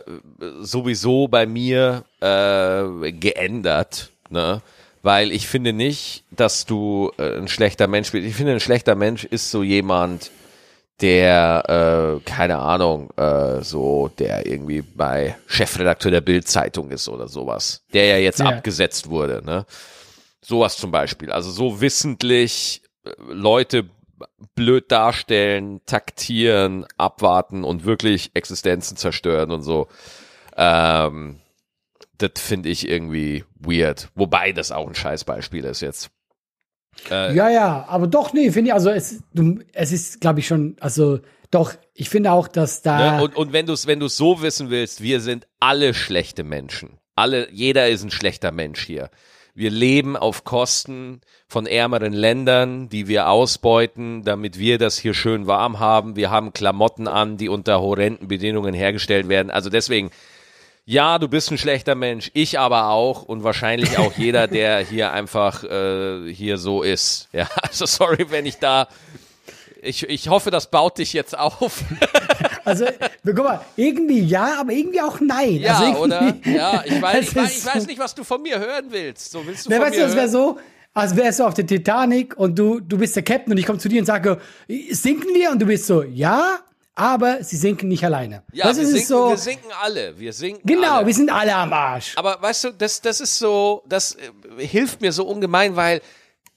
sowieso 0.60 1.28
bei 1.28 1.46
mir 1.46 2.04
äh, 2.20 3.12
geändert, 3.12 4.10
ne? 4.28 4.62
Weil 5.04 5.32
ich 5.32 5.48
finde 5.48 5.72
nicht, 5.72 6.22
dass 6.30 6.66
du 6.66 7.10
äh, 7.18 7.36
ein 7.36 7.48
schlechter 7.48 7.88
Mensch 7.88 8.12
bist. 8.12 8.24
Ich 8.24 8.36
finde, 8.36 8.52
ein 8.52 8.60
schlechter 8.60 8.94
Mensch 8.94 9.24
ist 9.24 9.50
so 9.50 9.64
jemand, 9.64 10.30
der, 11.02 12.20
äh, 12.24 12.24
keine 12.24 12.58
Ahnung, 12.58 13.10
äh, 13.16 13.60
so, 13.62 14.08
der 14.18 14.46
irgendwie 14.46 14.82
bei 14.82 15.36
Chefredakteur 15.46 16.12
der 16.12 16.20
Bild-Zeitung 16.20 16.90
ist 16.90 17.08
oder 17.08 17.26
sowas, 17.28 17.84
der 17.92 18.06
ja 18.06 18.16
jetzt 18.18 18.38
ja. 18.38 18.46
abgesetzt 18.46 19.10
wurde, 19.10 19.42
ne? 19.44 19.66
Sowas 20.40 20.76
zum 20.76 20.90
Beispiel. 20.90 21.30
Also 21.30 21.50
so 21.50 21.80
wissentlich 21.80 22.82
äh, 23.04 23.10
Leute 23.28 23.90
blöd 24.54 24.90
darstellen, 24.90 25.80
taktieren, 25.86 26.86
abwarten 26.96 27.64
und 27.64 27.84
wirklich 27.84 28.30
Existenzen 28.34 28.96
zerstören 28.96 29.50
und 29.50 29.62
so. 29.62 29.88
Ähm, 30.56 31.40
das 32.18 32.32
finde 32.36 32.68
ich 32.68 32.88
irgendwie 32.88 33.44
weird. 33.58 34.08
Wobei 34.14 34.52
das 34.52 34.70
auch 34.70 34.86
ein 34.86 34.94
Scheißbeispiel 34.94 35.64
ist 35.64 35.80
jetzt. 35.80 36.10
Äh, 37.10 37.34
ja, 37.34 37.50
ja, 37.50 37.84
aber 37.88 38.06
doch, 38.06 38.32
nee, 38.32 38.50
finde 38.50 38.68
ich, 38.68 38.74
also 38.74 38.90
es, 38.90 39.22
du, 39.34 39.58
es 39.72 39.92
ist, 39.92 40.20
glaube 40.20 40.40
ich, 40.40 40.46
schon, 40.46 40.76
also 40.80 41.20
doch, 41.50 41.74
ich 41.94 42.08
finde 42.08 42.32
auch, 42.32 42.48
dass 42.48 42.82
da. 42.82 43.16
Ne? 43.16 43.22
Und, 43.22 43.36
und 43.36 43.52
wenn 43.52 43.66
du 43.66 43.72
es 43.74 43.86
wenn 43.86 44.00
du's 44.00 44.16
so 44.16 44.42
wissen 44.42 44.70
willst, 44.70 45.02
wir 45.02 45.20
sind 45.20 45.46
alle 45.60 45.94
schlechte 45.94 46.44
Menschen. 46.44 46.98
Alle, 47.14 47.50
jeder 47.52 47.88
ist 47.88 48.02
ein 48.02 48.10
schlechter 48.10 48.52
Mensch 48.52 48.82
hier. 48.84 49.10
Wir 49.54 49.70
leben 49.70 50.16
auf 50.16 50.44
Kosten 50.44 51.20
von 51.46 51.66
ärmeren 51.66 52.14
Ländern, 52.14 52.88
die 52.88 53.06
wir 53.06 53.28
ausbeuten, 53.28 54.22
damit 54.22 54.58
wir 54.58 54.78
das 54.78 54.96
hier 54.96 55.12
schön 55.12 55.46
warm 55.46 55.78
haben. 55.78 56.16
Wir 56.16 56.30
haben 56.30 56.54
Klamotten 56.54 57.06
an, 57.06 57.36
die 57.36 57.50
unter 57.50 57.82
horrenden 57.82 58.28
Bedingungen 58.28 58.72
hergestellt 58.72 59.28
werden. 59.28 59.50
Also 59.50 59.68
deswegen, 59.68 60.10
ja, 60.84 61.18
du 61.18 61.28
bist 61.28 61.50
ein 61.50 61.58
schlechter 61.58 61.94
Mensch, 61.94 62.30
ich 62.34 62.58
aber 62.58 62.88
auch 62.88 63.22
und 63.22 63.44
wahrscheinlich 63.44 63.98
auch 63.98 64.12
jeder, 64.16 64.48
der 64.48 64.80
hier 64.80 65.12
einfach 65.12 65.64
äh, 65.64 66.32
hier 66.32 66.58
so 66.58 66.82
ist. 66.82 67.28
Ja, 67.32 67.48
also 67.62 67.86
sorry, 67.86 68.26
wenn 68.30 68.46
ich 68.46 68.58
da. 68.58 68.88
Ich, 69.80 70.08
ich 70.08 70.28
hoffe, 70.28 70.50
das 70.50 70.70
baut 70.70 70.98
dich 70.98 71.12
jetzt 71.12 71.36
auf. 71.36 71.84
Also, 72.64 72.86
guck 73.24 73.38
mal, 73.38 73.60
irgendwie 73.74 74.20
ja, 74.20 74.60
aber 74.60 74.70
irgendwie 74.70 75.00
auch 75.00 75.18
nein. 75.18 75.56
Ja, 75.56 75.78
also 75.78 76.02
oder? 76.04 76.36
Ja, 76.44 76.84
ich 76.86 77.02
weiß, 77.02 77.28
ich, 77.30 77.34
weiß, 77.34 77.58
ich 77.58 77.66
weiß 77.66 77.86
nicht, 77.88 77.98
was 77.98 78.14
du 78.14 78.22
von 78.22 78.40
mir 78.40 78.56
hören 78.60 78.84
willst. 78.90 79.32
So 79.32 79.44
willst 79.44 79.66
du 79.66 79.70
Na, 79.70 79.76
von 79.76 79.86
weißt 79.86 79.96
mir 79.96 80.02
du, 80.02 80.06
das 80.06 80.16
wäre 80.16 80.28
so, 80.28 80.58
als 80.94 81.16
wärst 81.16 81.40
du 81.40 81.44
auf 81.44 81.54
der 81.54 81.66
Titanic 81.66 82.36
und 82.38 82.56
du, 82.56 82.78
du 82.78 82.98
bist 82.98 83.16
der 83.16 83.24
Captain 83.24 83.52
und 83.52 83.58
ich 83.58 83.66
komme 83.66 83.80
zu 83.80 83.88
dir 83.88 83.98
und 83.98 84.06
sage, 84.06 84.38
sinken 84.90 85.34
wir? 85.34 85.50
Und 85.50 85.60
du 85.60 85.66
bist 85.66 85.86
so, 85.86 86.04
ja, 86.04 86.60
aber 86.94 87.42
sie 87.42 87.56
sinken 87.56 87.88
nicht 87.88 88.04
alleine. 88.04 88.42
Ja, 88.52 88.66
das 88.66 88.78
wir, 88.78 88.86
sinken, 88.86 89.06
so, 89.06 89.28
wir 89.30 89.36
sinken 89.36 89.70
alle. 89.80 90.18
Wir 90.18 90.32
sinken 90.32 90.66
genau, 90.66 90.96
alle. 90.96 91.06
wir 91.06 91.14
sind 91.14 91.30
alle 91.30 91.54
am 91.54 91.72
Arsch. 91.72 92.12
Aber 92.16 92.40
weißt 92.40 92.64
du, 92.64 92.70
das, 92.72 93.00
das 93.00 93.20
ist 93.20 93.38
so, 93.38 93.82
das 93.86 94.16
äh, 94.16 94.66
hilft 94.66 95.00
mir 95.00 95.12
so 95.12 95.26
ungemein, 95.26 95.76
weil 95.76 96.02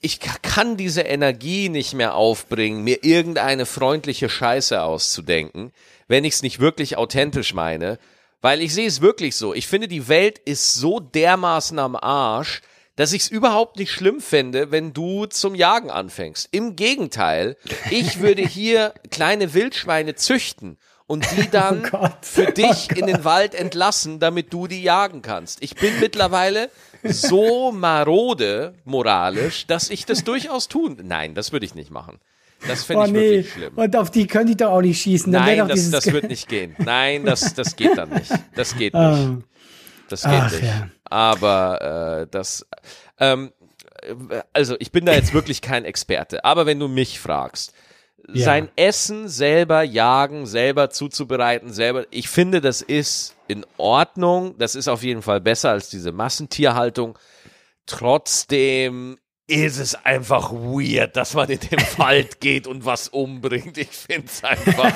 ich 0.01 0.19
kann 0.19 0.77
diese 0.77 1.01
Energie 1.01 1.69
nicht 1.69 1.93
mehr 1.93 2.15
aufbringen, 2.15 2.83
mir 2.83 3.03
irgendeine 3.03 3.65
freundliche 3.65 4.29
Scheiße 4.29 4.81
auszudenken, 4.81 5.71
wenn 6.07 6.25
ich 6.25 6.35
es 6.35 6.43
nicht 6.43 6.59
wirklich 6.59 6.97
authentisch 6.97 7.53
meine. 7.53 7.97
Weil 8.41 8.61
ich 8.61 8.73
sehe 8.73 8.87
es 8.87 9.01
wirklich 9.01 9.35
so. 9.35 9.55
Ich 9.55 9.65
finde, 9.65 9.87
die 9.87 10.07
Welt 10.07 10.37
ist 10.37 10.75
so 10.75 10.99
dermaßen 10.99 11.79
am 11.79 11.95
Arsch, 11.95 12.61
dass 12.95 13.13
ich 13.13 13.23
es 13.23 13.27
überhaupt 13.27 13.77
nicht 13.77 13.91
schlimm 13.91 14.21
fände, 14.21 14.71
wenn 14.71 14.93
du 14.93 15.25
zum 15.25 15.55
Jagen 15.55 15.89
anfängst. 15.89 16.47
Im 16.51 16.75
Gegenteil, 16.75 17.57
ich 17.91 18.19
würde 18.19 18.41
hier 18.41 18.93
kleine 19.11 19.53
Wildschweine 19.53 20.15
züchten 20.15 20.77
und 21.07 21.25
die 21.35 21.49
dann 21.49 21.87
oh 21.91 22.07
für 22.21 22.51
dich 22.51 22.87
oh 22.91 22.97
in 22.97 23.07
den 23.07 23.23
Wald 23.23 23.53
entlassen, 23.53 24.19
damit 24.19 24.53
du 24.53 24.67
die 24.67 24.81
jagen 24.81 25.21
kannst. 25.21 25.61
Ich 25.61 25.75
bin 25.75 25.99
mittlerweile 25.99 26.69
so 27.03 27.71
marode 27.71 28.73
moralisch, 28.85 29.67
dass 29.67 29.89
ich 29.89 30.05
das 30.05 30.23
durchaus 30.23 30.67
tun. 30.67 30.97
Nein, 31.03 31.35
das 31.35 31.51
würde 31.51 31.65
ich 31.65 31.75
nicht 31.75 31.91
machen. 31.91 32.19
Das 32.67 32.83
finde 32.83 33.03
oh, 33.03 33.05
ich 33.05 33.11
nee. 33.11 33.19
wirklich 33.19 33.51
schlimm. 33.51 33.73
Und 33.75 33.95
auf 33.95 34.09
die 34.09 34.25
können 34.25 34.47
die 34.47 34.57
doch 34.57 34.71
auch 34.71 34.81
nicht 34.81 35.01
schießen. 35.01 35.31
Dann 35.31 35.45
Nein, 35.45 35.67
das, 35.67 35.91
das 35.91 36.11
wird 36.11 36.29
nicht 36.29 36.47
gehen. 36.47 36.75
Nein, 36.79 37.25
das, 37.25 37.53
das 37.53 37.75
geht 37.75 37.97
dann 37.97 38.09
nicht. 38.09 38.31
Das 38.55 38.75
geht 38.75 38.95
ah. 38.95 39.15
nicht. 39.15 39.43
Das 40.09 40.23
geht 40.23 40.31
Ach, 40.31 40.51
nicht. 40.51 40.63
Ja. 40.63 40.89
Aber 41.05 42.21
äh, 42.21 42.27
das, 42.29 42.65
ähm, 43.19 43.51
also 44.53 44.75
ich 44.79 44.91
bin 44.91 45.05
da 45.05 45.13
jetzt 45.13 45.33
wirklich 45.33 45.61
kein 45.61 45.85
Experte. 45.85 46.45
Aber 46.45 46.65
wenn 46.65 46.79
du 46.79 46.87
mich 46.87 47.19
fragst, 47.19 47.73
ja. 48.33 48.45
sein 48.45 48.69
Essen 48.75 49.27
selber 49.27 49.83
jagen, 49.83 50.45
selber 50.45 50.89
zuzubereiten, 50.89 51.71
selber, 51.73 52.05
ich 52.11 52.29
finde, 52.29 52.61
das 52.61 52.81
ist 52.81 53.35
in 53.47 53.65
Ordnung. 53.77 54.57
Das 54.57 54.75
ist 54.75 54.87
auf 54.87 55.03
jeden 55.03 55.21
Fall 55.21 55.41
besser 55.41 55.71
als 55.71 55.89
diese 55.89 56.11
Massentierhaltung. 56.11 57.17
Trotzdem 57.85 59.17
ist 59.47 59.77
es 59.77 59.93
einfach 59.93 60.51
weird, 60.51 61.15
dass 61.15 61.35
man 61.35 61.49
in 61.49 61.59
den 61.59 61.79
Wald 61.97 62.39
geht 62.41 62.65
und 62.65 62.85
was 62.85 63.09
umbringt. 63.09 63.77
Ich 63.77 63.89
finde 63.89 64.27
es 64.27 64.43
einfach, 64.43 64.91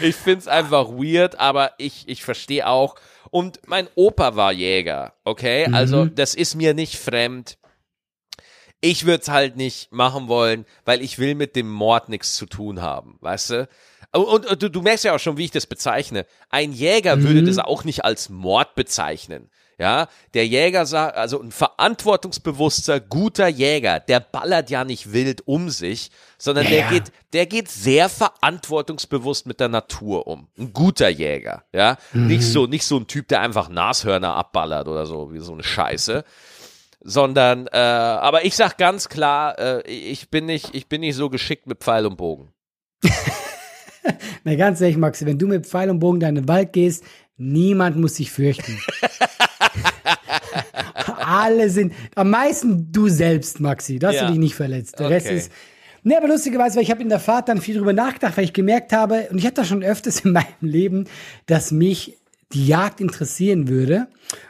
ich 0.00 0.16
finde 0.16 0.40
es 0.40 0.48
einfach 0.48 0.88
weird, 0.88 1.38
aber 1.38 1.72
ich, 1.76 2.08
ich 2.08 2.22
verstehe 2.22 2.66
auch, 2.66 2.96
und 3.30 3.60
mein 3.66 3.88
Opa 3.94 4.36
war 4.36 4.52
Jäger, 4.52 5.14
okay? 5.24 5.68
Mhm. 5.68 5.74
Also 5.74 6.04
das 6.06 6.34
ist 6.34 6.54
mir 6.54 6.74
nicht 6.74 6.96
fremd. 6.96 7.58
Ich 8.80 9.04
würde 9.04 9.22
es 9.22 9.28
halt 9.28 9.56
nicht 9.56 9.92
machen 9.92 10.28
wollen, 10.28 10.64
weil 10.84 11.02
ich 11.02 11.18
will 11.18 11.34
mit 11.34 11.54
dem 11.54 11.70
Mord 11.70 12.08
nichts 12.08 12.36
zu 12.36 12.46
tun 12.46 12.80
haben, 12.80 13.18
weißt 13.20 13.50
du? 13.50 13.68
Und, 14.12 14.46
und 14.46 14.62
du, 14.62 14.70
du, 14.70 14.82
merkst 14.82 15.04
ja 15.04 15.14
auch 15.14 15.20
schon, 15.20 15.36
wie 15.36 15.44
ich 15.44 15.50
das 15.50 15.66
bezeichne. 15.66 16.26
Ein 16.48 16.72
Jäger 16.72 17.16
mhm. 17.16 17.24
würde 17.24 17.44
das 17.44 17.58
auch 17.58 17.84
nicht 17.84 18.04
als 18.04 18.28
Mord 18.28 18.74
bezeichnen. 18.74 19.50
Ja, 19.80 20.08
der 20.34 20.46
Jäger 20.46 20.84
sagt, 20.84 21.16
also 21.16 21.40
ein 21.40 21.50
verantwortungsbewusster, 21.50 23.00
guter 23.00 23.48
Jäger, 23.48 23.98
der 23.98 24.20
ballert 24.20 24.68
ja 24.68 24.84
nicht 24.84 25.14
wild 25.14 25.48
um 25.48 25.70
sich, 25.70 26.10
sondern 26.36 26.64
ja. 26.64 26.70
der 26.70 26.88
geht, 26.90 27.12
der 27.32 27.46
geht 27.46 27.70
sehr 27.70 28.10
verantwortungsbewusst 28.10 29.46
mit 29.46 29.58
der 29.58 29.68
Natur 29.68 30.26
um. 30.26 30.48
Ein 30.58 30.74
guter 30.74 31.08
Jäger, 31.08 31.64
ja. 31.72 31.96
Mhm. 32.12 32.26
Nicht 32.26 32.42
so, 32.42 32.66
nicht 32.66 32.84
so 32.84 32.98
ein 32.98 33.06
Typ, 33.06 33.28
der 33.28 33.40
einfach 33.40 33.70
Nashörner 33.70 34.34
abballert 34.34 34.86
oder 34.86 35.06
so, 35.06 35.32
wie 35.32 35.38
so 35.38 35.54
eine 35.54 35.62
Scheiße. 35.62 36.24
Sondern, 37.02 37.66
äh, 37.68 37.78
aber 37.78 38.44
ich 38.44 38.56
sag 38.56 38.76
ganz 38.76 39.08
klar, 39.08 39.58
äh, 39.58 39.80
ich 39.88 40.28
bin 40.28 40.44
nicht, 40.44 40.74
ich 40.74 40.90
bin 40.90 41.00
nicht 41.00 41.16
so 41.16 41.30
geschickt 41.30 41.66
mit 41.66 41.78
Pfeil 41.78 42.04
und 42.04 42.18
Bogen. 42.18 42.52
Na 44.44 44.56
ganz 44.56 44.82
ehrlich, 44.82 44.98
Maxi, 44.98 45.24
wenn 45.24 45.38
du 45.38 45.46
mit 45.46 45.66
Pfeil 45.66 45.88
und 45.88 46.00
Bogen 46.00 46.20
in 46.20 46.34
den 46.34 46.48
Wald 46.48 46.74
gehst, 46.74 47.02
niemand 47.38 47.96
muss 47.96 48.16
sich 48.16 48.30
fürchten. 48.30 48.78
Alle 51.18 51.70
sind, 51.70 51.92
am 52.14 52.30
meisten 52.30 52.92
du 52.92 53.08
selbst, 53.08 53.60
Maxi, 53.60 53.98
dass 53.98 54.16
ja. 54.16 54.26
du 54.26 54.32
dich 54.32 54.38
nicht 54.38 54.54
verletzt. 54.54 54.98
Der 54.98 55.06
okay. 55.06 55.14
Rest 55.14 55.30
ist, 55.30 55.52
Ne, 56.02 56.16
aber 56.16 56.28
lustigerweise, 56.28 56.76
weil 56.76 56.82
ich 56.82 56.90
habe 56.90 57.02
in 57.02 57.10
der 57.10 57.20
Fahrt 57.20 57.48
dann 57.48 57.60
viel 57.60 57.76
drüber 57.76 57.92
nachgedacht, 57.92 58.36
weil 58.36 58.44
ich 58.44 58.54
gemerkt 58.54 58.92
habe, 58.92 59.28
und 59.30 59.38
ich 59.38 59.44
hatte 59.44 59.56
das 59.56 59.68
schon 59.68 59.82
öfters 59.82 60.20
in 60.20 60.32
meinem 60.32 60.46
Leben, 60.62 61.04
dass 61.46 61.72
mich 61.72 62.16
die 62.52 62.66
Jagd 62.66 63.00
interessieren 63.00 63.68
würde. 63.68 64.08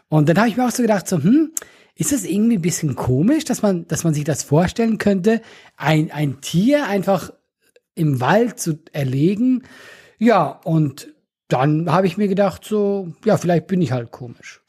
Und 0.09 0.29
dann 0.29 0.38
habe 0.38 0.49
ich 0.49 0.57
mir 0.57 0.66
auch 0.66 0.71
so 0.71 0.83
gedacht, 0.83 1.09
so, 1.09 1.23
hm, 1.23 1.51
ist 1.97 2.12
das 2.12 2.25
irgendwie 2.25 2.57
ein 2.57 2.62
bisschen 2.62 2.95
komisch, 2.95 3.45
dass 3.45 3.62
man, 3.62 3.87
dass 3.88 4.05
man 4.05 4.14
sich 4.14 4.25
das 4.25 4.43
vorstellen 4.43 4.99
könnte, 4.99 5.43
ein, 5.77 6.11
ein 6.11 6.40
Tier 6.40 6.87
einfach 6.87 7.33
im 7.95 8.21
Wald 8.21 8.59
zu 8.61 8.79
erlegen? 8.93 9.64
Ja, 10.19 10.61
und 10.64 11.12
dann 11.49 11.90
habe 11.90 12.07
ich 12.07 12.16
mir 12.16 12.29
gedacht, 12.29 12.64
so, 12.64 13.12
ja, 13.25 13.37
vielleicht 13.37 13.66
bin 13.66 13.83
ich 13.83 13.93
halt 13.93 14.12
komisch. 14.12 14.62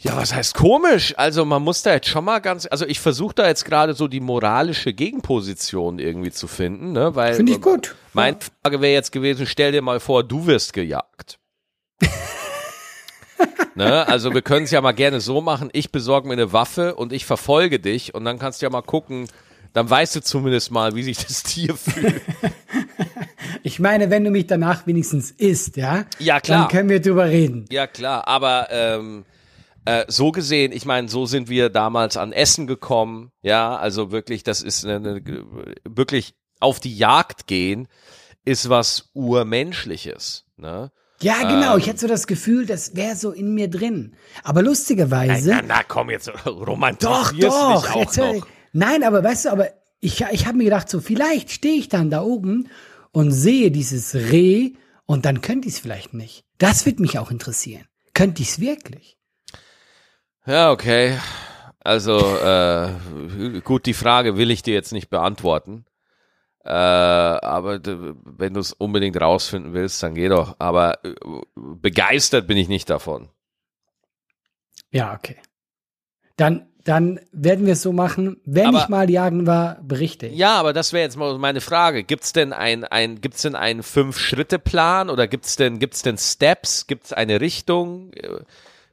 Ja, 0.00 0.16
was 0.16 0.32
heißt 0.32 0.54
komisch? 0.54 1.14
Also 1.16 1.44
man 1.44 1.62
muss 1.62 1.82
da 1.82 1.92
jetzt 1.92 2.06
schon 2.06 2.24
mal 2.24 2.38
ganz, 2.38 2.68
also 2.70 2.86
ich 2.86 3.00
versuche 3.00 3.34
da 3.34 3.48
jetzt 3.48 3.64
gerade 3.64 3.94
so 3.94 4.06
die 4.06 4.20
moralische 4.20 4.92
Gegenposition 4.92 5.98
irgendwie 5.98 6.30
zu 6.30 6.46
finden, 6.46 6.92
ne? 6.92 7.16
Weil 7.16 7.34
finde 7.34 7.52
ich 7.52 7.60
gut. 7.60 7.96
Meine 8.12 8.36
ja. 8.36 8.46
Frage 8.62 8.80
wäre 8.80 8.92
jetzt 8.92 9.10
gewesen: 9.10 9.46
Stell 9.46 9.72
dir 9.72 9.82
mal 9.82 9.98
vor, 9.98 10.22
du 10.22 10.46
wirst 10.46 10.72
gejagt. 10.72 11.40
ne? 13.74 14.06
Also 14.06 14.32
wir 14.32 14.42
können 14.42 14.64
es 14.64 14.70
ja 14.70 14.80
mal 14.80 14.92
gerne 14.92 15.20
so 15.20 15.40
machen: 15.40 15.68
Ich 15.72 15.90
besorge 15.90 16.28
mir 16.28 16.34
eine 16.34 16.52
Waffe 16.52 16.94
und 16.94 17.12
ich 17.12 17.26
verfolge 17.26 17.80
dich 17.80 18.14
und 18.14 18.24
dann 18.24 18.38
kannst 18.38 18.62
du 18.62 18.66
ja 18.66 18.70
mal 18.70 18.82
gucken. 18.82 19.26
Dann 19.72 19.90
weißt 19.90 20.16
du 20.16 20.22
zumindest 20.22 20.70
mal, 20.70 20.94
wie 20.94 21.02
sich 21.02 21.18
das 21.18 21.42
Tier 21.42 21.76
fühlt. 21.76 22.20
Ich 23.64 23.80
meine, 23.80 24.08
wenn 24.08 24.24
du 24.24 24.30
mich 24.30 24.46
danach 24.46 24.86
wenigstens 24.86 25.30
isst, 25.32 25.76
ja? 25.76 26.04
Ja, 26.18 26.40
klar. 26.40 26.60
Dann 26.60 26.68
können 26.68 26.88
wir 26.88 27.00
drüber 27.00 27.26
reden. 27.26 27.64
Ja, 27.70 27.86
klar. 27.86 28.26
Aber 28.28 28.68
ähm, 28.70 29.24
äh, 29.88 30.04
so 30.08 30.32
gesehen, 30.32 30.72
ich 30.72 30.84
meine, 30.84 31.08
so 31.08 31.24
sind 31.24 31.48
wir 31.48 31.70
damals 31.70 32.18
an 32.18 32.32
Essen 32.32 32.66
gekommen. 32.66 33.32
Ja, 33.40 33.76
also 33.76 34.10
wirklich, 34.10 34.42
das 34.42 34.60
ist 34.60 34.84
eine, 34.84 34.96
eine, 34.96 35.22
wirklich 35.88 36.34
auf 36.60 36.78
die 36.78 36.94
Jagd 36.94 37.46
gehen, 37.46 37.88
ist 38.44 38.68
was 38.68 39.10
urmenschliches. 39.14 40.44
Ne? 40.58 40.90
Ja, 41.20 41.38
genau. 41.42 41.72
Ähm, 41.72 41.78
ich 41.78 41.86
hätte 41.86 42.00
so 42.00 42.06
das 42.06 42.26
Gefühl, 42.26 42.66
das 42.66 42.96
wäre 42.96 43.16
so 43.16 43.30
in 43.30 43.54
mir 43.54 43.68
drin. 43.68 44.14
Aber 44.44 44.62
lustigerweise. 44.62 45.50
Na, 45.50 45.62
na, 45.62 45.68
na 45.68 45.82
komm 45.88 46.10
jetzt, 46.10 46.30
romantisierst 46.46 47.42
doch, 47.42 47.82
doch, 47.82 47.96
auch 47.96 48.16
noch. 48.16 48.46
Nein, 48.72 49.02
aber 49.02 49.24
weißt 49.24 49.46
du, 49.46 49.52
aber 49.52 49.68
ich, 50.00 50.22
ich 50.30 50.46
habe 50.46 50.58
mir 50.58 50.64
gedacht, 50.64 50.90
so 50.90 51.00
vielleicht 51.00 51.50
stehe 51.50 51.78
ich 51.78 51.88
dann 51.88 52.10
da 52.10 52.22
oben 52.22 52.68
und 53.10 53.32
sehe 53.32 53.70
dieses 53.70 54.14
Reh 54.14 54.74
und 55.06 55.24
dann 55.24 55.40
könnte 55.40 55.66
ich 55.66 55.74
es 55.74 55.80
vielleicht 55.80 56.12
nicht. 56.12 56.44
Das 56.58 56.84
wird 56.84 57.00
mich 57.00 57.18
auch 57.18 57.30
interessieren. 57.30 57.86
Könnte 58.12 58.42
ich 58.42 58.50
es 58.50 58.60
wirklich? 58.60 59.17
Ja, 60.48 60.72
okay. 60.72 61.18
Also, 61.84 62.18
äh, 62.18 63.60
gut, 63.62 63.84
die 63.84 63.92
Frage 63.92 64.38
will 64.38 64.50
ich 64.50 64.62
dir 64.62 64.72
jetzt 64.72 64.92
nicht 64.92 65.10
beantworten. 65.10 65.84
Äh, 66.64 66.70
aber 66.70 67.80
wenn 67.84 68.54
du 68.54 68.60
es 68.60 68.72
unbedingt 68.72 69.20
rausfinden 69.20 69.74
willst, 69.74 70.02
dann 70.02 70.14
geh 70.14 70.28
doch. 70.28 70.56
Aber 70.58 71.04
äh, 71.04 71.14
begeistert 71.54 72.46
bin 72.46 72.56
ich 72.56 72.68
nicht 72.68 72.88
davon. 72.88 73.28
Ja, 74.90 75.12
okay. 75.14 75.36
Dann, 76.36 76.66
dann 76.82 77.20
werden 77.30 77.66
wir 77.66 77.74
es 77.74 77.82
so 77.82 77.92
machen. 77.92 78.40
Wenn 78.46 78.68
aber, 78.68 78.78
ich 78.78 78.88
mal 78.88 79.10
jagen 79.10 79.46
war, 79.46 79.78
berichte 79.82 80.28
ich. 80.28 80.36
Ja, 80.38 80.58
aber 80.58 80.72
das 80.72 80.94
wäre 80.94 81.04
jetzt 81.04 81.18
mal 81.18 81.36
meine 81.36 81.60
Frage. 81.60 82.04
Gibt's 82.04 82.32
denn 82.32 82.54
ein, 82.54 82.84
ein, 82.84 83.20
gibt's 83.20 83.42
denn 83.42 83.54
einen 83.54 83.82
Fünf-Schritte-Plan 83.82 85.10
oder 85.10 85.28
gibt's 85.28 85.56
denn, 85.56 85.78
gibt's 85.78 86.00
denn 86.00 86.16
Steps? 86.16 86.86
Gibt's 86.86 87.12
eine 87.12 87.42
Richtung? 87.42 88.12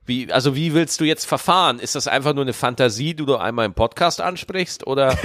Wie, 0.05 0.31
also 0.31 0.55
wie 0.55 0.73
willst 0.73 0.99
du 1.01 1.03
jetzt 1.03 1.25
verfahren? 1.25 1.79
Ist 1.79 1.95
das 1.95 2.07
einfach 2.07 2.33
nur 2.33 2.43
eine 2.43 2.53
Fantasie, 2.53 3.15
die 3.15 3.25
du 3.25 3.35
einmal 3.37 3.65
im 3.65 3.73
Podcast 3.73 4.21
ansprichst 4.21 4.85
oder? 4.85 5.17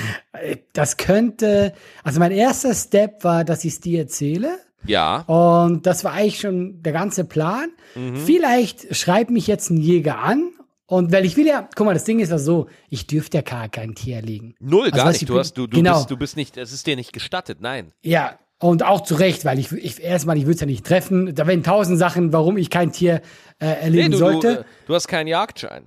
das 0.72 0.96
könnte, 0.96 1.74
also 2.04 2.20
mein 2.20 2.32
erster 2.32 2.74
Step 2.74 3.24
war, 3.24 3.44
dass 3.44 3.64
ich 3.64 3.74
es 3.74 3.80
dir 3.80 4.00
erzähle. 4.00 4.58
Ja. 4.86 5.20
Und 5.22 5.86
das 5.86 6.04
war 6.04 6.12
eigentlich 6.12 6.40
schon 6.40 6.82
der 6.82 6.92
ganze 6.92 7.24
Plan. 7.24 7.70
Mhm. 7.94 8.16
Vielleicht 8.16 8.94
schreibt 8.94 9.30
mich 9.30 9.46
jetzt 9.46 9.70
ein 9.70 9.78
Jäger 9.78 10.18
an 10.18 10.50
und 10.86 11.12
weil 11.12 11.24
ich 11.24 11.36
will 11.36 11.46
ja, 11.46 11.68
guck 11.74 11.86
mal, 11.86 11.94
das 11.94 12.04
Ding 12.04 12.20
ist 12.20 12.30
ja 12.30 12.38
so, 12.38 12.68
ich 12.90 13.06
dürfte 13.06 13.38
ja 13.38 13.42
gar 13.42 13.68
kein 13.68 13.94
Tier 13.94 14.16
erlegen. 14.16 14.54
Null, 14.60 14.84
also, 14.84 14.96
gar 14.96 15.10
nicht. 15.10 15.28
Du, 15.28 15.38
hast, 15.38 15.54
du, 15.54 15.66
du, 15.66 15.78
genau. 15.78 15.96
bist, 15.96 16.10
du 16.10 16.16
bist 16.16 16.36
nicht, 16.36 16.56
das 16.56 16.72
ist 16.72 16.86
dir 16.86 16.96
nicht 16.96 17.12
gestattet, 17.12 17.58
nein. 17.60 17.92
Ja, 18.02 18.38
und 18.58 18.82
auch 18.82 19.02
zu 19.02 19.14
Recht, 19.16 19.44
weil 19.44 19.58
ich, 19.58 19.72
ich 19.72 20.02
erstmal, 20.02 20.36
ich 20.36 20.44
würde 20.44 20.54
es 20.54 20.60
ja 20.60 20.66
nicht 20.66 20.86
treffen. 20.86 21.34
Da 21.34 21.46
wären 21.46 21.62
tausend 21.62 21.98
Sachen, 21.98 22.32
warum 22.32 22.56
ich 22.56 22.70
kein 22.70 22.92
Tier 22.92 23.20
äh, 23.58 23.66
erleben 23.66 24.10
nee, 24.10 24.12
du, 24.12 24.16
sollte. 24.18 24.54
Du, 24.54 24.60
äh, 24.60 24.64
du, 24.86 24.94
hast 24.94 25.08
keinen 25.08 25.26
Jagdschein. 25.26 25.86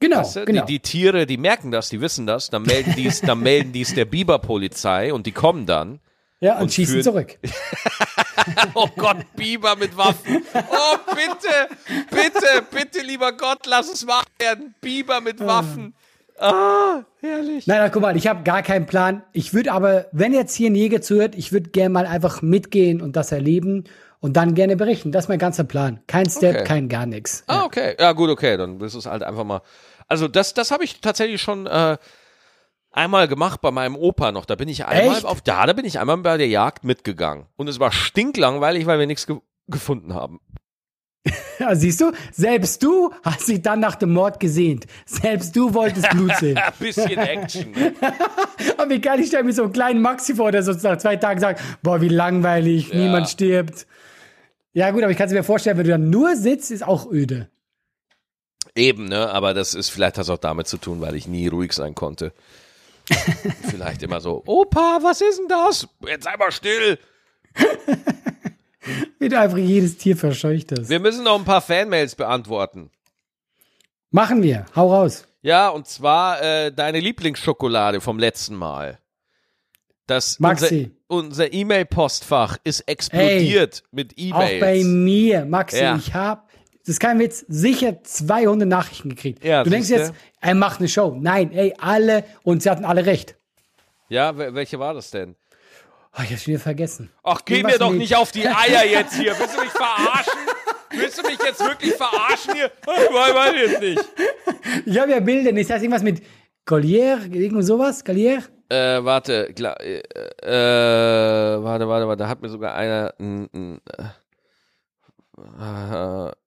Genau, 0.00 0.18
weißt 0.18 0.36
du? 0.36 0.44
genau. 0.46 0.64
Die, 0.64 0.74
die, 0.74 0.80
Tiere, 0.80 1.26
die 1.26 1.36
merken 1.36 1.70
das, 1.70 1.90
die 1.90 2.00
wissen 2.00 2.26
das, 2.26 2.48
dann 2.48 2.62
melden 2.62 2.94
die 2.96 3.06
es, 3.06 3.20
dann 3.20 3.40
melden 3.42 3.72
die 3.72 3.82
es 3.82 3.94
der 3.94 4.06
Biberpolizei 4.06 5.12
und 5.12 5.26
die 5.26 5.32
kommen 5.32 5.66
dann. 5.66 6.00
Ja, 6.40 6.56
und, 6.56 6.62
und 6.62 6.72
schießen 6.72 7.02
führen, 7.02 7.04
zurück. 7.04 7.38
oh 8.74 8.88
Gott, 8.96 9.18
Biber 9.36 9.76
mit 9.76 9.94
Waffen. 9.94 10.42
Oh, 10.54 10.96
bitte, 11.14 11.76
bitte, 12.10 12.62
bitte, 12.70 13.06
lieber 13.06 13.32
Gott, 13.32 13.66
lass 13.66 13.92
es 13.92 14.06
wahr 14.06 14.24
werden. 14.38 14.74
Biber 14.80 15.20
mit 15.20 15.38
Waffen. 15.40 15.94
Ah, 16.40 17.04
herrlich. 17.20 17.66
Nein, 17.66 17.78
nein, 17.78 17.90
guck 17.92 18.02
mal, 18.02 18.16
ich 18.16 18.26
habe 18.26 18.42
gar 18.44 18.62
keinen 18.62 18.86
Plan. 18.86 19.22
Ich 19.32 19.52
würde 19.52 19.72
aber, 19.72 20.06
wenn 20.12 20.32
jetzt 20.32 20.54
hier 20.54 20.70
ein 20.70 20.74
Jäger 20.74 21.02
zuhört, 21.02 21.34
ich 21.34 21.52
würde 21.52 21.70
gerne 21.70 21.90
mal 21.90 22.06
einfach 22.06 22.40
mitgehen 22.42 23.02
und 23.02 23.16
das 23.16 23.30
erleben 23.30 23.84
und 24.20 24.36
dann 24.36 24.54
gerne 24.54 24.76
berichten. 24.76 25.12
Das 25.12 25.24
ist 25.24 25.28
mein 25.28 25.38
ganzer 25.38 25.64
Plan. 25.64 26.00
Kein 26.06 26.28
Step, 26.30 26.56
okay. 26.56 26.64
kein 26.64 26.88
gar 26.88 27.06
nichts. 27.06 27.44
Ah, 27.46 27.64
okay. 27.64 27.94
Ja, 27.98 28.12
gut, 28.12 28.30
okay. 28.30 28.56
Dann 28.56 28.78
du 28.78 28.84
es 28.84 29.06
halt 29.06 29.22
einfach 29.22 29.44
mal. 29.44 29.60
Also, 30.08 30.28
das, 30.28 30.54
das 30.54 30.70
habe 30.70 30.84
ich 30.84 31.00
tatsächlich 31.00 31.40
schon 31.42 31.66
äh, 31.66 31.98
einmal 32.90 33.28
gemacht 33.28 33.60
bei 33.60 33.70
meinem 33.70 33.96
Opa 33.96 34.32
noch. 34.32 34.44
Da 34.44 34.54
bin 34.54 34.68
ich 34.68 34.86
einmal 34.86 35.16
Echt? 35.16 35.26
auf, 35.26 35.40
da, 35.40 35.66
da 35.66 35.72
bin 35.72 35.84
ich 35.84 35.98
einmal 35.98 36.16
bei 36.18 36.36
der 36.36 36.48
Jagd 36.48 36.84
mitgegangen. 36.84 37.46
Und 37.56 37.68
es 37.68 37.80
war 37.80 37.92
stinklangweilig, 37.92 38.86
weil 38.86 38.98
wir 38.98 39.06
nichts 39.06 39.26
ge 39.26 39.38
gefunden 39.68 40.14
haben. 40.14 40.40
Ja, 41.58 41.74
siehst 41.74 42.00
du, 42.00 42.12
selbst 42.32 42.82
du 42.82 43.12
hast 43.22 43.46
dich 43.46 43.60
dann 43.60 43.80
nach 43.80 43.94
dem 43.94 44.14
Mord 44.14 44.40
gesehnt. 44.40 44.86
Selbst 45.04 45.54
du 45.54 45.74
wolltest 45.74 46.08
Blut 46.08 46.34
sehen. 46.36 46.56
Ein 46.58 46.72
bisschen 46.78 47.18
Action. 47.18 47.70
Ne? 47.72 47.92
Und 48.78 48.88
wie 48.88 48.98
geil, 48.98 49.20
ich 49.20 49.26
stelle 49.26 49.44
mir 49.44 49.52
so 49.52 49.64
einen 49.64 49.72
kleinen 49.74 50.00
Maxi 50.00 50.34
vor, 50.34 50.52
der 50.52 50.62
so 50.62 50.72
nach 50.72 50.96
zwei 50.96 51.16
Tagen 51.16 51.38
sagt, 51.38 51.60
boah, 51.82 52.00
wie 52.00 52.08
langweilig, 52.08 52.88
ja. 52.88 52.96
niemand 52.96 53.28
stirbt. 53.28 53.86
Ja 54.72 54.90
gut, 54.90 55.02
aber 55.02 55.12
ich 55.12 55.18
kann 55.18 55.26
es 55.26 55.34
mir 55.34 55.42
vorstellen, 55.42 55.76
wenn 55.76 55.84
du 55.84 55.90
dann 55.90 56.08
nur 56.08 56.34
sitzt, 56.34 56.70
ist 56.70 56.82
auch 56.82 57.10
öde. 57.10 57.50
Eben, 58.74 59.08
ne, 59.08 59.28
aber 59.28 59.52
das 59.52 59.74
ist, 59.74 59.90
vielleicht 59.90 60.16
hat 60.16 60.24
es 60.24 60.30
auch 60.30 60.38
damit 60.38 60.66
zu 60.66 60.78
tun, 60.78 61.02
weil 61.02 61.14
ich 61.14 61.28
nie 61.28 61.48
ruhig 61.48 61.72
sein 61.72 61.94
konnte. 61.94 62.32
vielleicht 63.68 64.02
immer 64.02 64.20
so, 64.20 64.42
Opa, 64.46 65.00
was 65.02 65.20
ist 65.20 65.38
denn 65.38 65.48
das? 65.48 65.86
Jetzt 66.06 66.24
sei 66.24 66.36
mal 66.38 66.52
still. 66.52 66.98
Wie 69.18 69.28
du 69.28 69.38
einfach 69.38 69.58
jedes 69.58 69.96
Tier 69.98 70.16
verscheucht 70.16 70.72
hast. 70.72 70.88
Wir 70.88 71.00
müssen 71.00 71.24
noch 71.24 71.38
ein 71.38 71.44
paar 71.44 71.60
Fanmails 71.60 72.14
beantworten. 72.14 72.90
Machen 74.10 74.42
wir. 74.42 74.66
Hau 74.74 74.92
raus. 74.92 75.26
Ja, 75.42 75.68
und 75.68 75.86
zwar 75.86 76.42
äh, 76.42 76.72
deine 76.72 77.00
Lieblingsschokolade 77.00 78.00
vom 78.00 78.18
letzten 78.18 78.56
Mal. 78.56 78.98
Das 80.06 80.40
Maxi. 80.40 80.90
Unser 81.06 81.52
E-Mail-Postfach 81.52 82.58
ist 82.64 82.80
explodiert 82.80 83.82
Ey, 83.84 83.88
mit 83.92 84.14
E-Mails. 84.16 84.54
Auch 84.54 84.60
bei 84.60 84.82
mir, 84.84 85.44
Maxi. 85.44 85.80
Ja. 85.80 85.96
Ich 85.96 86.14
habe, 86.14 86.42
das 86.80 86.88
ist 86.88 87.00
kein 87.00 87.18
Witz, 87.18 87.44
sicher 87.48 88.02
200 88.02 88.68
Nachrichten 88.68 89.10
gekriegt. 89.10 89.44
Ja, 89.44 89.62
du 89.62 89.70
denkst 89.70 89.88
jetzt, 89.88 90.12
er 90.40 90.54
macht 90.54 90.80
eine 90.80 90.88
Show. 90.88 91.16
Nein, 91.18 91.52
ey, 91.52 91.74
alle, 91.78 92.24
und 92.42 92.62
sie 92.62 92.70
hatten 92.70 92.84
alle 92.84 93.06
recht. 93.06 93.36
Ja, 94.08 94.36
welche 94.36 94.78
war 94.80 94.94
das 94.94 95.10
denn? 95.10 95.36
Oh, 96.18 96.22
ich 96.24 96.32
hab's 96.32 96.46
wieder 96.46 96.58
vergessen. 96.58 97.10
Ach, 97.22 97.40
geh 97.44 97.62
mir 97.62 97.78
doch 97.78 97.92
nicht 97.92 98.16
auf 98.16 98.32
die 98.32 98.46
Eier 98.46 98.84
jetzt 98.90 99.14
hier. 99.14 99.38
Willst 99.38 99.56
du 99.56 99.60
mich 99.60 99.70
verarschen? 99.70 100.32
Willst 100.90 101.18
du 101.18 101.22
mich 101.26 101.38
jetzt 101.38 101.60
wirklich 101.60 101.94
verarschen 101.94 102.54
hier? 102.54 102.70
Ich 102.86 103.34
weiß 103.34 103.54
jetzt 103.56 103.80
nicht. 103.80 104.04
Ich 104.86 104.98
habe 104.98 105.12
ja 105.12 105.20
Bilder, 105.20 105.50
ist 105.56 105.70
das 105.70 105.82
irgendwas 105.82 106.02
mit 106.02 106.22
Collier, 106.64 107.20
irgend 107.30 107.64
sowas? 107.64 108.04
Collier? 108.04 108.42
Äh, 108.68 109.02
warte, 109.04 109.48
äh, 109.48 109.98
äh, 110.42 111.62
warte, 111.62 111.88
warte, 111.88 112.06
warte, 112.08 112.16
da 112.16 112.28
hat 112.28 112.42
mir 112.42 112.48
sogar 112.48 112.74
einer 112.74 113.14
ein, 113.18 113.80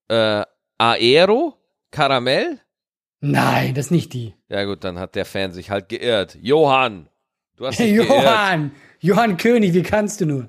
äh, 0.10 0.40
äh, 0.40 0.46
Aero 0.78 1.58
Karamell? 1.92 2.60
Nein, 3.22 3.74
das 3.74 3.86
ist 3.86 3.92
nicht 3.92 4.14
die. 4.14 4.34
Ja 4.50 4.64
gut, 4.66 4.84
dann 4.84 5.00
hat 5.00 5.16
der 5.16 5.26
Fan 5.26 5.52
sich 5.54 5.70
halt 5.70 5.90
geirrt. 5.90 6.38
Johann, 6.42 7.08
du 7.56 7.66
hast 7.68 7.80
dich 7.80 7.92
Johann, 7.96 8.72
geirrt. 8.72 8.72
Johann 9.04 9.36
König, 9.36 9.74
wie 9.74 9.84
kannst 9.84 10.22
du 10.22 10.26
nur? 10.26 10.48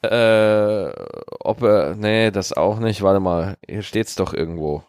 Äh, 0.00 0.92
ob 1.40 1.62
er, 1.62 1.96
nee, 1.96 2.30
das 2.30 2.52
auch 2.52 2.78
nicht. 2.78 3.02
Warte 3.02 3.18
mal, 3.18 3.56
hier 3.66 3.82
steht's 3.82 4.14
doch 4.14 4.32
irgendwo. 4.32 4.84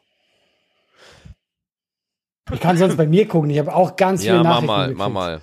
Ich 2.51 2.59
kann 2.59 2.77
sonst 2.77 2.95
bei 2.95 3.07
mir 3.07 3.27
gucken. 3.27 3.49
Ich 3.49 3.57
habe 3.57 3.73
auch 3.73 3.95
ganz 3.95 4.21
viele 4.21 4.35
ja, 4.35 4.43
Nachrichten. 4.43 4.67
Ja, 4.67 4.87
mach 4.87 4.87
mal, 4.87 4.93
mach 4.93 5.09
mal. 5.09 5.41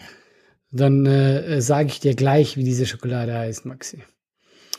Dann 0.70 1.07
äh, 1.07 1.61
sage 1.61 1.88
ich 1.88 1.99
dir 1.99 2.14
gleich, 2.14 2.57
wie 2.57 2.62
diese 2.62 2.87
Schokolade 2.87 3.35
heißt, 3.35 3.66
Maxi. 3.66 4.05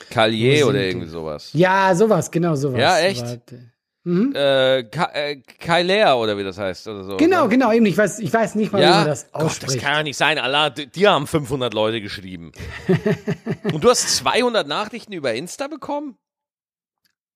Calier 0.09 0.65
oder 0.65 0.79
irgendwie 0.79 1.09
sowas. 1.09 1.49
Ja, 1.51 1.93
sowas, 1.93 2.31
genau 2.31 2.55
sowas. 2.55 2.79
Ja, 2.79 2.99
echt? 2.99 3.21
Warte. 3.21 3.73
Mhm. 4.05 4.33
Äh, 4.35 4.81
äh, 4.81 6.13
oder 6.13 6.37
wie 6.37 6.43
das 6.43 6.59
heißt 6.59 6.87
oder 6.87 7.03
so. 7.03 7.17
Genau, 7.17 7.43
ne? 7.43 7.49
genau, 7.49 7.71
eben. 7.71 7.87
Ich 7.87 7.97
weiß, 7.97 8.19
ich 8.19 8.31
weiß 8.31 8.53
nicht 8.53 8.71
mal, 8.71 8.81
ja? 8.81 8.87
wie 8.87 8.93
man 8.97 9.07
das 9.07 9.33
ausspricht. 9.33 9.61
Gott, 9.61 9.75
das 9.75 9.83
kann 9.83 9.93
ja 9.93 10.03
nicht 10.03 10.17
sein. 10.17 10.37
Allah, 10.37 10.69
die 10.69 11.07
haben 11.07 11.25
500 11.25 11.73
Leute 11.73 12.01
geschrieben. 12.01 12.51
Und 13.73 13.83
du 13.83 13.89
hast 13.89 14.15
200 14.17 14.67
Nachrichten 14.67 15.11
über 15.11 15.33
Insta 15.33 15.67
bekommen? 15.67 16.17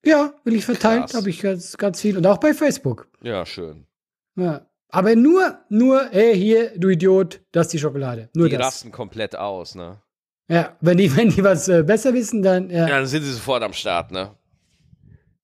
Ja, 0.05 0.33
will 0.43 0.53
ich 0.53 0.65
verteilt, 0.65 1.13
habe 1.15 1.29
ich 1.29 1.41
ganz, 1.41 1.75
ganz 1.75 1.99
viel. 1.99 2.15
Und 2.15 2.25
auch 2.27 2.37
bei 2.37 2.53
Facebook. 2.53 3.07
Ja, 3.21 3.45
schön. 3.47 3.87
Ja. 4.35 4.65
Aber 4.89 5.15
nur, 5.15 5.59
nur, 5.69 6.07
hey, 6.11 6.35
hier, 6.35 6.71
du 6.77 6.89
Idiot, 6.89 7.41
das 7.51 7.67
ist 7.67 7.73
die 7.73 7.79
Schokolade. 7.79 8.29
Nur 8.33 8.47
die 8.47 8.57
das. 8.57 8.67
rasten 8.67 8.91
komplett 8.91 9.35
aus, 9.35 9.73
ne? 9.73 10.01
Ja, 10.47 10.77
wenn 10.81 10.97
die, 10.97 11.15
wenn 11.17 11.29
die 11.29 11.43
was 11.43 11.67
äh, 11.67 11.83
besser 11.83 12.13
wissen, 12.13 12.43
dann. 12.43 12.69
Ja. 12.69 12.87
ja, 12.87 12.97
dann 12.97 13.07
sind 13.07 13.23
sie 13.23 13.33
sofort 13.33 13.63
am 13.63 13.73
Start, 13.73 14.11
ne? 14.11 14.35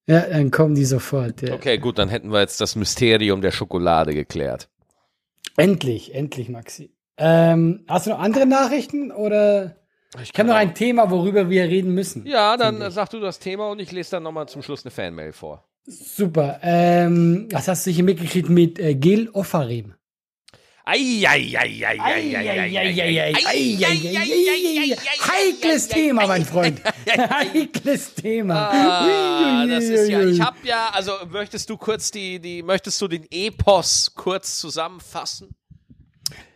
Ja, 0.06 0.20
dann 0.20 0.50
kommen 0.50 0.74
die 0.74 0.84
sofort. 0.84 1.42
Ja. 1.42 1.54
Okay, 1.54 1.78
gut, 1.78 1.98
dann 1.98 2.08
hätten 2.08 2.30
wir 2.30 2.40
jetzt 2.40 2.60
das 2.60 2.76
Mysterium 2.76 3.40
der 3.40 3.50
Schokolade 3.50 4.14
geklärt. 4.14 4.68
Endlich, 5.56 6.14
endlich, 6.14 6.48
Maxi. 6.48 6.90
Ähm, 7.18 7.84
hast 7.88 8.06
du 8.06 8.10
noch 8.10 8.20
andere 8.20 8.46
Nachrichten 8.46 9.10
oder? 9.10 9.76
Ich 10.22 10.30
habe 10.38 10.48
noch 10.48 10.54
ein 10.54 10.74
Thema, 10.74 11.10
worüber 11.10 11.50
wir 11.50 11.64
reden 11.64 11.92
müssen. 11.92 12.24
Ja, 12.26 12.56
dann 12.56 12.90
sag 12.90 13.10
du 13.10 13.20
das 13.20 13.38
Thema 13.38 13.68
und 13.68 13.80
ich 13.80 13.90
lese 13.90 14.12
dann 14.12 14.22
nochmal 14.22 14.48
zum 14.48 14.62
Schluss 14.62 14.84
eine 14.84 14.90
Fanmail 14.90 15.32
vor. 15.32 15.64
Super. 15.86 16.60
Ähm, 16.62 17.48
was 17.50 17.68
hast 17.68 17.86
du 17.86 17.90
hier 17.90 18.04
mitgekriegt 18.04 18.48
mit 18.48 18.78
äh, 18.78 18.94
Gil 18.94 19.28
Ofarim? 19.32 19.94
Heikles 25.20 25.88
Thema, 25.88 26.28
mein 26.28 26.44
Freund. 26.44 26.80
Heikles 27.08 28.14
Thema. 28.14 28.70
Ah, 28.70 29.66
das 29.66 29.82
ist 29.82 30.08
ja, 30.08 30.20
ich 30.24 30.40
habe 30.40 30.58
ja, 30.62 30.90
also 30.92 31.12
möchtest 31.28 31.68
du 31.70 31.76
kurz 31.76 32.12
die, 32.12 32.38
die, 32.38 32.62
möchtest 32.62 33.00
du 33.02 33.08
den 33.08 33.26
Epos 33.32 34.12
kurz 34.14 34.60
zusammenfassen? 34.60 35.48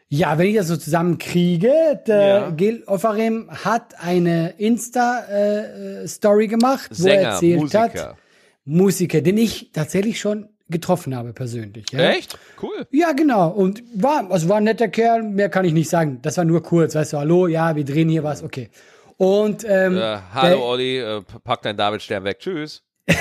Ja, 0.08 0.38
wenn 0.38 0.46
ich 0.46 0.56
das 0.56 0.68
so 0.68 0.76
zusammenkriege, 0.76 2.00
ja. 2.06 2.50
Gil 2.50 2.84
Ofarim 2.86 3.50
hat 3.50 4.00
eine 4.00 4.50
Insta-Story 4.58 6.44
äh, 6.44 6.48
gemacht, 6.48 6.90
wo 6.90 7.02
Sänger, 7.02 7.20
er 7.20 7.30
erzählt 7.30 7.60
Musiker. 7.60 7.80
hat, 7.80 8.16
Musiker, 8.64 9.22
den 9.22 9.38
ich 9.38 9.72
tatsächlich 9.72 10.20
schon 10.20 10.49
getroffen 10.70 11.14
habe 11.14 11.32
persönlich. 11.32 11.86
Ja? 11.92 12.10
Echt? 12.10 12.38
Cool. 12.62 12.86
Ja, 12.90 13.12
genau. 13.12 13.48
Und 13.48 13.82
war, 13.94 14.30
also 14.30 14.48
war 14.48 14.58
ein 14.58 14.64
netter 14.64 14.88
Kerl, 14.88 15.22
mehr 15.22 15.48
kann 15.48 15.64
ich 15.64 15.72
nicht 15.72 15.90
sagen. 15.90 16.20
Das 16.22 16.36
war 16.36 16.44
nur 16.44 16.62
kurz, 16.62 16.94
weißt 16.94 17.12
du, 17.12 17.18
hallo, 17.18 17.46
ja, 17.46 17.76
wir 17.76 17.84
drehen 17.84 18.08
hier 18.08 18.24
was, 18.24 18.42
okay. 18.42 18.70
Und 19.16 19.64
ähm, 19.68 19.96
äh, 19.96 20.18
hallo 20.32 20.48
der, 20.48 20.60
Olli, 20.60 20.98
äh, 20.98 21.22
pack 21.44 21.62
deinen 21.62 21.76
Davidstern 21.76 22.24
weg, 22.24 22.38
tschüss. 22.38 22.82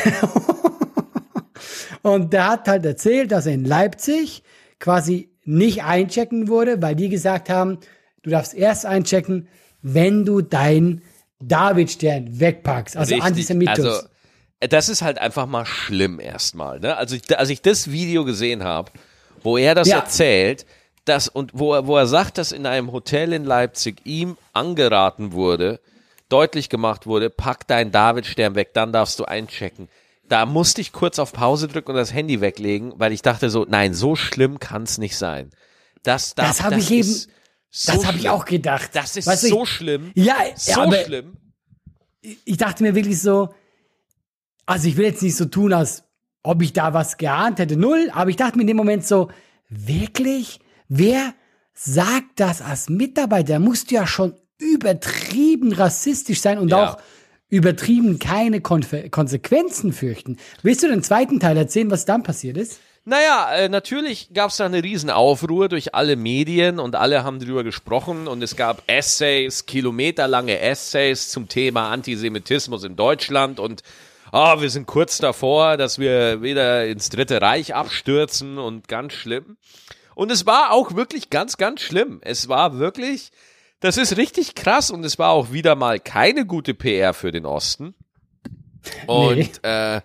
und 2.03 2.31
der 2.31 2.47
hat 2.47 2.67
halt 2.67 2.85
erzählt, 2.85 3.31
dass 3.31 3.45
er 3.45 3.53
in 3.53 3.65
Leipzig 3.65 4.43
quasi 4.79 5.29
nicht 5.43 5.83
einchecken 5.83 6.47
wurde, 6.47 6.81
weil 6.81 6.95
die 6.95 7.09
gesagt 7.09 7.49
haben, 7.49 7.79
du 8.23 8.29
darfst 8.29 8.53
erst 8.53 8.85
einchecken, 8.85 9.47
wenn 9.81 10.25
du 10.25 10.41
deinen 10.41 11.01
Davidstern 11.41 12.39
wegpackst. 12.39 12.95
Also 12.97 13.15
Richtig. 13.15 13.27
Antisemitus. 13.27 13.85
Also 13.85 14.07
das 14.59 14.89
ist 14.89 15.01
halt 15.01 15.19
einfach 15.19 15.45
mal 15.45 15.65
schlimm 15.65 16.19
erstmal. 16.19 16.79
Ne? 16.79 16.97
Also 16.97 17.15
ich, 17.15 17.37
als 17.37 17.49
ich 17.49 17.61
das 17.61 17.91
Video 17.91 18.25
gesehen 18.25 18.63
habe, 18.63 18.91
wo 19.41 19.57
er 19.57 19.75
das 19.75 19.87
ja. 19.87 19.97
erzählt, 19.99 20.65
dass, 21.05 21.27
und 21.27 21.51
wo 21.53 21.73
er, 21.73 21.87
wo 21.87 21.97
er 21.97 22.07
sagt, 22.07 22.37
dass 22.37 22.51
in 22.51 22.65
einem 22.65 22.91
Hotel 22.91 23.33
in 23.33 23.45
Leipzig 23.45 24.01
ihm 24.05 24.37
angeraten 24.53 25.31
wurde, 25.31 25.79
deutlich 26.27 26.69
gemacht 26.69 27.07
wurde, 27.07 27.29
pack 27.29 27.67
deinen 27.67 27.91
Davidstern 27.91 28.55
weg, 28.55 28.73
dann 28.73 28.91
darfst 28.91 29.17
du 29.19 29.25
einchecken. 29.25 29.89
Da 30.27 30.45
musste 30.45 30.81
ich 30.81 30.91
kurz 30.91 31.17
auf 31.17 31.33
Pause 31.33 31.67
drücken 31.67 31.91
und 31.91 31.97
das 31.97 32.13
Handy 32.13 32.39
weglegen, 32.39 32.93
weil 32.97 33.13
ich 33.13 33.23
dachte 33.23 33.49
so, 33.49 33.65
nein, 33.67 33.95
so 33.95 34.15
schlimm 34.15 34.59
kann 34.59 34.83
es 34.83 34.99
nicht 34.99 35.17
sein. 35.17 35.49
Das, 36.03 36.35
darf, 36.35 36.47
das 36.47 36.61
habe 36.61 36.79
ich 36.79 36.91
eben, 36.91 37.15
so 37.71 37.93
das 37.93 38.05
habe 38.05 38.17
ich 38.17 38.29
auch 38.29 38.45
gedacht. 38.45 38.91
Das 38.93 39.15
ist 39.15 39.25
weißt 39.25 39.47
so 39.47 39.63
ich, 39.63 39.69
schlimm. 39.69 40.11
Ja, 40.13 40.35
so 40.55 40.81
aber 40.81 41.03
schlimm. 41.03 41.37
Ich 42.21 42.57
dachte 42.57 42.83
mir 42.83 42.93
wirklich 42.93 43.19
so, 43.19 43.49
also 44.69 44.87
ich 44.87 44.97
will 44.97 45.05
jetzt 45.05 45.23
nicht 45.23 45.35
so 45.35 45.45
tun, 45.45 45.73
als 45.73 46.03
ob 46.43 46.61
ich 46.61 46.73
da 46.73 46.93
was 46.93 47.17
geahnt 47.17 47.57
hätte, 47.57 47.75
null, 47.75 48.11
aber 48.13 48.29
ich 48.29 48.35
dachte 48.35 48.55
mir 48.55 48.61
in 48.61 48.67
dem 48.67 48.77
Moment 48.77 49.03
so, 49.05 49.29
wirklich? 49.67 50.59
Wer 50.87 51.33
sagt 51.73 52.39
das 52.39 52.61
als 52.61 52.87
Mitarbeiter? 52.87 53.47
Der 53.47 53.59
muss 53.59 53.89
ja 53.89 54.05
schon 54.05 54.35
übertrieben 54.59 55.73
rassistisch 55.73 56.41
sein 56.41 56.59
und 56.59 56.69
ja. 56.69 56.91
auch 56.91 56.97
übertrieben 57.49 58.19
keine 58.19 58.61
Konfe 58.61 59.09
Konsequenzen 59.09 59.91
fürchten. 59.91 60.37
Willst 60.61 60.83
du 60.83 60.87
den 60.87 61.01
zweiten 61.01 61.39
Teil 61.39 61.57
erzählen, 61.57 61.89
was 61.89 62.05
dann 62.05 62.21
passiert 62.21 62.55
ist? 62.55 62.79
Naja, 63.05 63.51
äh, 63.55 63.69
natürlich 63.69 64.29
gab 64.35 64.51
es 64.51 64.57
da 64.57 64.65
eine 64.67 64.83
riesen 64.83 65.09
Aufruhr 65.09 65.67
durch 65.67 65.95
alle 65.95 66.15
Medien 66.15 66.77
und 66.77 66.95
alle 66.95 67.23
haben 67.23 67.39
drüber 67.39 67.63
gesprochen 67.63 68.27
und 68.27 68.43
es 68.43 68.55
gab 68.55 68.83
Essays, 68.85 69.65
kilometerlange 69.65 70.59
Essays 70.59 71.29
zum 71.29 71.47
Thema 71.47 71.89
Antisemitismus 71.89 72.83
in 72.83 72.95
Deutschland 72.95 73.59
und 73.59 73.81
oh, 74.31 74.61
wir 74.61 74.69
sind 74.69 74.87
kurz 74.87 75.17
davor, 75.17 75.77
dass 75.77 75.99
wir 75.99 76.41
wieder 76.41 76.87
ins 76.87 77.09
Dritte 77.09 77.41
Reich 77.41 77.75
abstürzen 77.75 78.57
und 78.57 78.87
ganz 78.87 79.13
schlimm. 79.13 79.57
Und 80.15 80.31
es 80.31 80.45
war 80.45 80.71
auch 80.71 80.95
wirklich 80.95 81.29
ganz, 81.29 81.57
ganz 81.57 81.81
schlimm. 81.81 82.19
Es 82.21 82.49
war 82.49 82.77
wirklich, 82.77 83.31
das 83.79 83.97
ist 83.97 84.17
richtig 84.17 84.55
krass 84.55 84.91
und 84.91 85.03
es 85.03 85.17
war 85.17 85.29
auch 85.29 85.51
wieder 85.51 85.75
mal 85.75 85.99
keine 85.99 86.45
gute 86.45 86.73
PR 86.73 87.13
für 87.13 87.31
den 87.31 87.45
Osten. 87.45 87.95
Und 89.07 89.37
nee. 89.37 89.51
äh, 89.63 90.01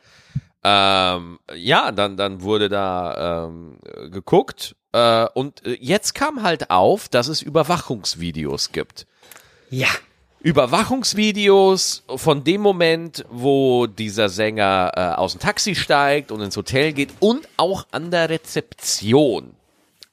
ähm, 0.64 1.38
ja, 1.54 1.92
dann, 1.92 2.16
dann 2.16 2.42
wurde 2.42 2.68
da 2.68 3.46
ähm, 3.46 3.78
geguckt 4.10 4.74
äh, 4.94 5.26
und 5.34 5.66
äh, 5.66 5.76
jetzt 5.80 6.14
kam 6.14 6.42
halt 6.42 6.70
auf, 6.70 7.08
dass 7.08 7.26
es 7.26 7.42
Überwachungsvideos 7.42 8.70
gibt. 8.70 9.06
Ja. 9.68 9.88
Überwachungsvideos 10.44 12.04
von 12.16 12.44
dem 12.44 12.60
Moment, 12.60 13.24
wo 13.30 13.86
dieser 13.86 14.28
Sänger 14.28 14.92
äh, 14.94 15.00
aus 15.18 15.32
dem 15.32 15.40
Taxi 15.40 15.74
steigt 15.74 16.30
und 16.30 16.42
ins 16.42 16.54
Hotel 16.54 16.92
geht 16.92 17.08
und 17.20 17.48
auch 17.56 17.86
an 17.92 18.10
der 18.10 18.28
Rezeption, 18.28 19.54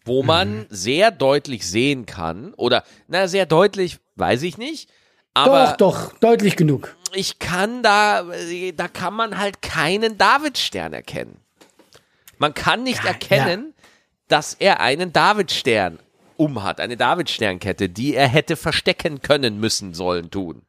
wo 0.05 0.21
mhm. 0.21 0.27
man 0.27 0.57
mhm. 0.59 0.65
sehr 0.69 1.11
deutlich 1.11 1.67
sehen 1.67 2.05
kann 2.05 2.53
oder 2.53 2.85
na 3.09 3.27
sehr 3.27 3.45
deutlich, 3.45 3.97
weiß 4.15 4.43
ich 4.43 4.57
nicht, 4.57 4.89
aber 5.33 5.75
doch 5.77 6.11
doch 6.11 6.19
deutlich 6.19 6.55
genug. 6.55 6.95
Ich 7.13 7.37
kann 7.39 7.83
da 7.83 8.23
da 8.73 8.87
kann 8.87 9.13
man 9.13 9.37
halt 9.37 9.61
keinen 9.61 10.17
Davidstern 10.17 10.93
erkennen. 10.93 11.41
Man 12.37 12.53
kann 12.53 12.83
nicht 12.83 13.03
ja, 13.03 13.09
erkennen, 13.09 13.73
ja. 13.75 13.83
dass 14.29 14.53
er 14.53 14.79
einen 14.79 15.11
Davidstern 15.11 15.99
umhat, 16.41 16.79
eine 16.79 16.97
Davidsternkette, 16.97 17.87
die 17.87 18.15
er 18.15 18.27
hätte 18.27 18.55
verstecken 18.55 19.21
können, 19.21 19.59
müssen, 19.59 19.93
sollen, 19.93 20.31
tun. 20.31 20.63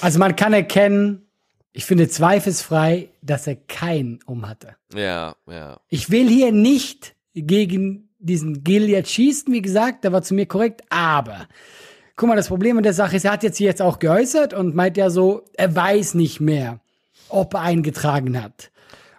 Also 0.00 0.18
man 0.18 0.36
kann 0.36 0.52
erkennen, 0.52 1.26
ich 1.72 1.84
finde 1.84 2.08
zweifelsfrei, 2.08 3.08
dass 3.20 3.46
er 3.46 3.56
keinen 3.56 4.20
umhatte. 4.26 4.76
Ja, 4.94 5.34
ja. 5.46 5.80
Ich 5.88 6.10
will 6.10 6.28
hier 6.28 6.52
nicht 6.52 7.14
gegen 7.34 8.08
diesen 8.18 8.62
Gilead 8.62 9.08
schießen, 9.08 9.52
wie 9.52 9.62
gesagt, 9.62 10.04
der 10.04 10.12
war 10.12 10.22
zu 10.22 10.34
mir 10.34 10.46
korrekt, 10.46 10.82
aber 10.88 11.48
guck 12.16 12.28
mal, 12.28 12.36
das 12.36 12.48
Problem 12.48 12.76
an 12.76 12.84
der 12.84 12.94
Sache 12.94 13.16
ist, 13.16 13.24
er 13.24 13.32
hat 13.32 13.42
jetzt 13.42 13.58
hier 13.58 13.66
jetzt 13.66 13.82
auch 13.82 13.98
geäußert 13.98 14.54
und 14.54 14.74
meint 14.74 14.96
ja 14.96 15.10
so, 15.10 15.44
er 15.54 15.74
weiß 15.74 16.14
nicht 16.14 16.40
mehr, 16.40 16.78
ob 17.28 17.54
er 17.54 17.62
eingetragen 17.62 18.40
hat. 18.40 18.70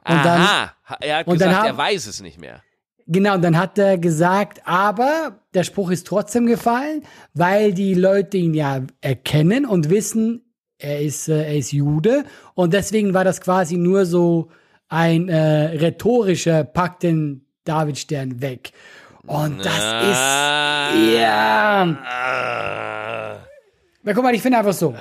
Und 0.07 0.15
Aha, 0.15 0.71
dann, 0.87 0.97
er 1.01 1.17
hat 1.17 1.25
gesagt, 1.25 1.55
haben, 1.55 1.67
er 1.67 1.77
weiß 1.77 2.07
es 2.07 2.21
nicht 2.21 2.39
mehr. 2.39 2.61
Genau, 3.07 3.35
und 3.35 3.43
dann 3.43 3.57
hat 3.57 3.77
er 3.77 3.99
gesagt, 3.99 4.61
aber 4.65 5.39
der 5.53 5.63
Spruch 5.63 5.91
ist 5.91 6.07
trotzdem 6.07 6.47
gefallen, 6.47 7.03
weil 7.33 7.71
die 7.71 7.93
Leute 7.93 8.37
ihn 8.37 8.55
ja 8.55 8.81
erkennen 9.01 9.65
und 9.65 9.91
wissen, 9.91 10.41
er 10.79 11.01
ist, 11.01 11.29
äh, 11.29 11.43
er 11.43 11.55
ist 11.55 11.71
Jude. 11.71 12.25
Und 12.55 12.73
deswegen 12.73 13.13
war 13.13 13.23
das 13.23 13.41
quasi 13.41 13.77
nur 13.77 14.05
so 14.05 14.49
ein 14.89 15.29
äh, 15.29 15.77
rhetorischer 15.77 16.63
Pack 16.63 16.99
den 16.99 17.45
Davidstern 17.63 18.41
weg. 18.41 18.71
Und 19.27 19.59
das 19.59 19.75
ist, 19.75 20.21
ja. 21.15 21.85
Na, 24.03 24.13
guck 24.13 24.23
mal, 24.23 24.35
ich 24.35 24.41
finde 24.41 24.59
einfach 24.59 24.73
so. 24.73 24.93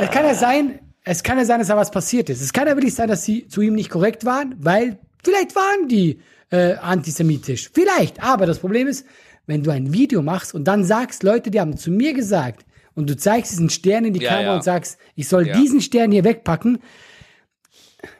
Es 0.00 0.10
kann 0.10 0.26
ja 0.26 0.34
sein, 0.34 0.80
es 1.04 1.22
kann 1.22 1.38
ja 1.38 1.44
sein, 1.44 1.60
dass 1.60 1.68
da 1.68 1.76
was 1.76 1.90
passiert 1.90 2.28
ist. 2.28 2.42
Es 2.42 2.52
kann 2.52 2.66
ja 2.66 2.76
wirklich 2.76 2.94
sein, 2.94 3.08
dass 3.08 3.24
sie 3.24 3.48
zu 3.48 3.62
ihm 3.62 3.74
nicht 3.74 3.90
korrekt 3.90 4.24
waren, 4.24 4.54
weil 4.58 4.98
vielleicht 5.22 5.54
waren 5.56 5.88
die 5.88 6.20
äh, 6.54 6.76
antisemitisch. 6.80 7.70
Vielleicht. 7.72 8.22
Aber 8.22 8.46
das 8.46 8.58
Problem 8.58 8.86
ist, 8.86 9.06
wenn 9.46 9.62
du 9.62 9.70
ein 9.70 9.92
Video 9.92 10.22
machst 10.22 10.54
und 10.54 10.64
dann 10.64 10.84
sagst, 10.84 11.22
Leute, 11.22 11.50
die 11.50 11.60
haben 11.60 11.76
zu 11.76 11.90
mir 11.90 12.14
gesagt, 12.14 12.64
und 12.94 13.10
du 13.10 13.16
zeigst 13.16 13.50
diesen 13.50 13.70
Stern 13.70 14.04
in 14.04 14.14
die 14.14 14.22
ja, 14.22 14.30
Kamera 14.30 14.50
ja. 14.50 14.54
und 14.54 14.62
sagst, 14.62 14.98
ich 15.16 15.28
soll 15.28 15.48
ja. 15.48 15.58
diesen 15.58 15.80
Stern 15.80 16.12
hier 16.12 16.22
wegpacken, 16.22 16.78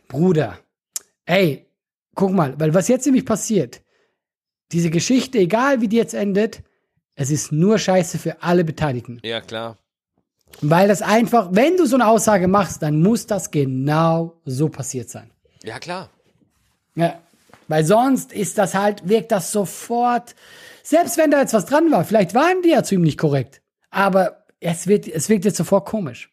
Bruder, 0.09 0.59
ey, 1.27 1.67
guck 2.15 2.33
mal, 2.33 2.59
weil 2.59 2.75
was 2.75 2.89
jetzt 2.89 3.07
nämlich 3.07 3.25
passiert, 3.25 3.83
diese 4.73 4.91
Geschichte, 4.91 5.39
egal 5.39 5.81
wie 5.81 5.89
die 5.89 5.97
jetzt 5.97 6.15
endet, 6.15 6.63
es 7.15 7.31
ist 7.31 7.53
nur 7.53 7.79
Scheiße 7.79 8.19
für 8.19 8.43
alle 8.43 8.65
Beteiligten. 8.65 9.21
Ja, 9.23 9.41
klar. 9.41 9.79
Weil 10.61 10.89
das 10.89 11.03
einfach, 11.03 11.51
wenn 11.53 11.77
du 11.77 11.87
so 11.87 11.97
eine 11.97 12.09
Aussage 12.09 12.49
machst, 12.49 12.83
dann 12.83 13.01
muss 13.01 13.27
das 13.27 13.51
genau 13.51 14.41
so 14.45 14.69
passiert 14.69 15.09
sein. 15.09 15.31
Ja, 15.63 15.79
klar. 15.79 16.11
Ja, 16.97 17.21
weil 17.69 17.85
sonst 17.85 18.33
ist 18.33 18.59
das 18.59 18.75
halt, 18.75 19.09
wirkt 19.09 19.33
das 19.33 19.53
sofort, 19.53 20.35
selbst 20.83 21.17
wenn 21.17 21.31
da 21.31 21.41
jetzt 21.41 21.55
was 21.55 21.67
dran 21.67 21.91
war, 21.91 22.05
vielleicht 22.05 22.35
waren 22.35 22.63
die 22.63 22.71
ja 22.71 22.83
zu 22.83 22.95
ihm 22.95 23.03
nicht 23.03 23.19
korrekt, 23.19 23.63
aber 23.91 24.45
es 24.61 24.87
wird, 24.87 25.07
es 25.07 25.29
wirkt 25.29 25.45
jetzt 25.45 25.57
sofort 25.57 25.87
komisch. 25.87 26.31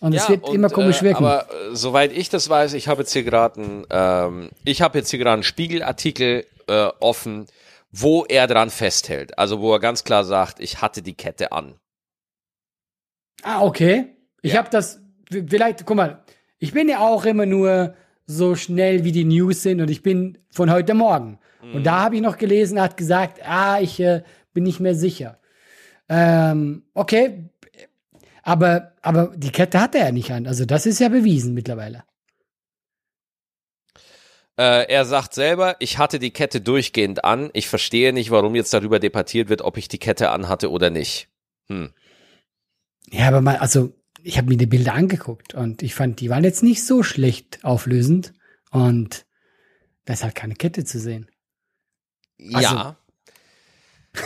Und 0.00 0.14
ja, 0.14 0.22
es 0.22 0.28
wird 0.28 0.44
und, 0.48 0.54
immer 0.54 0.68
komisch 0.68 0.98
äh, 0.98 1.04
wirken. 1.04 1.24
Aber 1.24 1.46
äh, 1.48 1.76
soweit 1.76 2.12
ich 2.12 2.28
das 2.28 2.48
weiß, 2.48 2.72
ich 2.74 2.88
habe 2.88 3.02
jetzt 3.02 3.12
hier 3.12 3.22
gerade 3.22 3.60
einen, 3.60 3.86
ähm, 3.88 4.50
ich 4.64 4.82
habe 4.82 4.98
jetzt 4.98 5.10
hier 5.10 5.20
gerade 5.20 5.34
einen 5.34 5.42
Spiegelartikel 5.44 6.44
äh, 6.66 6.88
offen, 6.98 7.46
wo 7.92 8.24
er 8.24 8.48
dran 8.48 8.70
festhält. 8.70 9.38
Also 9.38 9.60
wo 9.60 9.72
er 9.72 9.78
ganz 9.78 10.02
klar 10.02 10.24
sagt, 10.24 10.58
ich 10.58 10.82
hatte 10.82 11.02
die 11.02 11.14
Kette 11.14 11.52
an. 11.52 11.76
Ah, 13.42 13.62
okay. 13.62 14.16
Ich 14.40 14.54
ja. 14.54 14.58
habe 14.58 14.70
das, 14.70 15.00
vielleicht, 15.30 15.86
guck 15.86 15.96
mal, 15.96 16.24
ich 16.58 16.72
bin 16.72 16.88
ja 16.88 16.98
auch 16.98 17.24
immer 17.24 17.46
nur 17.46 17.94
so 18.32 18.54
schnell, 18.54 19.04
wie 19.04 19.12
die 19.12 19.24
News 19.24 19.62
sind 19.62 19.80
und 19.80 19.90
ich 19.90 20.02
bin 20.02 20.38
von 20.50 20.70
heute 20.70 20.94
Morgen. 20.94 21.38
Mhm. 21.62 21.74
Und 21.76 21.84
da 21.84 22.00
habe 22.00 22.16
ich 22.16 22.22
noch 22.22 22.38
gelesen, 22.38 22.80
hat 22.80 22.96
gesagt, 22.96 23.40
ah, 23.44 23.80
ich 23.80 24.00
äh, 24.00 24.22
bin 24.52 24.64
nicht 24.64 24.80
mehr 24.80 24.94
sicher. 24.94 25.38
Ähm, 26.08 26.84
okay, 26.94 27.50
aber, 28.42 28.92
aber 29.02 29.32
die 29.36 29.52
Kette 29.52 29.80
hat 29.80 29.94
er 29.94 30.06
ja 30.06 30.12
nicht 30.12 30.30
an. 30.30 30.46
Also 30.46 30.64
das 30.64 30.86
ist 30.86 31.00
ja 31.00 31.08
bewiesen 31.08 31.54
mittlerweile. 31.54 32.04
Äh, 34.58 34.90
er 34.92 35.04
sagt 35.04 35.34
selber, 35.34 35.76
ich 35.78 35.98
hatte 35.98 36.18
die 36.18 36.32
Kette 36.32 36.60
durchgehend 36.60 37.24
an. 37.24 37.50
Ich 37.52 37.68
verstehe 37.68 38.12
nicht, 38.12 38.30
warum 38.30 38.54
jetzt 38.54 38.74
darüber 38.74 38.98
debattiert 38.98 39.48
wird, 39.48 39.62
ob 39.62 39.78
ich 39.78 39.88
die 39.88 39.98
Kette 39.98 40.30
anhatte 40.30 40.70
oder 40.70 40.90
nicht. 40.90 41.28
Hm. 41.68 41.92
Ja, 43.10 43.28
aber 43.28 43.40
mal, 43.40 43.56
also 43.56 43.92
ich 44.24 44.38
habe 44.38 44.48
mir 44.48 44.56
die 44.56 44.66
Bilder 44.66 44.94
angeguckt 44.94 45.54
und 45.54 45.82
ich 45.82 45.94
fand, 45.94 46.20
die 46.20 46.30
waren 46.30 46.44
jetzt 46.44 46.62
nicht 46.62 46.84
so 46.84 47.02
schlecht 47.02 47.60
auflösend 47.62 48.32
und 48.70 49.26
da 50.04 50.14
ist 50.14 50.24
halt 50.24 50.34
keine 50.34 50.54
Kette 50.54 50.84
zu 50.84 50.98
sehen. 50.98 51.30
Also, 52.52 52.74
ja. 52.74 52.96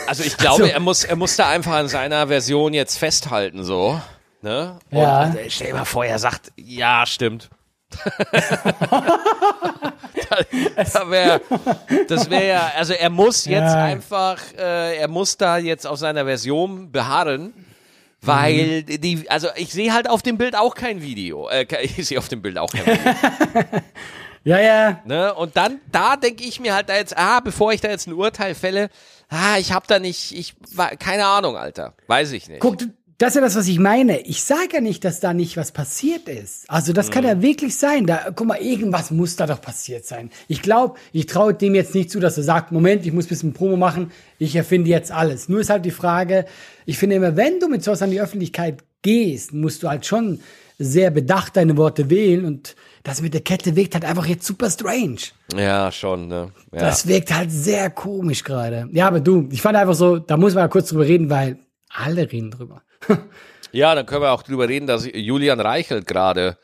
Also 0.06 0.22
ich 0.24 0.36
glaube, 0.38 0.64
also, 0.64 0.74
er 0.74 0.80
muss, 0.80 1.04
er 1.04 1.16
muss 1.16 1.36
da 1.36 1.48
einfach 1.48 1.72
an 1.72 1.88
seiner 1.88 2.28
Version 2.28 2.74
jetzt 2.74 2.98
festhalten, 2.98 3.64
so. 3.64 4.00
Ne? 4.42 4.78
Und 4.90 4.98
ja. 4.98 5.18
Also, 5.18 5.38
stell 5.48 5.68
dir 5.68 5.74
mal 5.74 5.84
vor, 5.84 6.04
er 6.04 6.18
sagt, 6.18 6.52
ja, 6.56 7.06
stimmt. 7.06 7.50
da, 8.32 8.42
da 10.92 11.10
wär, 11.10 11.40
das 12.08 12.28
wäre 12.28 12.48
ja, 12.48 12.72
also 12.76 12.92
er 12.94 13.10
muss 13.10 13.44
jetzt 13.44 13.72
ja. 13.74 13.84
einfach, 13.84 14.42
äh, 14.58 14.96
er 14.96 15.06
muss 15.06 15.36
da 15.36 15.56
jetzt 15.58 15.86
auf 15.86 15.98
seiner 15.98 16.24
Version 16.24 16.90
beharren 16.90 17.65
weil 18.26 18.82
mhm. 18.82 19.00
die, 19.00 19.30
also 19.30 19.48
ich 19.56 19.72
sehe 19.72 19.92
halt 19.92 20.08
auf 20.08 20.22
dem 20.22 20.38
Bild 20.38 20.56
auch 20.56 20.74
kein 20.74 21.02
Video. 21.02 21.48
Äh, 21.48 21.66
ich 21.82 22.06
sehe 22.06 22.18
auf 22.18 22.28
dem 22.28 22.42
Bild 22.42 22.58
auch 22.58 22.70
kein 22.70 22.86
Video. 22.86 23.14
ja, 24.44 24.60
ja. 24.60 25.00
Ne? 25.04 25.34
Und 25.34 25.56
dann, 25.56 25.80
da 25.90 26.16
denke 26.16 26.44
ich 26.44 26.60
mir 26.60 26.74
halt 26.74 26.88
da 26.88 26.96
jetzt, 26.96 27.16
ah, 27.16 27.40
bevor 27.40 27.72
ich 27.72 27.80
da 27.80 27.88
jetzt 27.88 28.06
ein 28.06 28.12
Urteil 28.14 28.54
fälle, 28.54 28.90
ah, 29.28 29.58
ich 29.58 29.72
habe 29.72 29.86
da 29.88 29.98
nicht, 29.98 30.32
ich, 30.32 30.54
keine 30.98 31.26
Ahnung, 31.26 31.56
Alter. 31.56 31.94
Weiß 32.06 32.32
ich 32.32 32.48
nicht. 32.48 32.60
Guck, 32.60 32.78
das 33.18 33.30
ist 33.30 33.34
ja 33.36 33.40
das, 33.40 33.56
was 33.56 33.68
ich 33.68 33.78
meine. 33.78 34.20
Ich 34.20 34.44
sage 34.44 34.74
ja 34.74 34.80
nicht, 34.80 35.04
dass 35.04 35.20
da 35.20 35.32
nicht 35.32 35.56
was 35.56 35.72
passiert 35.72 36.28
ist. 36.28 36.68
Also 36.68 36.92
das 36.92 37.08
mhm. 37.08 37.12
kann 37.12 37.24
ja 37.24 37.42
wirklich 37.42 37.76
sein. 37.76 38.06
Da, 38.06 38.30
guck 38.34 38.46
mal, 38.46 38.60
irgendwas 38.60 39.10
muss 39.10 39.36
da 39.36 39.46
doch 39.46 39.60
passiert 39.60 40.04
sein. 40.04 40.30
Ich 40.48 40.60
glaube, 40.60 40.98
ich 41.12 41.26
traue 41.26 41.54
dem 41.54 41.74
jetzt 41.74 41.94
nicht 41.94 42.10
zu, 42.10 42.20
dass 42.20 42.36
er 42.36 42.42
sagt, 42.42 42.72
Moment, 42.72 43.06
ich 43.06 43.12
muss 43.12 43.26
ein 43.26 43.28
bisschen 43.28 43.52
Promo 43.54 43.76
machen, 43.76 44.12
ich 44.38 44.54
erfinde 44.54 44.90
jetzt 44.90 45.12
alles. 45.12 45.48
Nur 45.48 45.60
ist 45.60 45.70
halt 45.70 45.86
die 45.86 45.90
Frage, 45.90 46.44
ich 46.84 46.98
finde 46.98 47.16
immer, 47.16 47.36
wenn 47.36 47.58
du 47.58 47.68
mit 47.68 47.82
sowas 47.82 48.02
an 48.02 48.10
die 48.10 48.20
Öffentlichkeit 48.20 48.84
gehst, 49.00 49.54
musst 49.54 49.82
du 49.82 49.88
halt 49.88 50.04
schon 50.04 50.40
sehr 50.78 51.10
bedacht 51.10 51.56
deine 51.56 51.76
Worte 51.78 52.10
wählen 52.10 52.44
und 52.44 52.76
das 53.02 53.22
mit 53.22 53.32
der 53.32 53.40
Kette 53.40 53.76
wirkt 53.76 53.94
halt 53.94 54.04
einfach 54.04 54.26
jetzt 54.26 54.46
super 54.46 54.68
strange. 54.68 55.20
Ja, 55.56 55.90
schon, 55.90 56.28
ne? 56.28 56.52
Ja. 56.72 56.80
Das 56.80 57.06
wirkt 57.06 57.32
halt 57.34 57.50
sehr 57.50 57.88
komisch 57.88 58.44
gerade. 58.44 58.88
Ja, 58.92 59.06
aber 59.06 59.20
du, 59.20 59.48
ich 59.50 59.62
fand 59.62 59.76
einfach 59.76 59.94
so, 59.94 60.18
da 60.18 60.36
muss 60.36 60.54
man 60.54 60.64
ja 60.64 60.68
kurz 60.68 60.90
drüber 60.90 61.06
reden, 61.06 61.30
weil 61.30 61.58
alle 61.88 62.30
reden 62.30 62.50
drüber. 62.50 62.82
ja, 63.72 63.94
dann 63.94 64.06
können 64.06 64.22
wir 64.22 64.32
auch 64.32 64.42
drüber 64.42 64.68
reden, 64.68 64.86
dass 64.86 65.06
Julian 65.12 65.60
Reichelt 65.60 66.06
gerade, 66.06 66.58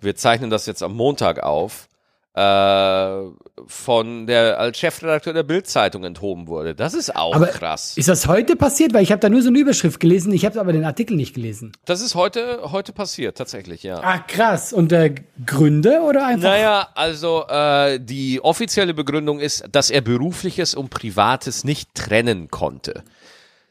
wir 0.00 0.16
zeichnen 0.16 0.50
das 0.50 0.66
jetzt 0.66 0.82
am 0.82 0.94
Montag 0.94 1.42
auf, 1.42 1.88
äh, 2.34 3.22
von 3.66 4.26
der 4.26 4.58
als 4.58 4.78
Chefredakteur 4.78 5.32
der 5.32 5.42
Bildzeitung 5.42 6.04
enthoben 6.04 6.46
wurde. 6.46 6.74
Das 6.76 6.94
ist 6.94 7.14
auch 7.16 7.34
aber 7.34 7.48
krass. 7.48 7.96
Ist 7.96 8.08
das 8.08 8.28
heute 8.28 8.54
passiert? 8.54 8.94
Weil 8.94 9.02
ich 9.02 9.10
habe 9.10 9.20
da 9.20 9.28
nur 9.28 9.42
so 9.42 9.48
eine 9.48 9.58
Überschrift 9.58 9.98
gelesen, 9.98 10.32
ich 10.32 10.44
habe 10.44 10.60
aber 10.60 10.72
den 10.72 10.84
Artikel 10.84 11.16
nicht 11.16 11.34
gelesen. 11.34 11.72
Das 11.84 12.00
ist 12.00 12.14
heute 12.14 12.70
heute 12.70 12.92
passiert 12.92 13.36
tatsächlich, 13.36 13.82
ja. 13.82 14.00
Ah 14.02 14.18
krass. 14.20 14.72
Und 14.72 14.92
äh, 14.92 15.14
Gründe 15.44 16.00
oder 16.02 16.26
einfach? 16.26 16.50
Naja, 16.50 16.88
also 16.94 17.46
äh, 17.48 17.98
die 18.00 18.40
offizielle 18.42 18.94
Begründung 18.94 19.40
ist, 19.40 19.64
dass 19.72 19.90
er 19.90 20.00
berufliches 20.00 20.74
und 20.74 20.90
privates 20.90 21.64
nicht 21.64 21.94
trennen 21.94 22.48
konnte. 22.48 23.02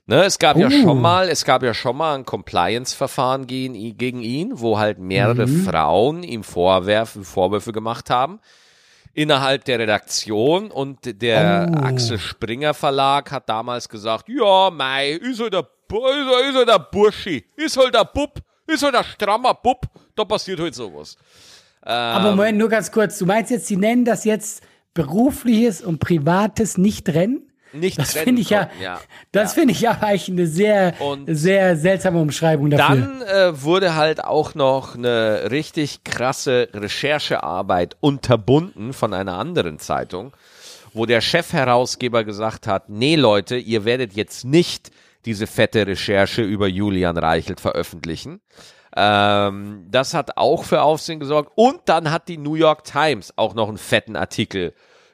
Ne, 0.09 0.23
es 0.23 0.39
gab 0.39 0.55
oh. 0.55 0.61
ja 0.61 0.71
schon 0.71 0.99
mal, 0.99 1.29
es 1.29 1.45
gab 1.45 1.61
ja 1.61 1.75
schon 1.75 1.95
mal 1.95 2.15
ein 2.15 2.25
Compliance-Verfahren 2.25 3.45
gegen, 3.45 3.95
gegen, 3.95 4.21
ihn, 4.21 4.59
wo 4.59 4.79
halt 4.79 4.97
mehrere 4.97 5.45
mhm. 5.45 5.65
Frauen 5.65 6.23
ihm 6.23 6.43
Vorwürfe, 6.43 7.23
Vorwürfe 7.23 7.71
gemacht 7.71 8.09
haben 8.09 8.39
innerhalb 9.13 9.65
der 9.65 9.77
Redaktion 9.77 10.71
und 10.71 11.21
der 11.21 11.71
oh. 11.71 11.85
Axel 11.85 12.17
Springer 12.17 12.73
Verlag 12.73 13.31
hat 13.31 13.49
damals 13.49 13.87
gesagt, 13.87 14.27
ja, 14.29 14.71
mei, 14.71 15.11
ist 15.11 15.41
halt 15.41 15.53
der, 15.53 15.67
ist 15.91 16.55
halt 16.55 16.67
der 16.67 16.79
Burschi, 16.79 17.45
ist 17.55 17.77
halt 17.77 17.93
der 17.93 18.05
Bub, 18.05 18.39
ist 18.65 18.81
halt 18.81 18.95
der 18.95 19.03
strammer 19.03 19.53
Bub, 19.53 19.85
da 20.15 20.25
passiert 20.25 20.59
halt 20.59 20.73
sowas. 20.73 21.17
Ähm, 21.85 21.93
Aber 21.93 22.31
Moment, 22.31 22.57
nur 22.57 22.69
ganz 22.69 22.91
kurz, 22.91 23.19
du 23.19 23.27
meinst 23.27 23.51
jetzt, 23.51 23.67
sie 23.67 23.77
nennen 23.77 24.05
das 24.05 24.25
jetzt 24.25 24.63
berufliches 24.95 25.83
und 25.83 25.99
privates 25.99 26.79
nicht 26.79 27.05
trennen? 27.05 27.48
Nicht 27.73 27.99
das 27.99 28.13
finde 28.13 28.41
ich 28.41 28.49
ja, 28.49 28.69
ja, 28.81 28.99
das 29.31 29.51
ja. 29.51 29.59
finde 29.59 29.71
ich 29.73 29.81
ja 29.81 29.91
eigentlich 30.01 30.29
eine 30.29 30.47
sehr 30.47 30.93
und 30.99 31.33
sehr 31.33 31.75
seltsame 31.75 32.19
Umschreibung 32.19 32.69
dafür. 32.69 32.95
Dann 32.95 33.21
äh, 33.21 33.61
wurde 33.61 33.95
halt 33.95 34.23
auch 34.23 34.55
noch 34.55 34.95
eine 34.95 35.51
richtig 35.51 36.03
krasse 36.03 36.69
Recherchearbeit 36.73 37.95
unterbunden 37.99 38.93
von 38.93 39.13
einer 39.13 39.37
anderen 39.37 39.79
Zeitung, 39.79 40.33
wo 40.93 41.05
der 41.05 41.21
Chefherausgeber 41.21 42.23
gesagt 42.23 42.67
hat, 42.67 42.89
nee 42.89 43.15
Leute, 43.15 43.57
ihr 43.57 43.85
werdet 43.85 44.13
jetzt 44.13 44.45
nicht 44.45 44.91
diese 45.25 45.47
fette 45.47 45.85
Recherche 45.85 46.41
über 46.41 46.67
Julian 46.67 47.17
Reichelt 47.17 47.59
veröffentlichen. 47.59 48.41
Ähm, 48.95 49.85
das 49.89 50.13
hat 50.13 50.37
auch 50.37 50.63
für 50.63 50.81
Aufsehen 50.81 51.19
gesorgt. 51.19 51.51
Und 51.55 51.81
dann 51.85 52.11
hat 52.11 52.27
die 52.27 52.37
New 52.37 52.55
York 52.55 52.83
Times 52.83 53.33
auch 53.35 53.53
noch 53.53 53.67
einen 53.67 53.77
fetten 53.77 54.15
Artikel 54.15 54.73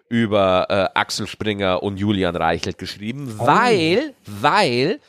über 0.10 0.68
äh, 0.70 1.00
Axel 1.00 1.28
Springer 1.28 1.84
und 1.84 1.98
Julian 1.98 2.36
Reichelt 2.36 2.78
geschrieben, 2.78 3.38
oh. 3.40 3.48
weil, 3.48 4.14
weil 4.26 5.00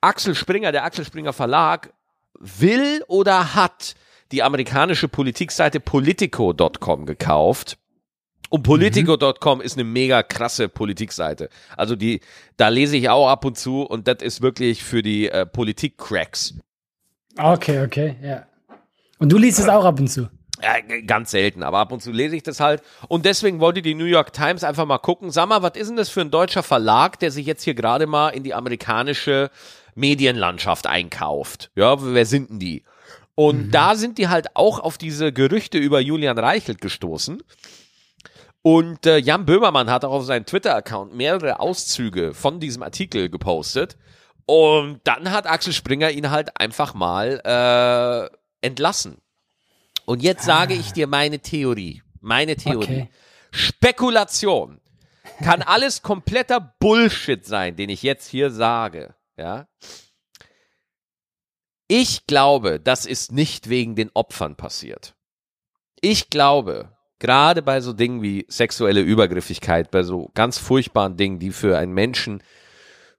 Axel 0.00 0.34
Springer, 0.34 0.72
der 0.72 0.84
Axel 0.84 1.04
Springer 1.04 1.32
Verlag, 1.32 1.92
will 2.38 3.02
oder 3.08 3.54
hat 3.54 3.94
die 4.32 4.42
amerikanische 4.42 5.08
Politikseite 5.08 5.80
Politico.com 5.80 7.06
gekauft. 7.06 7.78
Und 8.48 8.62
Politico.com 8.62 9.58
mhm. 9.58 9.64
ist 9.64 9.74
eine 9.76 9.84
mega 9.84 10.22
krasse 10.22 10.68
Politikseite. 10.68 11.48
Also 11.76 11.96
die, 11.96 12.20
da 12.56 12.68
lese 12.68 12.96
ich 12.96 13.08
auch 13.08 13.28
ab 13.28 13.44
und 13.44 13.58
zu 13.58 13.82
und 13.82 14.06
das 14.06 14.22
ist 14.22 14.40
wirklich 14.40 14.84
für 14.84 15.02
die 15.02 15.28
äh, 15.28 15.46
Politik-Cracks. 15.46 16.54
Okay, 17.36 17.84
okay, 17.84 18.16
ja. 18.22 18.46
Und 19.18 19.32
du 19.32 19.38
liest 19.38 19.58
es 19.58 19.68
auch 19.68 19.84
ab 19.84 19.98
und 19.98 20.08
zu? 20.08 20.28
Ja, 20.62 20.80
ganz 21.06 21.32
selten, 21.32 21.62
aber 21.62 21.78
ab 21.78 21.92
und 21.92 22.02
zu 22.02 22.12
lese 22.12 22.36
ich 22.36 22.42
das 22.42 22.60
halt. 22.60 22.82
Und 23.08 23.26
deswegen 23.26 23.60
wollte 23.60 23.82
die 23.82 23.94
New 23.94 24.04
York 24.04 24.32
Times 24.32 24.64
einfach 24.64 24.86
mal 24.86 24.98
gucken, 24.98 25.30
sag 25.30 25.48
mal, 25.48 25.62
was 25.62 25.76
ist 25.76 25.88
denn 25.88 25.96
das 25.96 26.08
für 26.08 26.22
ein 26.22 26.30
deutscher 26.30 26.62
Verlag, 26.62 27.18
der 27.18 27.30
sich 27.30 27.46
jetzt 27.46 27.62
hier 27.62 27.74
gerade 27.74 28.06
mal 28.06 28.30
in 28.30 28.42
die 28.42 28.54
amerikanische 28.54 29.50
Medienlandschaft 29.94 30.86
einkauft? 30.86 31.70
Ja, 31.74 31.96
wer 32.00 32.24
sind 32.24 32.50
denn 32.50 32.58
die? 32.58 32.84
Und 33.34 33.66
mhm. 33.66 33.70
da 33.70 33.96
sind 33.96 34.16
die 34.18 34.28
halt 34.28 34.56
auch 34.56 34.80
auf 34.80 34.96
diese 34.96 35.32
Gerüchte 35.32 35.78
über 35.78 36.00
Julian 36.00 36.38
Reichelt 36.38 36.80
gestoßen. 36.80 37.42
Und 38.62 39.06
äh, 39.06 39.18
Jan 39.18 39.46
Böhmermann 39.46 39.90
hat 39.90 40.04
auch 40.04 40.12
auf 40.12 40.24
seinem 40.24 40.46
Twitter-Account 40.46 41.14
mehrere 41.14 41.60
Auszüge 41.60 42.34
von 42.34 42.58
diesem 42.58 42.82
Artikel 42.82 43.28
gepostet. 43.28 43.96
Und 44.46 45.00
dann 45.04 45.30
hat 45.30 45.46
Axel 45.46 45.72
Springer 45.72 46.10
ihn 46.10 46.30
halt 46.30 46.58
einfach 46.58 46.94
mal 46.94 47.40
äh, 47.44 48.66
entlassen. 48.66 49.18
Und 50.06 50.22
jetzt 50.22 50.44
sage 50.44 50.74
ich 50.74 50.92
dir 50.92 51.06
meine 51.06 51.40
Theorie. 51.40 52.02
Meine 52.20 52.56
Theorie. 52.56 53.02
Okay. 53.02 53.10
Spekulation. 53.50 54.80
Kann 55.42 55.62
alles 55.62 56.02
kompletter 56.02 56.74
Bullshit 56.78 57.44
sein, 57.44 57.76
den 57.76 57.90
ich 57.90 58.02
jetzt 58.02 58.28
hier 58.28 58.50
sage. 58.50 59.14
Ja. 59.36 59.68
Ich 61.88 62.26
glaube, 62.26 62.80
das 62.80 63.04
ist 63.04 63.32
nicht 63.32 63.68
wegen 63.68 63.96
den 63.96 64.10
Opfern 64.14 64.56
passiert. 64.56 65.14
Ich 66.00 66.30
glaube, 66.30 66.96
gerade 67.18 67.62
bei 67.62 67.80
so 67.80 67.92
Dingen 67.92 68.22
wie 68.22 68.46
sexuelle 68.48 69.00
Übergriffigkeit, 69.00 69.90
bei 69.90 70.02
so 70.02 70.30
ganz 70.34 70.58
furchtbaren 70.58 71.16
Dingen, 71.16 71.38
die 71.38 71.50
für 71.50 71.76
einen 71.76 71.92
Menschen 71.92 72.42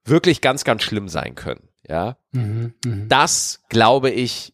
wirklich 0.06 0.42
ganz, 0.42 0.64
ganz 0.64 0.84
schlimm 0.84 1.10
sein 1.10 1.36
können. 1.36 1.70
Ja, 1.88 2.18
mhm, 2.32 2.74
mh. 2.86 3.06
das 3.08 3.64
glaube 3.70 4.10
ich 4.10 4.54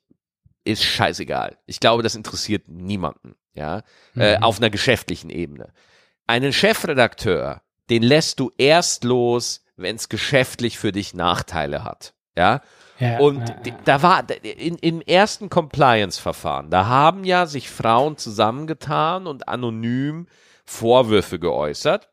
ist 0.63 0.83
scheißegal. 0.83 1.57
Ich 1.65 1.79
glaube, 1.79 2.03
das 2.03 2.15
interessiert 2.15 2.67
niemanden. 2.67 3.35
Ja, 3.53 3.77
äh, 3.77 3.81
mhm. 4.15 4.21
äh, 4.21 4.37
auf 4.41 4.57
einer 4.57 4.69
geschäftlichen 4.69 5.29
Ebene. 5.29 5.73
Einen 6.25 6.53
Chefredakteur, 6.53 7.61
den 7.89 8.01
lässt 8.01 8.39
du 8.39 8.51
erst 8.57 9.03
los, 9.03 9.63
wenn 9.75 9.95
es 9.95 10.09
geschäftlich 10.09 10.79
für 10.79 10.91
dich 10.91 11.13
Nachteile 11.13 11.83
hat. 11.83 12.13
Ja, 12.35 12.61
ja, 12.99 13.19
und 13.19 13.47
ja, 13.47 13.55
ja. 13.65 13.75
da 13.85 14.01
war 14.01 14.25
in, 14.43 14.77
im 14.77 15.01
ersten 15.01 15.49
Compliance-Verfahren, 15.49 16.69
da 16.69 16.87
haben 16.87 17.25
ja 17.25 17.45
sich 17.45 17.69
Frauen 17.69 18.17
zusammengetan 18.17 19.27
und 19.27 19.47
anonym 19.47 20.27
Vorwürfe 20.65 21.39
geäußert. 21.39 22.09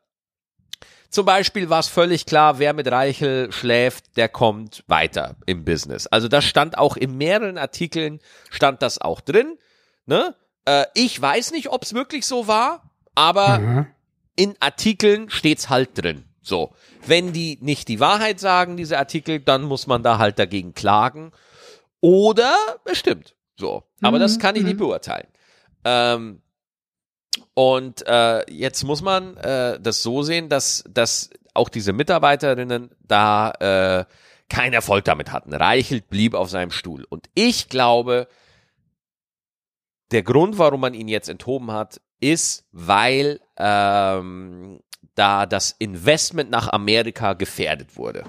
Zum 1.11 1.25
Beispiel 1.25 1.69
war 1.69 1.81
es 1.81 1.89
völlig 1.89 2.25
klar, 2.25 2.57
wer 2.57 2.71
mit 2.71 2.89
Reichel 2.89 3.51
schläft, 3.51 4.15
der 4.15 4.29
kommt 4.29 4.85
weiter 4.87 5.35
im 5.45 5.65
Business. 5.65 6.07
Also 6.07 6.29
das 6.29 6.45
stand 6.45 6.77
auch 6.77 6.95
in 6.95 7.17
mehreren 7.17 7.57
Artikeln, 7.57 8.21
stand 8.49 8.81
das 8.81 8.99
auch 8.99 9.19
drin. 9.19 9.57
Ne? 10.05 10.33
Äh, 10.63 10.85
ich 10.93 11.21
weiß 11.21 11.51
nicht, 11.51 11.69
ob 11.69 11.83
es 11.83 11.93
wirklich 11.93 12.25
so 12.25 12.47
war, 12.47 12.89
aber 13.13 13.59
mhm. 13.59 13.87
in 14.37 14.55
Artikeln 14.61 15.29
steht's 15.29 15.69
halt 15.69 16.01
drin. 16.01 16.23
So, 16.41 16.73
wenn 17.05 17.33
die 17.33 17.57
nicht 17.61 17.89
die 17.89 17.99
Wahrheit 17.99 18.39
sagen, 18.39 18.77
diese 18.77 18.97
Artikel, 18.97 19.41
dann 19.41 19.63
muss 19.63 19.87
man 19.87 20.03
da 20.03 20.17
halt 20.17 20.39
dagegen 20.39 20.73
klagen. 20.73 21.33
Oder 21.99 22.55
es 22.85 22.97
stimmt. 22.97 23.35
So, 23.57 23.83
aber 24.01 24.17
mhm. 24.17 24.21
das 24.21 24.39
kann 24.39 24.55
ich 24.55 24.63
nicht 24.63 24.75
mhm. 24.75 24.85
beurteilen. 24.85 25.27
Ähm, 25.83 26.41
und 27.53 28.05
äh, 28.07 28.49
jetzt 28.51 28.83
muss 28.83 29.01
man 29.01 29.37
äh, 29.37 29.79
das 29.79 30.03
so 30.03 30.23
sehen, 30.23 30.49
dass, 30.49 30.83
dass 30.89 31.29
auch 31.53 31.69
diese 31.69 31.93
Mitarbeiterinnen 31.93 32.91
da 33.01 33.51
äh, 33.51 34.05
keinen 34.49 34.73
Erfolg 34.73 35.05
damit 35.05 35.31
hatten. 35.31 35.53
Reichelt 35.53 36.09
blieb 36.09 36.33
auf 36.33 36.49
seinem 36.49 36.71
Stuhl. 36.71 37.05
Und 37.09 37.29
ich 37.33 37.69
glaube, 37.69 38.27
der 40.11 40.23
Grund, 40.23 40.57
warum 40.57 40.81
man 40.81 40.93
ihn 40.93 41.07
jetzt 41.07 41.29
enthoben 41.29 41.71
hat, 41.71 42.01
ist, 42.19 42.65
weil 42.71 43.39
ähm, 43.57 44.81
da 45.15 45.45
das 45.45 45.75
Investment 45.79 46.49
nach 46.51 46.71
Amerika 46.71 47.33
gefährdet 47.33 47.97
wurde. 47.97 48.23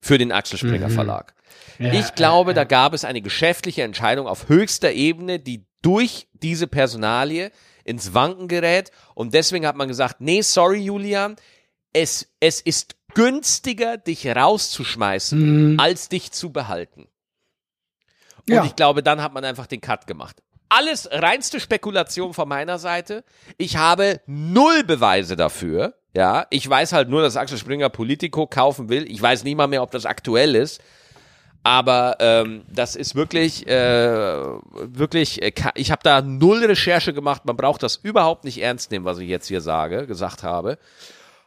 Für 0.00 0.18
den 0.18 0.32
Axel 0.32 0.58
Springer 0.58 0.88
mhm. 0.88 0.94
Verlag. 0.94 1.34
Ja, 1.78 1.92
ich 1.92 2.14
glaube, 2.14 2.52
ja, 2.52 2.56
ja. 2.56 2.64
da 2.64 2.64
gab 2.64 2.94
es 2.94 3.04
eine 3.04 3.20
geschäftliche 3.20 3.82
Entscheidung 3.82 4.26
auf 4.26 4.48
höchster 4.48 4.92
Ebene, 4.92 5.38
die 5.38 5.66
durch 5.82 6.28
diese 6.32 6.66
Personalie 6.66 7.50
ins 7.86 8.14
Wanken 8.14 8.48
gerät. 8.48 8.90
Und 9.14 9.34
deswegen 9.34 9.66
hat 9.66 9.76
man 9.76 9.88
gesagt, 9.88 10.20
nee, 10.20 10.42
sorry, 10.42 10.80
Julian, 10.80 11.36
es, 11.92 12.28
es 12.40 12.60
ist 12.60 12.96
günstiger, 13.14 13.96
dich 13.96 14.26
rauszuschmeißen, 14.26 15.72
mhm. 15.72 15.80
als 15.80 16.08
dich 16.08 16.32
zu 16.32 16.52
behalten. 16.52 17.08
Und 18.48 18.64
ich 18.64 18.76
glaube, 18.76 19.02
dann 19.02 19.22
hat 19.22 19.32
man 19.32 19.44
einfach 19.44 19.66
den 19.66 19.80
Cut 19.80 20.06
gemacht 20.06 20.36
alles 20.68 21.08
reinste 21.10 21.60
Spekulation 21.60 22.34
von 22.34 22.48
meiner 22.48 22.78
Seite. 22.78 23.24
Ich 23.56 23.76
habe 23.76 24.20
null 24.26 24.84
Beweise 24.84 25.36
dafür. 25.36 25.94
Ja, 26.14 26.46
ich 26.50 26.68
weiß 26.68 26.92
halt 26.92 27.08
nur, 27.08 27.22
dass 27.22 27.36
Axel 27.36 27.58
Springer 27.58 27.90
Politico 27.90 28.46
kaufen 28.46 28.88
will. 28.88 29.10
Ich 29.10 29.20
weiß 29.20 29.44
nicht 29.44 29.56
mal 29.56 29.66
mehr, 29.66 29.82
ob 29.82 29.90
das 29.90 30.06
aktuell 30.06 30.54
ist. 30.54 30.80
Aber 31.66 32.16
ähm, 32.20 32.62
das 32.72 32.94
ist 32.96 33.14
wirklich, 33.14 33.66
äh, 33.66 34.36
wirklich, 34.72 35.42
äh, 35.42 35.52
ich 35.74 35.90
habe 35.90 36.00
da 36.04 36.22
null 36.22 36.64
Recherche 36.64 37.12
gemacht. 37.12 37.44
Man 37.44 37.56
braucht 37.56 37.82
das 37.82 37.96
überhaupt 37.96 38.44
nicht 38.44 38.62
ernst 38.62 38.90
nehmen, 38.90 39.04
was 39.04 39.18
ich 39.18 39.28
jetzt 39.28 39.48
hier 39.48 39.60
sage, 39.60 40.06
gesagt 40.06 40.42
habe. 40.42 40.78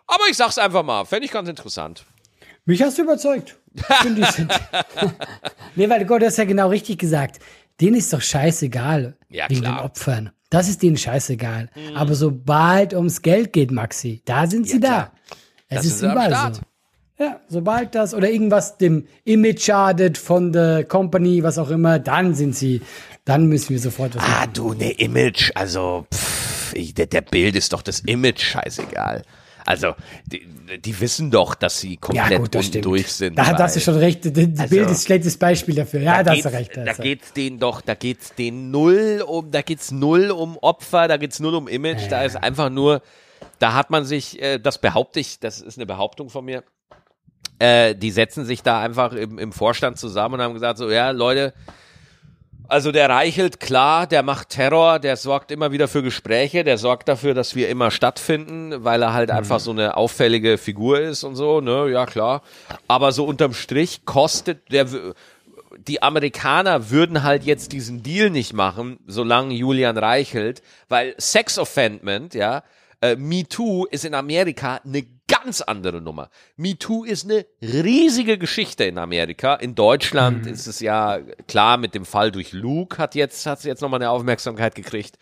Aber 0.07 0.23
ich 0.29 0.37
sag's 0.37 0.57
einfach 0.57 0.83
mal, 0.83 1.05
fände 1.05 1.25
ich 1.25 1.31
ganz 1.31 1.47
interessant. 1.47 2.05
Mich 2.65 2.81
hast 2.81 2.97
du 2.97 3.03
überzeugt. 3.03 3.57
nee, 5.75 5.89
weil 5.89 6.05
Gott, 6.05 6.21
du 6.21 6.25
hast 6.25 6.37
ja 6.37 6.45
genau 6.45 6.69
richtig 6.69 6.97
gesagt 6.97 7.39
denen 7.79 7.95
ist 7.95 8.11
doch 8.13 8.21
scheißegal 8.21 9.15
ja, 9.29 9.49
wegen 9.49 9.61
klar. 9.61 9.77
den 9.77 9.85
Opfern. 9.85 10.31
Das 10.49 10.67
ist 10.67 10.81
denen 10.81 10.97
scheißegal. 10.97 11.69
Mhm. 11.75 11.95
Aber 11.95 12.15
sobald 12.15 12.93
ums 12.93 13.21
Geld 13.21 13.53
geht, 13.53 13.71
Maxi, 13.71 14.21
da 14.25 14.47
sind 14.47 14.67
sie 14.67 14.79
ja, 14.79 14.79
da. 14.79 15.11
Es 15.67 15.85
ist 15.85 16.01
überall 16.01 16.53
so. 16.53 16.61
Ja, 17.19 17.41
sobald 17.49 17.95
das 17.95 18.13
oder 18.13 18.29
irgendwas 18.29 18.77
dem 18.77 19.05
Image 19.25 19.63
schadet 19.63 20.17
von 20.17 20.53
der 20.53 20.85
Company, 20.85 21.43
was 21.43 21.57
auch 21.57 21.69
immer, 21.69 21.99
dann 21.99 22.33
sind 22.33 22.55
sie, 22.55 22.81
dann 23.25 23.47
müssen 23.47 23.71
wir 23.71 23.79
sofort 23.79 24.15
was 24.15 24.23
ah, 24.23 24.27
machen. 24.27 24.43
Ah, 24.43 24.51
du, 24.53 24.73
ne 24.73 24.91
Image, 24.91 25.51
also 25.53 26.05
pff, 26.13 26.73
ich, 26.75 26.93
der, 26.93 27.07
der 27.07 27.21
Bild 27.21 27.57
ist 27.57 27.73
doch 27.73 27.81
das 27.81 27.99
Image 28.01 28.41
scheißegal. 28.41 29.23
Also, 29.65 29.95
die, 30.25 30.47
die 30.79 30.99
wissen 30.99 31.29
doch, 31.29 31.55
dass 31.55 31.81
sie 31.81 31.97
komplett 31.97 32.31
ja, 32.31 32.37
gut, 32.37 32.85
durch 32.85 33.11
sind. 33.11 33.37
Da 33.37 33.45
hast 33.45 33.75
du 33.75 33.81
schon 33.81 33.97
recht. 33.97 34.25
Das 34.25 34.33
also, 34.33 34.75
Bild 34.75 34.89
ist 34.89 35.01
ein 35.01 35.05
schlechtes 35.05 35.37
Beispiel 35.37 35.75
dafür. 35.75 35.99
Ja, 35.99 36.23
da, 36.23 36.31
hast 36.31 36.45
du 36.45 36.53
recht. 36.53 36.77
Da 36.77 36.93
geht's 36.93 37.33
denen 37.33 37.59
doch, 37.59 37.81
da 37.81 37.95
geht's 37.95 38.33
denen 38.33 38.71
null 38.71 39.23
um, 39.27 39.51
da 39.51 39.61
geht's 39.61 39.91
null 39.91 40.31
um 40.31 40.57
Opfer, 40.57 41.09
da 41.09 41.17
geht's 41.17 41.41
null 41.41 41.53
um 41.53 41.67
Image, 41.67 42.03
ja. 42.03 42.07
da 42.07 42.23
ist 42.23 42.37
einfach 42.37 42.69
nur, 42.69 43.01
da 43.59 43.73
hat 43.73 43.89
man 43.89 44.05
sich, 44.05 44.41
äh, 44.41 44.57
das 44.57 44.79
behaupte 44.79 45.19
ich, 45.19 45.39
das 45.39 45.59
ist 45.59 45.77
eine 45.77 45.85
Behauptung 45.85 46.29
von 46.29 46.45
mir, 46.45 46.63
äh, 47.59 47.95
die 47.95 48.11
setzen 48.11 48.45
sich 48.45 48.63
da 48.63 48.81
einfach 48.81 49.13
im, 49.13 49.37
im 49.37 49.51
Vorstand 49.51 49.99
zusammen 49.99 50.35
und 50.35 50.41
haben 50.41 50.53
gesagt, 50.53 50.77
so, 50.77 50.89
ja, 50.89 51.11
Leute, 51.11 51.53
also 52.69 52.91
der 52.91 53.09
Reichelt, 53.09 53.59
klar, 53.59 54.05
der 54.05 54.21
macht 54.21 54.49
Terror, 54.49 54.99
der 54.99 55.17
sorgt 55.17 55.51
immer 55.51 55.71
wieder 55.71 55.87
für 55.87 56.03
Gespräche, 56.03 56.63
der 56.63 56.77
sorgt 56.77 57.09
dafür, 57.09 57.33
dass 57.33 57.55
wir 57.55 57.67
immer 57.67 57.89
stattfinden, 57.89 58.83
weil 58.83 59.01
er 59.01 59.13
halt 59.13 59.29
mhm. 59.29 59.37
einfach 59.37 59.59
so 59.59 59.71
eine 59.71 59.97
auffällige 59.97 60.57
Figur 60.59 60.99
ist 60.99 61.23
und 61.23 61.35
so, 61.35 61.61
ne, 61.61 61.89
ja 61.89 62.05
klar. 62.05 62.43
Aber 62.87 63.11
so 63.11 63.25
unterm 63.25 63.53
Strich 63.53 64.05
kostet 64.05 64.71
der, 64.71 64.85
die 65.77 66.03
Amerikaner 66.03 66.91
würden 66.91 67.23
halt 67.23 67.43
jetzt 67.43 67.71
diesen 67.71 68.03
Deal 68.03 68.29
nicht 68.29 68.53
machen, 68.53 68.99
solange 69.07 69.55
Julian 69.55 69.97
Reichelt, 69.97 70.61
weil 70.89 71.15
Sex 71.17 71.57
Offendment, 71.57 72.35
ja, 72.35 72.63
äh, 73.01 73.15
MeToo 73.15 73.85
ist 73.85 74.05
in 74.05 74.13
Amerika 74.13 74.79
eine 74.85 75.05
ganz 75.29 75.61
andere 75.61 76.01
Nummer. 76.01 76.29
MeToo 76.57 77.05
ist 77.05 77.23
eine 77.23 77.45
riesige 77.61 78.37
Geschichte 78.37 78.83
in 78.83 78.97
Amerika. 78.97 79.55
In 79.55 79.75
Deutschland 79.75 80.45
mhm. 80.45 80.51
ist 80.51 80.67
es 80.67 80.81
ja 80.81 81.19
klar 81.47 81.77
mit 81.77 81.95
dem 81.95 82.03
Fall 82.03 82.31
durch 82.31 82.51
Luke 82.51 82.97
hat 82.97 83.15
jetzt 83.15 83.45
hat 83.45 83.63
jetzt 83.63 83.81
nochmal 83.81 84.01
eine 84.01 84.09
Aufmerksamkeit 84.09 84.75
gekriegt. 84.75 85.17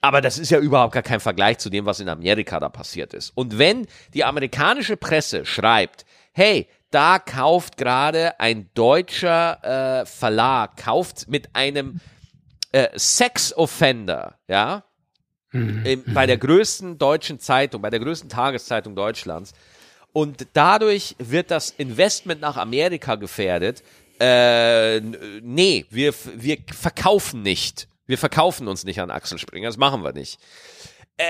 Aber 0.00 0.20
das 0.20 0.38
ist 0.38 0.50
ja 0.50 0.58
überhaupt 0.58 0.92
gar 0.92 1.02
kein 1.02 1.20
Vergleich 1.20 1.58
zu 1.58 1.70
dem, 1.70 1.86
was 1.86 2.00
in 2.00 2.08
Amerika 2.08 2.60
da 2.60 2.68
passiert 2.68 3.14
ist. 3.14 3.30
Und 3.34 3.58
wenn 3.58 3.86
die 4.14 4.24
amerikanische 4.24 4.96
Presse 4.96 5.44
schreibt, 5.44 6.04
hey, 6.32 6.68
da 6.90 7.18
kauft 7.18 7.76
gerade 7.76 8.38
ein 8.38 8.70
deutscher 8.74 10.00
äh, 10.02 10.06
Verlag, 10.06 10.76
kauft 10.76 11.28
mit 11.28 11.54
einem 11.54 12.00
äh, 12.72 12.88
Sex-Offender, 12.94 14.38
ja, 14.46 14.84
Mhm. 15.50 16.02
bei 16.12 16.26
der 16.26 16.36
größten 16.36 16.98
deutschen 16.98 17.40
Zeitung, 17.40 17.80
bei 17.80 17.90
der 17.90 18.00
größten 18.00 18.28
Tageszeitung 18.28 18.94
Deutschlands. 18.94 19.52
Und 20.12 20.46
dadurch 20.52 21.14
wird 21.18 21.50
das 21.50 21.70
Investment 21.70 22.40
nach 22.40 22.56
Amerika 22.56 23.14
gefährdet. 23.14 23.82
Äh, 24.20 25.00
nee, 25.00 25.86
wir, 25.90 26.12
wir 26.34 26.58
verkaufen 26.72 27.42
nicht. 27.42 27.88
Wir 28.06 28.18
verkaufen 28.18 28.68
uns 28.68 28.84
nicht 28.84 29.00
an 29.00 29.10
Axel 29.10 29.38
Springer, 29.38 29.68
das 29.68 29.76
machen 29.76 30.02
wir 30.02 30.12
nicht. 30.12 30.40
Äh, 31.18 31.24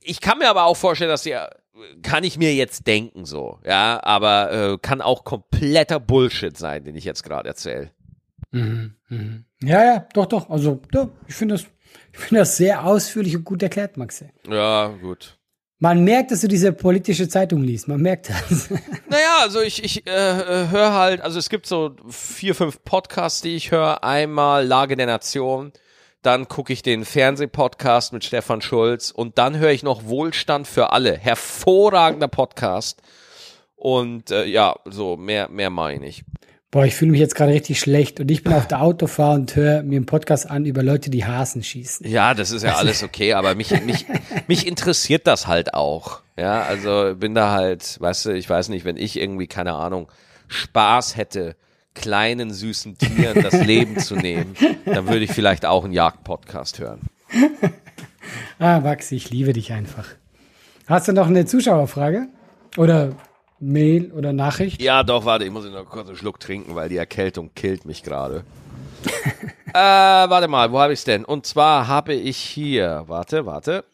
ich 0.00 0.20
kann 0.20 0.38
mir 0.38 0.48
aber 0.48 0.64
auch 0.64 0.76
vorstellen, 0.76 1.10
dass 1.10 1.26
ihr, 1.26 1.50
kann 2.02 2.24
ich 2.24 2.36
mir 2.36 2.54
jetzt 2.54 2.86
denken 2.86 3.24
so, 3.24 3.58
ja, 3.64 4.00
aber 4.02 4.52
äh, 4.52 4.78
kann 4.80 5.00
auch 5.00 5.24
kompletter 5.24 5.98
Bullshit 5.98 6.56
sein, 6.56 6.84
den 6.84 6.94
ich 6.94 7.04
jetzt 7.04 7.24
gerade 7.24 7.48
erzähle. 7.48 7.90
Mhm, 8.52 8.94
mhm. 9.08 9.44
Ja, 9.62 9.84
ja, 9.84 10.08
doch, 10.12 10.26
doch. 10.26 10.50
Also, 10.50 10.80
ja, 10.92 11.08
ich 11.26 11.34
finde 11.34 11.54
das 11.54 11.66
ich 12.12 12.18
finde 12.18 12.40
das 12.40 12.56
sehr 12.56 12.84
ausführlich 12.84 13.36
und 13.36 13.44
gut 13.44 13.62
erklärt, 13.62 13.96
Max. 13.96 14.24
Ja, 14.48 14.88
gut. 14.88 15.36
Man 15.82 16.04
merkt, 16.04 16.30
dass 16.30 16.42
du 16.42 16.48
diese 16.48 16.72
politische 16.72 17.26
Zeitung 17.28 17.62
liest. 17.62 17.88
Man 17.88 18.02
merkt 18.02 18.28
das. 18.28 18.68
Naja, 19.08 19.38
also 19.42 19.60
ich, 19.60 19.82
ich 19.82 20.06
äh, 20.06 20.10
äh 20.10 20.68
höre 20.68 20.92
halt, 20.92 21.20
also 21.22 21.38
es 21.38 21.48
gibt 21.48 21.66
so 21.66 21.96
vier, 22.08 22.54
fünf 22.54 22.84
Podcasts, 22.84 23.40
die 23.40 23.56
ich 23.56 23.70
höre. 23.70 24.04
Einmal 24.04 24.66
Lage 24.66 24.96
der 24.96 25.06
Nation. 25.06 25.72
dann 26.22 26.48
gucke 26.48 26.72
ich 26.74 26.82
den 26.82 27.06
Fernsehpodcast 27.06 28.12
mit 28.12 28.24
Stefan 28.24 28.60
Schulz 28.60 29.10
und 29.10 29.38
dann 29.38 29.56
höre 29.56 29.70
ich 29.70 29.82
noch 29.82 30.04
Wohlstand 30.04 30.68
für 30.68 30.92
alle. 30.92 31.16
Hervorragender 31.16 32.28
Podcast. 32.28 33.00
Und 33.74 34.30
äh, 34.30 34.44
ja, 34.44 34.76
so 34.84 35.16
mehr, 35.16 35.48
mehr 35.48 35.70
meine 35.70 36.06
ich. 36.06 36.24
Boah, 36.72 36.84
ich 36.84 36.94
fühle 36.94 37.10
mich 37.10 37.18
jetzt 37.20 37.34
gerade 37.34 37.52
richtig 37.52 37.80
schlecht 37.80 38.20
und 38.20 38.30
ich 38.30 38.44
bin 38.44 38.52
auf 38.52 38.68
der 38.68 38.80
Autofahrt 38.80 39.40
und 39.40 39.56
höre 39.56 39.82
mir 39.82 39.96
einen 39.96 40.06
Podcast 40.06 40.48
an 40.48 40.66
über 40.66 40.84
Leute, 40.84 41.10
die 41.10 41.24
Hasen 41.24 41.64
schießen. 41.64 42.08
Ja, 42.08 42.32
das 42.32 42.52
ist 42.52 42.62
ja 42.62 42.76
alles 42.76 43.02
okay, 43.02 43.32
aber 43.32 43.56
mich, 43.56 43.72
mich, 43.84 44.06
mich 44.46 44.68
interessiert 44.68 45.26
das 45.26 45.48
halt 45.48 45.74
auch. 45.74 46.20
Ja, 46.36 46.62
also 46.62 47.16
bin 47.16 47.34
da 47.34 47.50
halt, 47.50 48.00
weißt 48.00 48.26
du, 48.26 48.30
ich 48.30 48.48
weiß 48.48 48.68
nicht, 48.68 48.84
wenn 48.84 48.96
ich 48.96 49.18
irgendwie, 49.18 49.48
keine 49.48 49.74
Ahnung, 49.74 50.12
Spaß 50.46 51.16
hätte, 51.16 51.56
kleinen 51.94 52.52
süßen 52.52 52.96
Tieren 52.98 53.42
das 53.42 53.54
Leben 53.66 53.98
zu 53.98 54.14
nehmen, 54.14 54.54
dann 54.84 55.08
würde 55.08 55.24
ich 55.24 55.32
vielleicht 55.32 55.66
auch 55.66 55.82
einen 55.82 55.92
Jagdpodcast 55.92 56.78
hören. 56.78 57.00
ah, 58.60 58.78
Maxi, 58.78 59.16
ich 59.16 59.28
liebe 59.30 59.52
dich 59.52 59.72
einfach. 59.72 60.06
Hast 60.86 61.08
du 61.08 61.12
noch 61.12 61.26
eine 61.26 61.46
Zuschauerfrage? 61.46 62.28
Oder 62.76 63.16
Mail 63.60 64.10
oder 64.12 64.32
Nachricht? 64.32 64.80
Ja, 64.80 65.02
doch, 65.02 65.24
warte, 65.24 65.44
ich 65.44 65.50
muss 65.50 65.64
noch 65.66 65.84
kurz 65.84 66.08
einen 66.08 66.16
Schluck 66.16 66.40
trinken, 66.40 66.74
weil 66.74 66.88
die 66.88 66.96
Erkältung 66.96 67.54
killt 67.54 67.84
mich 67.84 68.02
gerade. 68.02 68.44
äh, 69.68 69.74
warte 69.74 70.48
mal, 70.48 70.72
wo 70.72 70.80
habe 70.80 70.92
ich 70.92 71.00
es 71.00 71.04
denn? 71.04 71.24
Und 71.24 71.46
zwar 71.46 71.86
habe 71.86 72.14
ich 72.14 72.38
hier, 72.38 73.04
warte, 73.06 73.46
warte. 73.46 73.84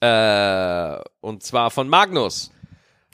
Äh, 0.00 1.02
und 1.20 1.42
zwar 1.42 1.70
von 1.70 1.88
Magnus. 1.88 2.50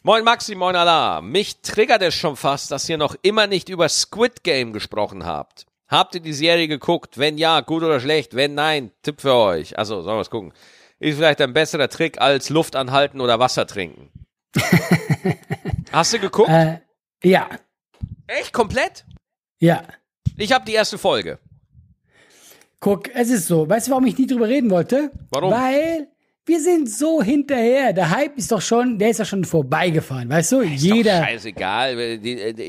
Moin 0.05 0.24
Maxi, 0.24 0.55
moin 0.55 0.74
Allah. 0.74 1.20
Mich 1.20 1.62
triggert 1.62 2.03
es 2.03 2.14
schon 2.14 2.36
fast, 2.36 2.70
dass 2.70 2.88
ihr 2.88 2.98
noch 2.98 3.14
immer 3.22 3.46
nicht 3.46 3.68
über 3.68 3.88
Squid 3.88 4.42
Game 4.42 4.72
gesprochen 4.72 5.24
habt. 5.24 5.66
Habt 5.88 6.14
ihr 6.14 6.20
die 6.20 6.32
Serie 6.32 6.68
geguckt? 6.68 7.18
Wenn 7.18 7.38
ja, 7.38 7.61
gut 7.61 7.82
oder 7.82 8.00
schlecht? 8.00 8.34
Wenn 8.34 8.55
nein, 8.55 8.90
Tipp 9.03 9.20
für 9.20 9.34
euch. 9.34 9.78
Also, 9.78 10.03
sollen 10.03 10.16
wir 10.16 10.22
es 10.22 10.30
gucken. 10.30 10.53
Ist 10.98 11.18
vielleicht 11.18 11.40
ein 11.40 11.53
besserer 11.53 11.88
Trick 11.88 12.20
als 12.20 12.48
Luft 12.48 12.76
anhalten 12.76 13.20
oder 13.20 13.38
Wasser 13.38 13.66
trinken. 13.66 14.11
Hast 15.92 16.12
du 16.12 16.18
geguckt? 16.18 16.50
Äh, 16.50 16.78
ja. 17.22 17.48
Echt? 18.26 18.53
Komplett? 18.53 19.05
Ja. 19.59 19.82
Ich 20.36 20.53
habe 20.53 20.64
die 20.64 20.72
erste 20.72 20.98
Folge. 20.98 21.38
Guck, 22.80 23.14
es 23.14 23.30
ist 23.30 23.46
so. 23.46 23.68
Weißt 23.68 23.86
du, 23.86 23.92
warum 23.92 24.07
ich 24.07 24.18
nie 24.18 24.26
drüber 24.26 24.48
reden 24.48 24.70
wollte? 24.70 25.12
Warum? 25.30 25.53
Weil 25.53 26.09
wir 26.44 26.61
sind 26.61 26.90
so 26.90 27.22
hinterher. 27.22 27.92
Der 27.92 28.11
Hype 28.11 28.36
ist 28.36 28.50
doch 28.50 28.61
schon, 28.61 28.98
der 28.98 29.11
ist 29.11 29.20
doch 29.20 29.26
schon 29.26 29.44
vorbeigefahren. 29.44 30.28
Weißt 30.28 30.53
du? 30.53 30.61
Ist 30.61 30.82
Jeder. 30.82 31.20
Doch 31.20 31.26
scheißegal. 31.26 32.18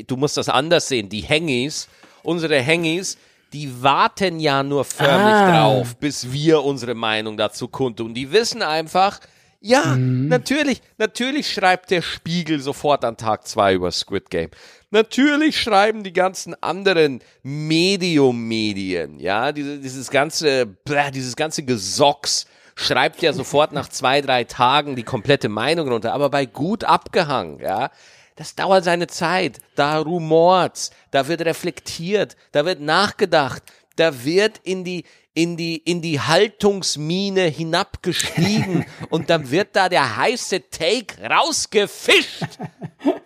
Du 0.06 0.16
musst 0.16 0.38
das 0.38 0.50
anders 0.50 0.88
sehen. 0.88 1.10
Die 1.10 1.22
Hengis, 1.22 1.88
unsere 2.22 2.60
Hengis, 2.60 3.18
die 3.52 3.82
warten 3.82 4.40
ja 4.40 4.62
nur 4.62 4.86
förmlich 4.86 5.34
ah. 5.34 5.52
drauf, 5.52 5.96
bis 5.98 6.32
wir 6.32 6.64
unsere 6.64 6.94
Meinung 6.94 7.36
dazu 7.38 7.68
kundtun. 7.68 8.14
Die 8.14 8.32
wissen 8.32 8.62
einfach, 8.62 9.20
ja, 9.66 9.96
mhm. 9.96 10.28
natürlich, 10.28 10.82
natürlich 10.98 11.52
schreibt 11.52 11.90
der 11.90 12.02
Spiegel 12.02 12.60
sofort 12.60 13.06
an 13.06 13.16
Tag 13.16 13.48
zwei 13.48 13.74
über 13.74 13.92
Squid 13.92 14.30
Game. 14.30 14.50
Natürlich 14.92 15.60
schreiben 15.60 16.04
die 16.04 16.12
ganzen 16.12 16.54
anderen 16.62 17.22
Medium-Medien, 17.44 19.22
ja, 19.22 19.54
diese, 19.54 19.80
dieses 19.80 20.10
ganze, 20.10 20.66
bläh, 20.66 21.12
dieses 21.12 21.38
ganze 21.38 21.64
Gesocks 21.64 22.46
schreibt 22.76 23.22
ja 23.22 23.32
sofort 23.32 23.72
nach 23.72 23.88
zwei, 23.88 24.20
drei 24.20 24.44
Tagen 24.44 24.98
die 24.98 25.04
komplette 25.04 25.48
Meinung 25.48 25.88
runter, 25.88 26.14
aber 26.14 26.30
bei 26.30 26.46
gut 26.46 26.84
abgehangen, 26.84 27.60
ja, 27.60 27.90
das 28.36 28.56
dauert 28.56 28.84
seine 28.84 29.08
Zeit. 29.08 29.60
Da 29.76 29.98
rumort's, 29.98 30.92
da 31.12 31.30
wird 31.30 31.42
reflektiert, 31.42 32.36
da 32.52 32.66
wird 32.66 32.82
nachgedacht, 32.82 33.64
da 33.96 34.26
wird 34.26 34.60
in 34.64 34.84
die, 34.84 35.06
in 35.34 35.58
die, 35.58 35.78
in 35.78 36.02
die 36.02 36.20
Haltungsmine 36.20 37.42
hinabgestiegen 37.42 38.86
und 39.10 39.30
dann 39.30 39.52
wird 39.52 39.76
da 39.76 39.90
der 39.90 40.18
heiße 40.18 40.70
Take 40.70 41.28
rausgefischt. 41.28 42.60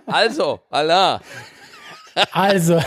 Also, 0.05 0.61
Allah. 0.69 1.21
Also, 2.31 2.75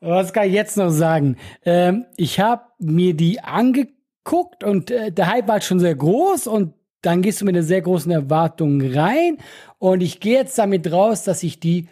was 0.00 0.32
kann 0.32 0.46
ich 0.46 0.52
jetzt 0.52 0.76
noch 0.76 0.90
sagen? 0.90 1.36
Ähm, 1.64 2.06
ich 2.16 2.38
habe 2.38 2.62
mir 2.78 3.14
die 3.14 3.40
angeguckt 3.40 4.62
und 4.62 4.90
äh, 4.90 5.10
der 5.10 5.28
Hype 5.28 5.48
war 5.48 5.60
schon 5.60 5.80
sehr 5.80 5.94
groß 5.94 6.46
und 6.46 6.74
dann 7.02 7.22
gehst 7.22 7.40
du 7.40 7.44
mit 7.44 7.54
einer 7.54 7.64
sehr 7.64 7.82
großen 7.82 8.12
Erwartung 8.12 8.80
rein 8.82 9.38
und 9.78 10.00
ich 10.00 10.20
gehe 10.20 10.38
jetzt 10.38 10.58
damit 10.58 10.92
raus, 10.92 11.24
dass 11.24 11.42
ich 11.42 11.58
die 11.58 11.88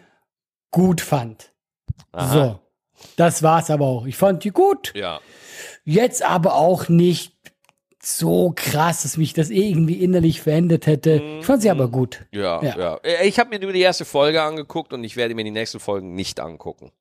gut 0.71 1.01
fand. 1.01 1.51
Aha. 2.11 2.33
So. 2.33 2.66
Das 3.15 3.43
war's 3.43 3.69
aber 3.69 3.85
auch. 3.85 4.05
Ich 4.05 4.17
fand 4.17 4.43
die 4.43 4.51
gut. 4.51 4.93
Ja. 4.95 5.19
Jetzt 5.85 6.23
aber 6.23 6.55
auch 6.55 6.89
nicht 6.89 7.33
so 8.01 8.53
krass, 8.55 9.03
dass 9.03 9.17
mich 9.17 9.33
das 9.33 9.49
irgendwie 9.49 9.95
innerlich 9.95 10.41
verändert 10.41 10.87
hätte. 10.87 11.21
Ich 11.39 11.45
fand 11.45 11.61
sie 11.61 11.69
aber 11.69 11.89
gut. 11.89 12.25
Ja, 12.31 12.63
ja. 12.63 12.77
ja. 12.77 12.99
Ich 13.23 13.39
habe 13.39 13.49
mir 13.49 13.59
nur 13.59 13.73
die 13.73 13.81
erste 13.81 14.05
Folge 14.05 14.41
angeguckt 14.41 14.93
und 14.93 15.03
ich 15.03 15.17
werde 15.17 15.35
mir 15.35 15.43
die 15.43 15.51
nächsten 15.51 15.79
Folgen 15.79 16.15
nicht 16.15 16.39
angucken. 16.39 16.91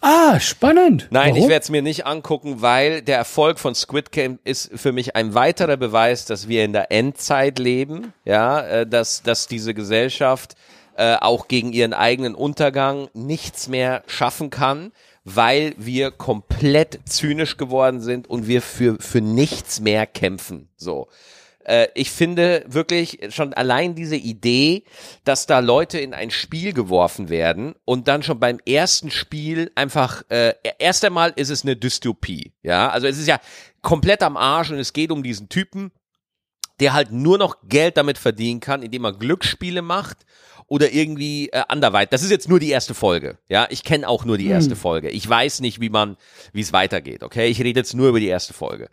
Ah, 0.00 0.38
spannend. 0.38 1.08
Nein, 1.10 1.30
Warum? 1.30 1.42
ich 1.42 1.48
werde 1.48 1.62
es 1.62 1.70
mir 1.70 1.82
nicht 1.82 2.06
angucken, 2.06 2.62
weil 2.62 3.02
der 3.02 3.16
Erfolg 3.16 3.58
von 3.58 3.74
Squid 3.74 4.12
Game 4.12 4.38
ist 4.44 4.70
für 4.74 4.92
mich 4.92 5.16
ein 5.16 5.34
weiterer 5.34 5.76
Beweis, 5.76 6.24
dass 6.24 6.48
wir 6.48 6.64
in 6.64 6.72
der 6.72 6.92
Endzeit 6.92 7.58
leben, 7.58 8.12
ja, 8.24 8.60
äh, 8.60 8.86
dass, 8.86 9.22
dass 9.22 9.48
diese 9.48 9.74
Gesellschaft 9.74 10.54
äh, 10.98 11.14
auch 11.20 11.46
gegen 11.46 11.72
ihren 11.72 11.94
eigenen 11.94 12.34
Untergang 12.34 13.08
nichts 13.14 13.68
mehr 13.68 14.02
schaffen 14.08 14.50
kann, 14.50 14.90
weil 15.24 15.74
wir 15.76 16.10
komplett 16.10 16.98
zynisch 17.04 17.56
geworden 17.56 18.00
sind 18.00 18.28
und 18.28 18.48
wir 18.48 18.60
für, 18.62 18.96
für 18.98 19.20
nichts 19.20 19.80
mehr 19.80 20.06
kämpfen. 20.06 20.68
So. 20.76 21.08
Äh, 21.64 21.86
ich 21.94 22.10
finde 22.10 22.64
wirklich 22.66 23.20
schon 23.30 23.54
allein 23.54 23.94
diese 23.94 24.16
Idee, 24.16 24.82
dass 25.22 25.46
da 25.46 25.60
Leute 25.60 26.00
in 26.00 26.14
ein 26.14 26.32
Spiel 26.32 26.72
geworfen 26.72 27.28
werden 27.28 27.76
und 27.84 28.08
dann 28.08 28.24
schon 28.24 28.40
beim 28.40 28.58
ersten 28.66 29.12
Spiel 29.12 29.70
einfach, 29.76 30.22
äh, 30.30 30.54
erst 30.80 31.04
einmal 31.04 31.32
ist 31.36 31.50
es 31.50 31.62
eine 31.62 31.76
Dystopie, 31.76 32.52
ja, 32.62 32.88
also 32.88 33.06
es 33.06 33.18
ist 33.18 33.28
ja 33.28 33.38
komplett 33.82 34.22
am 34.24 34.36
Arsch 34.36 34.70
und 34.70 34.78
es 34.78 34.92
geht 34.92 35.12
um 35.12 35.22
diesen 35.22 35.48
Typen, 35.48 35.92
der 36.80 36.92
halt 36.92 37.12
nur 37.12 37.38
noch 37.38 37.56
Geld 37.68 37.96
damit 37.96 38.18
verdienen 38.18 38.60
kann, 38.60 38.82
indem 38.82 39.04
er 39.04 39.12
Glücksspiele 39.12 39.82
macht 39.82 40.18
oder 40.68 40.92
irgendwie 40.92 41.48
äh, 41.48 41.62
anderweit. 41.68 42.12
Das 42.12 42.22
ist 42.22 42.30
jetzt 42.30 42.48
nur 42.48 42.60
die 42.60 42.70
erste 42.70 42.94
Folge. 42.94 43.38
Ja, 43.48 43.66
ich 43.70 43.82
kenne 43.82 44.06
auch 44.06 44.24
nur 44.24 44.38
die 44.38 44.44
hm. 44.44 44.52
erste 44.52 44.72
hm. 44.72 44.78
Folge. 44.78 45.08
Ich 45.10 45.28
weiß 45.28 45.60
nicht, 45.60 45.80
wie 45.80 45.88
man, 45.88 46.16
wie 46.52 46.60
es 46.60 46.72
weitergeht. 46.72 47.22
Okay, 47.22 47.48
ich 47.48 47.60
rede 47.60 47.80
jetzt 47.80 47.94
nur 47.94 48.10
über 48.10 48.20
die 48.20 48.28
erste 48.28 48.52
Folge. 48.52 48.90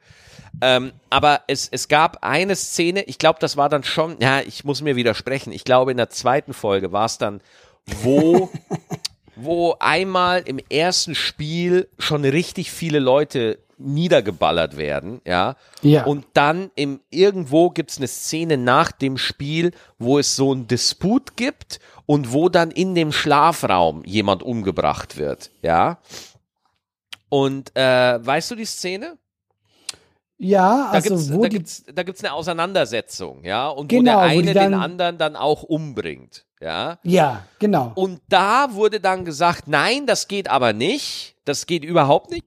Ähm, 0.62 0.94
aber 1.10 1.42
es, 1.48 1.68
es 1.70 1.90
gab 1.90 2.24
eine 2.24 2.56
Szene, 2.56 3.04
ich 3.04 3.18
glaube, 3.18 3.40
das 3.40 3.58
war 3.58 3.68
dann 3.68 3.84
schon, 3.84 4.16
ja, 4.22 4.40
ich 4.40 4.64
muss 4.64 4.82
mir 4.82 4.96
widersprechen. 4.96 5.52
Ich 5.52 5.66
glaube, 5.66 5.92
in 5.92 5.98
der 5.98 6.10
zweiten 6.10 6.54
Folge 6.54 6.94
war 6.94 7.06
es 7.06 7.18
dann, 7.18 7.42
wo, 7.86 8.50
wo 9.36 9.76
einmal 9.80 10.44
im 10.46 10.60
ersten 10.70 11.14
Spiel 11.14 11.90
schon 12.00 12.24
richtig 12.24 12.72
viele 12.72 13.00
Leute 13.00 13.60
niedergeballert 13.78 14.78
werden, 14.78 15.22
ja. 15.26 15.56
ja. 15.82 16.06
Und 16.06 16.26
dann 16.34 16.72
im 16.76 17.02
irgendwo 17.10 17.70
gibt's 17.70 17.98
eine 17.98 18.08
Szene 18.08 18.58
nach 18.58 18.92
dem 18.92 19.18
Spiel, 19.18 19.72
wo 19.98 20.20
es 20.20 20.36
so 20.36 20.54
ein 20.54 20.68
Disput 20.68 21.36
gibt 21.36 21.80
und 22.06 22.34
wo 22.34 22.50
dann 22.50 22.72
in 22.72 22.96
dem 22.96 23.12
Schlafraum 23.12 24.04
jemand 24.06 24.44
umgebracht 24.44 25.18
wird, 25.18 25.52
ja. 25.62 26.00
Und 27.30 27.76
äh, 27.76 28.26
weißt 28.26 28.52
du 28.52 28.56
die 28.56 28.66
Szene? 28.66 29.18
Ja, 30.38 30.90
also 30.92 31.10
da 31.10 31.16
gibt's, 31.16 31.34
wo 31.34 31.42
da 31.42 31.48
gibt's, 31.48 31.84
da 31.94 32.04
gibt's 32.04 32.24
eine 32.24 32.34
Auseinandersetzung, 32.34 33.44
ja, 33.44 33.70
und 33.70 33.88
genau, 33.88 34.16
wo 34.16 34.20
der 34.20 34.22
eine 34.22 34.54
dann, 34.54 34.72
den 34.72 34.80
anderen 34.80 35.18
dann 35.18 35.36
auch 35.36 35.64
umbringt, 35.64 36.46
ja. 36.60 37.00
Ja, 37.04 37.46
genau. 37.60 37.94
Und 37.96 38.22
da 38.28 38.74
wurde 38.74 39.00
dann 39.00 39.24
gesagt, 39.26 39.68
nein, 39.68 40.06
das 40.06 40.28
geht 40.28 40.50
aber 40.50 40.74
nicht, 40.74 41.36
das 41.46 41.66
geht 41.66 41.86
überhaupt 41.86 42.32
nicht. 42.32 42.46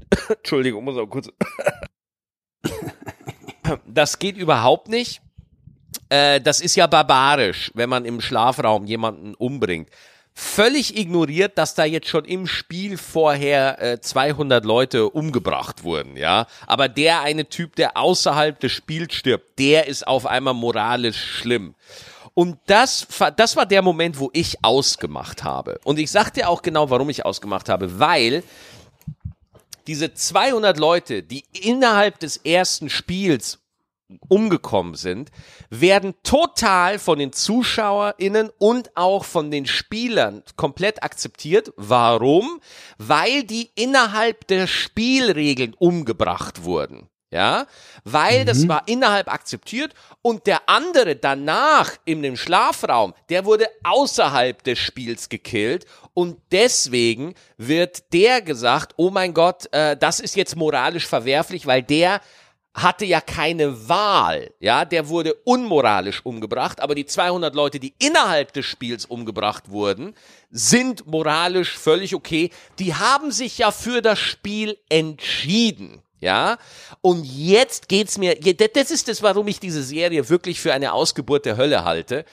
Entschuldigung, 0.28 0.84
muss 0.84 0.96
auch 0.96 1.06
kurz. 1.06 1.28
das 3.86 4.18
geht 4.18 4.36
überhaupt 4.36 4.88
nicht. 4.88 5.20
Äh, 6.08 6.40
das 6.40 6.60
ist 6.60 6.76
ja 6.76 6.86
barbarisch, 6.86 7.70
wenn 7.74 7.88
man 7.88 8.04
im 8.04 8.20
Schlafraum 8.20 8.86
jemanden 8.86 9.34
umbringt. 9.34 9.90
Völlig 10.34 10.96
ignoriert, 10.96 11.58
dass 11.58 11.74
da 11.74 11.84
jetzt 11.84 12.06
schon 12.06 12.24
im 12.24 12.46
Spiel 12.46 12.96
vorher 12.96 13.82
äh, 13.82 14.00
200 14.00 14.64
Leute 14.64 15.08
umgebracht 15.10 15.82
wurden, 15.82 16.16
ja. 16.16 16.46
Aber 16.68 16.88
der 16.88 17.22
eine 17.22 17.48
Typ, 17.48 17.74
der 17.74 17.96
außerhalb 17.96 18.60
des 18.60 18.70
Spiels 18.70 19.14
stirbt, 19.14 19.58
der 19.58 19.88
ist 19.88 20.06
auf 20.06 20.26
einmal 20.26 20.54
moralisch 20.54 21.20
schlimm. 21.20 21.74
Und 22.34 22.56
das, 22.66 23.04
das 23.34 23.56
war 23.56 23.66
der 23.66 23.82
Moment, 23.82 24.20
wo 24.20 24.30
ich 24.32 24.62
ausgemacht 24.62 25.42
habe. 25.42 25.80
Und 25.82 25.98
ich 25.98 26.08
sag 26.08 26.30
dir 26.30 26.48
auch 26.48 26.62
genau, 26.62 26.88
warum 26.88 27.10
ich 27.10 27.24
ausgemacht 27.24 27.68
habe, 27.68 27.98
weil 27.98 28.44
diese 29.88 30.12
200 30.12 30.78
Leute, 30.78 31.22
die 31.22 31.44
innerhalb 31.52 32.18
des 32.20 32.36
ersten 32.36 32.90
Spiels 32.90 33.58
umgekommen 34.28 34.94
sind, 34.94 35.30
werden 35.70 36.14
total 36.22 36.98
von 36.98 37.18
den 37.18 37.32
ZuschauerInnen 37.32 38.50
und 38.58 38.96
auch 38.96 39.24
von 39.24 39.50
den 39.50 39.66
Spielern 39.66 40.42
komplett 40.56 41.02
akzeptiert. 41.02 41.72
Warum? 41.76 42.60
Weil 42.98 43.44
die 43.44 43.70
innerhalb 43.74 44.46
der 44.46 44.66
Spielregeln 44.66 45.74
umgebracht 45.74 46.64
wurden. 46.64 47.08
Ja, 47.30 47.66
weil 48.04 48.40
mhm. 48.40 48.46
das 48.46 48.68
war 48.68 48.84
innerhalb 48.86 49.30
akzeptiert 49.30 49.92
und 50.22 50.46
der 50.46 50.66
andere 50.66 51.14
danach 51.14 51.92
in 52.06 52.22
dem 52.22 52.38
Schlafraum, 52.38 53.12
der 53.28 53.44
wurde 53.44 53.66
außerhalb 53.84 54.62
des 54.64 54.78
Spiels 54.78 55.28
gekillt 55.28 55.84
und 56.14 56.38
deswegen 56.52 57.34
wird 57.58 58.14
der 58.14 58.40
gesagt, 58.40 58.94
oh 58.96 59.10
mein 59.10 59.34
Gott, 59.34 59.70
äh, 59.72 59.94
das 59.94 60.20
ist 60.20 60.36
jetzt 60.36 60.56
moralisch 60.56 61.06
verwerflich, 61.06 61.66
weil 61.66 61.82
der 61.82 62.22
hatte 62.72 63.04
ja 63.04 63.20
keine 63.20 63.88
Wahl, 63.88 64.50
ja, 64.60 64.84
der 64.84 65.08
wurde 65.08 65.34
unmoralisch 65.44 66.24
umgebracht, 66.24 66.80
aber 66.80 66.94
die 66.94 67.06
200 67.06 67.54
Leute, 67.54 67.78
die 67.78 67.94
innerhalb 67.98 68.52
des 68.52 68.64
Spiels 68.64 69.04
umgebracht 69.04 69.70
wurden, 69.70 70.14
sind 70.50 71.06
moralisch 71.06 71.76
völlig 71.76 72.14
okay. 72.14 72.50
Die 72.78 72.94
haben 72.94 73.32
sich 73.32 73.58
ja 73.58 73.70
für 73.70 74.00
das 74.00 74.18
Spiel 74.18 74.78
entschieden. 74.88 76.02
Ja, 76.20 76.58
und 77.00 77.24
jetzt 77.24 77.88
geht's 77.88 78.18
mir, 78.18 78.34
das 78.34 78.90
ist 78.90 79.08
das, 79.08 79.22
warum 79.22 79.46
ich 79.46 79.60
diese 79.60 79.82
Serie 79.82 80.28
wirklich 80.28 80.60
für 80.60 80.72
eine 80.72 80.92
Ausgeburt 80.92 81.46
der 81.46 81.56
Hölle 81.56 81.84
halte. 81.84 82.24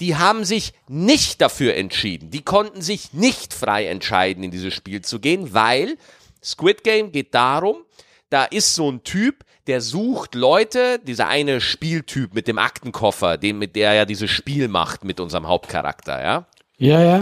Die 0.00 0.16
haben 0.16 0.44
sich 0.44 0.72
nicht 0.88 1.40
dafür 1.40 1.74
entschieden. 1.74 2.30
Die 2.30 2.42
konnten 2.42 2.82
sich 2.82 3.12
nicht 3.12 3.54
frei 3.54 3.86
entscheiden, 3.86 4.42
in 4.44 4.50
dieses 4.50 4.74
Spiel 4.74 5.02
zu 5.02 5.20
gehen, 5.20 5.52
weil 5.54 5.96
Squid 6.42 6.84
Game 6.84 7.10
geht 7.12 7.34
darum, 7.34 7.84
da 8.30 8.44
ist 8.44 8.74
so 8.74 8.90
ein 8.90 9.02
Typ, 9.04 9.44
der 9.66 9.80
sucht 9.80 10.34
Leute, 10.34 10.98
dieser 10.98 11.28
eine 11.28 11.60
Spieltyp 11.60 12.34
mit 12.34 12.48
dem 12.48 12.58
Aktenkoffer, 12.58 13.38
den, 13.38 13.58
mit 13.58 13.76
der 13.76 13.90
er 13.90 13.94
ja 13.94 14.04
dieses 14.04 14.30
Spiel 14.30 14.68
macht 14.68 15.04
mit 15.04 15.20
unserem 15.20 15.46
Hauptcharakter, 15.46 16.22
ja? 16.22 16.46
Ja, 16.76 17.00
ja. 17.00 17.20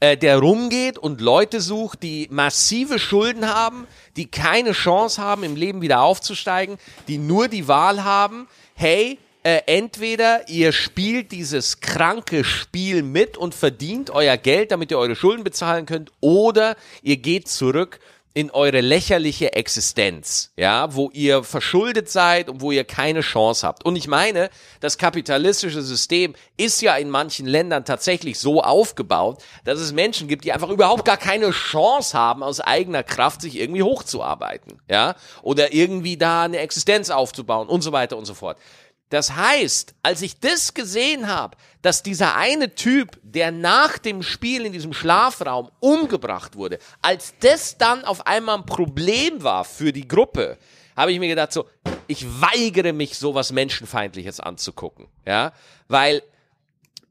Äh, 0.00 0.16
der 0.16 0.38
rumgeht 0.38 0.98
und 0.98 1.20
Leute 1.20 1.60
sucht, 1.60 2.02
die 2.02 2.28
massive 2.30 2.98
Schulden 2.98 3.48
haben, 3.48 3.86
die 4.16 4.26
keine 4.26 4.72
Chance 4.72 5.22
haben, 5.22 5.44
im 5.44 5.56
Leben 5.56 5.82
wieder 5.82 6.02
aufzusteigen, 6.02 6.78
die 7.08 7.18
nur 7.18 7.48
die 7.48 7.68
Wahl 7.68 8.04
haben, 8.04 8.48
hey, 8.74 9.18
äh, 9.44 9.60
entweder 9.66 10.48
ihr 10.48 10.72
spielt 10.72 11.30
dieses 11.30 11.80
kranke 11.80 12.44
Spiel 12.44 13.02
mit 13.02 13.36
und 13.36 13.54
verdient 13.54 14.10
euer 14.10 14.36
Geld, 14.36 14.72
damit 14.72 14.90
ihr 14.90 14.98
eure 14.98 15.16
Schulden 15.16 15.44
bezahlen 15.44 15.86
könnt, 15.86 16.12
oder 16.20 16.76
ihr 17.02 17.18
geht 17.18 17.48
zurück 17.48 18.00
in 18.36 18.50
eure 18.50 18.80
lächerliche 18.80 19.52
Existenz, 19.52 20.50
ja, 20.56 20.92
wo 20.92 21.08
ihr 21.12 21.44
verschuldet 21.44 22.10
seid 22.10 22.48
und 22.50 22.60
wo 22.60 22.72
ihr 22.72 22.82
keine 22.82 23.20
Chance 23.20 23.64
habt. 23.64 23.84
Und 23.84 23.94
ich 23.94 24.08
meine, 24.08 24.50
das 24.80 24.98
kapitalistische 24.98 25.82
System 25.82 26.34
ist 26.56 26.82
ja 26.82 26.96
in 26.96 27.10
manchen 27.10 27.46
Ländern 27.46 27.84
tatsächlich 27.84 28.40
so 28.40 28.60
aufgebaut, 28.60 29.40
dass 29.64 29.78
es 29.78 29.92
Menschen 29.92 30.26
gibt, 30.26 30.44
die 30.44 30.52
einfach 30.52 30.68
überhaupt 30.68 31.04
gar 31.04 31.16
keine 31.16 31.52
Chance 31.52 32.18
haben, 32.18 32.42
aus 32.42 32.58
eigener 32.58 33.04
Kraft 33.04 33.40
sich 33.40 33.56
irgendwie 33.56 33.84
hochzuarbeiten, 33.84 34.80
ja, 34.90 35.14
oder 35.42 35.72
irgendwie 35.72 36.16
da 36.16 36.42
eine 36.42 36.58
Existenz 36.58 37.10
aufzubauen 37.10 37.68
und 37.68 37.82
so 37.82 37.92
weiter 37.92 38.16
und 38.16 38.24
so 38.24 38.34
fort. 38.34 38.58
Das 39.14 39.36
heißt, 39.36 39.94
als 40.02 40.22
ich 40.22 40.40
das 40.40 40.74
gesehen 40.74 41.28
habe, 41.28 41.56
dass 41.82 42.02
dieser 42.02 42.34
eine 42.34 42.74
Typ, 42.74 43.20
der 43.22 43.52
nach 43.52 43.96
dem 43.96 44.24
Spiel 44.24 44.66
in 44.66 44.72
diesem 44.72 44.92
Schlafraum 44.92 45.70
umgebracht 45.78 46.56
wurde, 46.56 46.80
als 47.00 47.32
das 47.38 47.78
dann 47.78 48.04
auf 48.04 48.26
einmal 48.26 48.56
ein 48.56 48.66
Problem 48.66 49.44
war 49.44 49.64
für 49.64 49.92
die 49.92 50.08
Gruppe, 50.08 50.58
habe 50.96 51.12
ich 51.12 51.20
mir 51.20 51.28
gedacht, 51.28 51.52
so, 51.52 51.68
ich 52.08 52.26
weigere 52.40 52.92
mich, 52.92 53.16
sowas 53.16 53.52
Menschenfeindliches 53.52 54.40
anzugucken. 54.40 55.06
Ja, 55.24 55.52
weil 55.86 56.20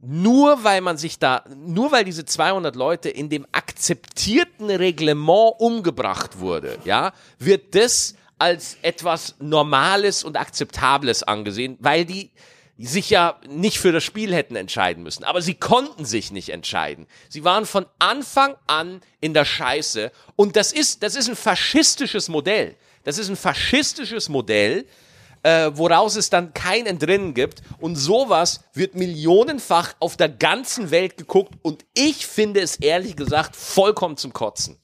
nur 0.02 0.66
weil 0.66 0.82
man 0.82 0.98
sich 0.98 1.20
da, 1.20 1.46
nur 1.56 1.94
weil 1.94 2.04
diese 2.04 2.26
200 2.26 2.76
Leute 2.76 3.08
in 3.08 3.30
dem 3.30 3.48
akzeptierten 3.54 4.70
Reglement 4.70 5.54
umgebracht 5.58 6.40
wurde, 6.40 6.80
ja, 6.84 7.14
wird 7.40 7.76
das 7.76 8.16
als 8.40 8.78
etwas 8.82 9.36
Normales 9.40 10.24
und 10.24 10.38
Akzeptables 10.38 11.24
angesehen, 11.24 11.78
weil 11.80 12.06
die 12.06 12.32
sich 12.78 13.10
ja 13.10 13.40
nicht 13.48 13.80
für 13.80 13.92
das 13.92 14.04
Spiel 14.04 14.34
hätten 14.34 14.56
entscheiden 14.56 15.04
müssen. 15.04 15.24
Aber 15.24 15.42
sie 15.42 15.54
konnten 15.54 16.06
sich 16.06 16.32
nicht 16.32 16.50
entscheiden. 16.50 17.08
Sie 17.30 17.44
waren 17.44 17.66
von 17.66 17.86
Anfang 18.00 18.56
an 18.68 19.02
in 19.22 19.34
der 19.34 19.46
Scheiße. 19.46 20.12
Und 20.36 20.56
das 20.56 20.72
ist, 20.72 21.04
das 21.04 21.16
ist 21.16 21.30
ein 21.30 21.36
faschistisches 21.36 22.30
Modell. 22.30 22.76
Das 23.04 23.18
ist 23.18 23.30
ein 23.30 23.36
faschistisches 23.36 24.28
Modell, 24.28 24.86
äh, 25.44 25.70
woraus 25.74 26.16
es 26.16 26.30
dann 26.30 26.54
kein 26.54 26.86
Entrinnen 26.88 27.34
gibt. 27.34 27.62
Und 27.80 27.96
sowas 27.96 28.62
wird 28.74 28.96
millionenfach 28.96 29.94
auf 30.00 30.18
der 30.18 30.30
ganzen 30.30 30.90
Welt 30.90 31.18
geguckt. 31.18 31.54
Und 31.62 31.86
ich 31.94 32.26
finde 32.26 32.62
es 32.62 32.78
ehrlich 32.78 33.16
gesagt 33.16 33.56
vollkommen 33.56 34.18
zum 34.18 34.34
Kotzen. 34.34 34.80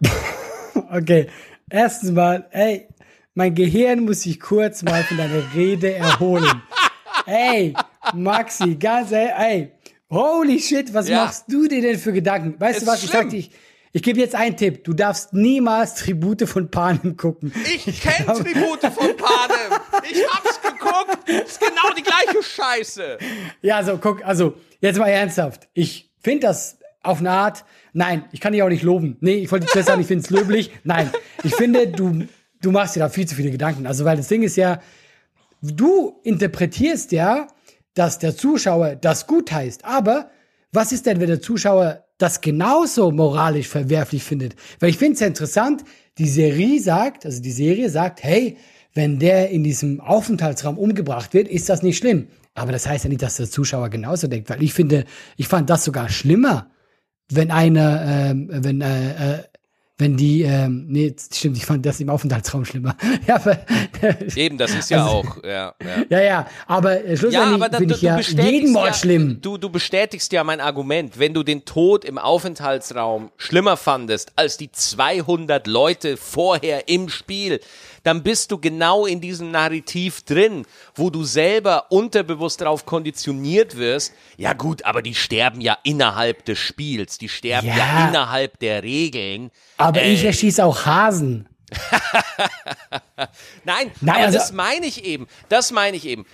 okay, 0.90 1.28
Erstens 1.70 2.12
mal, 2.12 2.46
ey, 2.50 2.88
mein 3.34 3.54
Gehirn 3.54 4.00
muss 4.04 4.22
sich 4.22 4.40
kurz 4.40 4.82
mal 4.82 5.02
von 5.04 5.16
deiner 5.16 5.54
Rede 5.54 5.94
erholen. 5.94 6.62
ey, 7.26 7.74
Maxi, 8.14 8.74
ganz 8.76 9.12
ey, 9.12 9.72
holy 10.10 10.58
shit, 10.60 10.92
was 10.94 11.08
ja. 11.08 11.24
machst 11.24 11.44
du 11.48 11.68
dir 11.68 11.82
denn 11.82 11.98
für 11.98 12.12
Gedanken? 12.12 12.58
Weißt 12.58 12.78
Ist 12.78 12.86
du 12.86 12.90
was, 12.90 13.00
schlimm. 13.00 13.10
ich 13.10 13.12
sag 13.12 13.30
dich, 13.30 13.50
ich 13.92 14.02
gebe 14.02 14.20
jetzt 14.20 14.34
einen 14.34 14.56
Tipp. 14.56 14.84
Du 14.84 14.92
darfst 14.92 15.32
niemals 15.32 15.94
Tribute 15.94 16.48
von 16.48 16.70
Panem 16.70 17.16
gucken. 17.16 17.52
Ich 17.86 18.00
kenne 18.00 18.26
Tribute 18.26 18.92
von 18.92 19.16
Panem. 19.16 19.80
Ich 20.10 20.26
hab's 20.28 20.60
geguckt. 20.60 21.28
Ist 21.28 21.60
genau 21.60 21.94
die 21.96 22.02
gleiche 22.02 22.42
Scheiße. 22.42 23.18
Ja, 23.62 23.82
so 23.82 23.98
guck, 23.98 24.24
also 24.24 24.54
jetzt 24.80 24.98
mal 24.98 25.08
ernsthaft. 25.08 25.68
Ich 25.74 26.10
finde 26.20 26.46
das 26.48 26.78
auf 27.02 27.18
eine 27.20 27.30
Art 27.30 27.64
Nein, 27.98 28.26
ich 28.30 28.38
kann 28.38 28.52
dich 28.52 28.62
auch 28.62 28.68
nicht 28.68 28.84
loben. 28.84 29.16
Nee, 29.20 29.38
ich 29.38 29.50
wollte 29.50 29.66
zuerst 29.66 29.88
sagen, 29.88 30.00
ich 30.00 30.06
finde 30.06 30.22
es 30.22 30.30
löblich. 30.38 30.70
Nein, 30.84 31.10
ich 31.42 31.52
finde, 31.56 31.88
du, 31.88 32.26
du 32.62 32.70
machst 32.70 32.94
dir 32.94 33.00
da 33.00 33.08
viel 33.08 33.26
zu 33.26 33.34
viele 33.34 33.50
Gedanken. 33.50 33.88
Also, 33.88 34.04
weil 34.04 34.16
das 34.16 34.28
Ding 34.28 34.44
ist 34.44 34.56
ja, 34.56 34.80
du 35.62 36.20
interpretierst 36.22 37.10
ja, 37.10 37.48
dass 37.94 38.20
der 38.20 38.36
Zuschauer 38.36 38.94
das 38.94 39.26
gut 39.26 39.50
heißt. 39.50 39.84
Aber 39.84 40.30
was 40.70 40.92
ist 40.92 41.06
denn, 41.06 41.18
wenn 41.18 41.26
der 41.26 41.40
Zuschauer 41.40 42.04
das 42.18 42.40
genauso 42.40 43.10
moralisch 43.10 43.66
verwerflich 43.66 44.22
findet? 44.22 44.54
Weil 44.78 44.90
ich 44.90 44.98
finde 44.98 45.14
es 45.14 45.20
ja 45.20 45.26
interessant, 45.26 45.82
die 46.18 46.28
Serie 46.28 46.80
sagt, 46.80 47.26
also 47.26 47.42
die 47.42 47.50
Serie 47.50 47.90
sagt, 47.90 48.22
hey, 48.22 48.58
wenn 48.94 49.18
der 49.18 49.50
in 49.50 49.64
diesem 49.64 50.00
Aufenthaltsraum 50.00 50.78
umgebracht 50.78 51.34
wird, 51.34 51.48
ist 51.48 51.68
das 51.68 51.82
nicht 51.82 51.98
schlimm. 51.98 52.28
Aber 52.54 52.70
das 52.70 52.86
heißt 52.86 53.02
ja 53.02 53.10
nicht, 53.10 53.22
dass 53.22 53.38
der 53.38 53.50
Zuschauer 53.50 53.88
genauso 53.88 54.28
denkt, 54.28 54.50
weil 54.50 54.62
ich 54.62 54.72
finde, 54.72 55.04
ich 55.36 55.48
fand 55.48 55.68
das 55.68 55.82
sogar 55.82 56.08
schlimmer 56.08 56.70
wenn 57.30 57.50
einer, 57.50 58.30
ähm, 58.30 58.48
wenn, 58.50 58.80
äh, 58.80 59.36
äh, 59.36 59.42
wenn 60.00 60.16
die, 60.16 60.42
ähm, 60.42 60.86
nee, 60.88 61.12
stimmt, 61.32 61.56
ich 61.56 61.66
fand 61.66 61.84
das 61.84 61.98
im 61.98 62.08
Aufenthaltsraum 62.08 62.64
schlimmer. 62.64 62.96
ja, 63.26 63.34
aber, 63.34 63.58
Eben, 64.36 64.56
das 64.56 64.72
ist 64.72 64.90
ja 64.90 65.04
also, 65.04 65.16
auch, 65.16 65.44
ja, 65.44 65.74
ja. 65.82 66.04
Ja, 66.08 66.22
ja, 66.22 66.46
aber 66.68 67.04
äh, 67.04 67.16
schlussendlich 67.16 67.60
ja, 67.60 67.78
finde 67.78 67.94
ich 67.94 68.02
ja 68.02 68.18
jeden 68.18 68.72
Mord 68.72 68.86
ja, 68.86 68.94
schlimm. 68.94 69.40
Du, 69.40 69.58
du 69.58 69.70
bestätigst 69.70 70.32
ja 70.32 70.44
mein 70.44 70.60
Argument. 70.60 71.18
Wenn 71.18 71.34
du 71.34 71.42
den 71.42 71.64
Tod 71.64 72.04
im 72.04 72.16
Aufenthaltsraum 72.16 73.30
schlimmer 73.36 73.76
fandest 73.76 74.32
als 74.36 74.56
die 74.56 74.70
200 74.70 75.66
Leute 75.66 76.16
vorher 76.16 76.88
im 76.88 77.08
Spiel, 77.08 77.58
dann 78.02 78.22
bist 78.22 78.50
du 78.50 78.58
genau 78.58 79.06
in 79.06 79.20
diesem 79.20 79.50
Narrativ 79.50 80.22
drin, 80.22 80.66
wo 80.94 81.10
du 81.10 81.24
selber 81.24 81.90
unterbewusst 81.90 82.60
darauf 82.60 82.86
konditioniert 82.86 83.76
wirst. 83.76 84.12
Ja 84.36 84.52
gut, 84.52 84.84
aber 84.84 85.02
die 85.02 85.14
sterben 85.14 85.60
ja 85.60 85.78
innerhalb 85.82 86.44
des 86.44 86.58
Spiels, 86.58 87.18
die 87.18 87.28
sterben 87.28 87.68
ja, 87.68 87.76
ja 87.76 88.08
innerhalb 88.08 88.58
der 88.58 88.82
Regeln. 88.82 89.50
Aber 89.76 90.02
äh, 90.02 90.12
ich 90.12 90.24
erschieße 90.24 90.64
auch 90.64 90.86
Hasen. 90.86 91.48
Nein, 93.64 93.90
Nein, 94.00 94.14
aber 94.14 94.24
also, 94.26 94.38
das 94.38 94.52
meine 94.52 94.86
ich 94.86 95.04
eben. 95.04 95.26
Das 95.48 95.70
meine 95.70 95.96
ich 95.96 96.06
eben. 96.06 96.26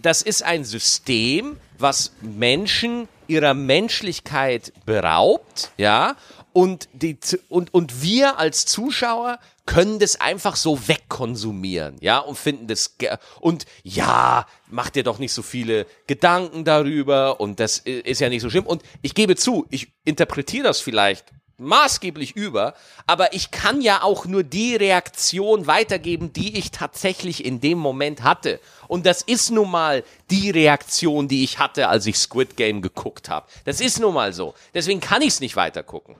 Das 0.00 0.22
ist 0.22 0.42
ein 0.42 0.64
System, 0.64 1.58
was 1.78 2.12
Menschen 2.20 3.08
ihrer 3.28 3.54
Menschlichkeit 3.54 4.72
beraubt, 4.86 5.70
ja, 5.76 6.16
und, 6.52 6.88
die, 6.92 7.18
und, 7.48 7.72
und 7.72 8.02
wir 8.02 8.38
als 8.38 8.66
Zuschauer 8.66 9.38
können 9.68 9.98
das 9.98 10.18
einfach 10.18 10.56
so 10.56 10.88
wegkonsumieren, 10.88 11.98
ja, 12.00 12.20
und 12.20 12.38
finden 12.38 12.68
das, 12.68 12.96
und 13.38 13.66
ja, 13.82 14.46
macht 14.70 14.96
dir 14.96 15.04
doch 15.04 15.18
nicht 15.18 15.34
so 15.34 15.42
viele 15.42 15.84
Gedanken 16.06 16.64
darüber 16.64 17.38
und 17.38 17.60
das 17.60 17.76
ist 17.76 18.22
ja 18.22 18.30
nicht 18.30 18.40
so 18.40 18.48
schlimm. 18.48 18.64
Und 18.64 18.82
ich 19.02 19.14
gebe 19.14 19.36
zu, 19.36 19.66
ich 19.68 19.88
interpretiere 20.06 20.64
das 20.64 20.80
vielleicht 20.80 21.26
maßgeblich 21.58 22.34
über, 22.34 22.72
aber 23.06 23.34
ich 23.34 23.50
kann 23.50 23.82
ja 23.82 24.02
auch 24.02 24.24
nur 24.24 24.42
die 24.42 24.74
Reaktion 24.74 25.66
weitergeben, 25.66 26.32
die 26.32 26.56
ich 26.56 26.70
tatsächlich 26.70 27.44
in 27.44 27.60
dem 27.60 27.76
Moment 27.76 28.22
hatte. 28.22 28.60
Und 28.86 29.04
das 29.04 29.20
ist 29.20 29.50
nun 29.50 29.70
mal 29.70 30.02
die 30.30 30.48
Reaktion, 30.48 31.28
die 31.28 31.44
ich 31.44 31.58
hatte, 31.58 31.88
als 31.88 32.06
ich 32.06 32.16
Squid 32.16 32.56
Game 32.56 32.80
geguckt 32.80 33.28
habe. 33.28 33.46
Das 33.66 33.82
ist 33.82 34.00
nun 34.00 34.14
mal 34.14 34.32
so. 34.32 34.54
Deswegen 34.72 35.00
kann 35.00 35.20
ich 35.20 35.28
es 35.28 35.40
nicht 35.40 35.56
weitergucken. 35.56 36.16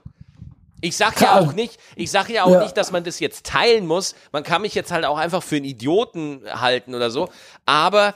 Ich 0.81 0.95
sag 0.97 1.19
ja 1.21 1.39
auch 1.39 1.53
nicht, 1.53 1.79
ich 1.95 2.11
sag 2.11 2.29
ja 2.29 2.43
auch 2.43 2.51
ja. 2.51 2.63
nicht, 2.63 2.77
dass 2.77 2.91
man 2.91 3.03
das 3.03 3.19
jetzt 3.19 3.45
teilen 3.45 3.85
muss. 3.85 4.15
Man 4.31 4.43
kann 4.43 4.61
mich 4.61 4.75
jetzt 4.75 4.91
halt 4.91 5.05
auch 5.05 5.17
einfach 5.17 5.43
für 5.43 5.57
einen 5.57 5.65
Idioten 5.65 6.41
halten 6.49 6.95
oder 6.95 7.11
so. 7.11 7.29
Aber 7.65 8.15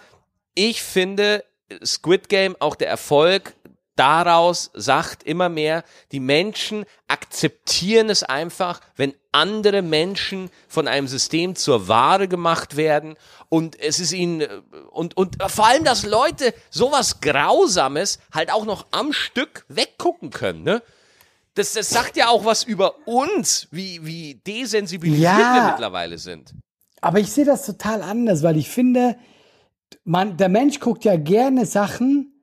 ich 0.56 0.82
finde, 0.82 1.44
Squid 1.84 2.30
Game, 2.30 2.56
auch 2.60 2.76
der 2.76 2.90
Erfolg 2.90 3.54
daraus 3.96 4.72
sagt 4.74 5.24
immer 5.24 5.50
mehr, 5.50 5.84
die 6.12 6.20
Menschen 6.20 6.86
akzeptieren 7.08 8.10
es 8.10 8.24
einfach, 8.24 8.80
wenn 8.96 9.14
andere 9.32 9.82
Menschen 9.82 10.50
von 10.68 10.88
einem 10.88 11.08
System 11.08 11.56
zur 11.56 11.88
Ware 11.88 12.28
gemacht 12.28 12.76
werden 12.76 13.16
und 13.50 13.80
es 13.80 14.00
ist 14.00 14.12
ihnen 14.12 14.48
und 14.90 15.16
und 15.16 15.38
vor 15.48 15.68
allem, 15.68 15.84
dass 15.84 16.06
Leute 16.06 16.54
sowas 16.70 17.22
Grausames 17.22 18.20
halt 18.32 18.52
auch 18.52 18.66
noch 18.66 18.88
am 18.92 19.14
Stück 19.14 19.66
weggucken 19.68 20.32
können, 20.32 20.64
ne? 20.64 20.82
Das, 21.56 21.74
das 21.74 21.90
sagt 21.90 22.18
ja 22.18 22.30
auch 22.30 22.46
was 22.46 22.64
über 22.64 23.08
uns, 23.08 23.68
wie, 23.72 24.04
wie 24.04 24.36
desensibilisiert 24.36 25.24
ja, 25.24 25.56
wir 25.56 25.72
mittlerweile 25.72 26.18
sind. 26.18 26.54
Aber 27.00 27.20
ich 27.20 27.32
sehe 27.32 27.46
das 27.46 27.66
total 27.66 28.02
anders, 28.02 28.42
weil 28.42 28.58
ich 28.58 28.70
finde, 28.70 29.18
man, 30.04 30.38
der 30.38 30.50
Mensch 30.50 30.80
guckt 30.80 31.06
ja 31.06 31.16
gerne 31.16 31.66
Sachen, 31.66 32.34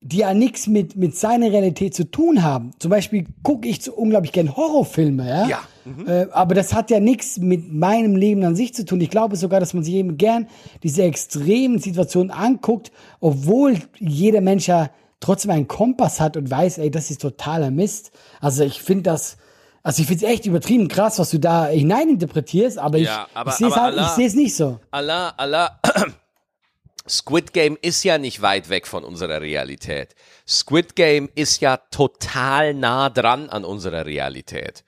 die 0.00 0.18
ja 0.18 0.34
nichts 0.34 0.66
mit, 0.66 0.96
mit 0.96 1.16
seiner 1.16 1.50
Realität 1.50 1.94
zu 1.94 2.04
tun 2.04 2.42
haben. 2.42 2.72
Zum 2.78 2.90
Beispiel 2.90 3.24
gucke 3.42 3.66
ich 3.66 3.82
so 3.82 3.94
unglaublich 3.94 4.32
gern 4.32 4.54
Horrorfilme, 4.54 5.26
ja. 5.26 5.48
ja. 5.48 5.58
Mhm. 5.86 6.06
Äh, 6.06 6.26
aber 6.30 6.54
das 6.54 6.74
hat 6.74 6.90
ja 6.90 7.00
nichts 7.00 7.38
mit 7.38 7.72
meinem 7.72 8.14
Leben 8.14 8.44
an 8.44 8.54
sich 8.54 8.74
zu 8.74 8.84
tun. 8.84 9.00
Ich 9.00 9.08
glaube 9.08 9.36
sogar, 9.36 9.60
dass 9.60 9.72
man 9.72 9.82
sich 9.82 9.94
eben 9.94 10.18
gern 10.18 10.46
diese 10.82 11.04
extremen 11.04 11.78
Situationen 11.78 12.30
anguckt, 12.30 12.92
obwohl 13.20 13.78
jeder 13.98 14.42
Mensch 14.42 14.68
ja 14.68 14.90
trotzdem 15.24 15.50
einen 15.50 15.68
Kompass 15.68 16.20
hat 16.20 16.36
und 16.36 16.50
weiß, 16.50 16.78
ey, 16.78 16.90
das 16.90 17.10
ist 17.10 17.22
totaler 17.22 17.70
Mist. 17.70 18.10
Also 18.40 18.62
ich 18.62 18.82
finde 18.82 19.04
das, 19.04 19.38
also 19.82 20.02
ich 20.02 20.08
finde 20.08 20.26
es 20.26 20.32
echt 20.32 20.46
übertrieben 20.46 20.88
krass, 20.88 21.18
was 21.18 21.30
du 21.30 21.38
da 21.38 21.66
hineininterpretierst, 21.66 22.78
aber 22.78 22.98
ja, 22.98 23.26
ich, 23.30 23.36
aber, 23.36 23.50
ich 23.50 23.56
sehe 23.56 23.68
es 23.68 23.76
halt, 23.76 23.94
Allah, 23.94 24.06
ich 24.06 24.12
sehe 24.12 24.26
es 24.26 24.34
nicht 24.34 24.54
so. 24.54 24.80
Allah, 24.90 25.32
Allah, 25.36 25.80
Squid 27.08 27.52
Game 27.52 27.78
ist 27.80 28.02
ja 28.02 28.18
nicht 28.18 28.42
weit 28.42 28.68
weg 28.68 28.86
von 28.86 29.04
unserer 29.04 29.40
Realität. 29.40 30.14
Squid 30.46 30.94
Game 30.94 31.30
ist 31.34 31.60
ja 31.60 31.76
total 31.76 32.74
nah 32.74 33.08
dran 33.10 33.48
an 33.48 33.64
unserer 33.64 34.06
Realität. 34.06 34.84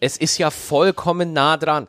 Es 0.00 0.16
ist 0.16 0.38
ja 0.38 0.50
vollkommen 0.50 1.32
nah 1.32 1.56
dran. 1.56 1.88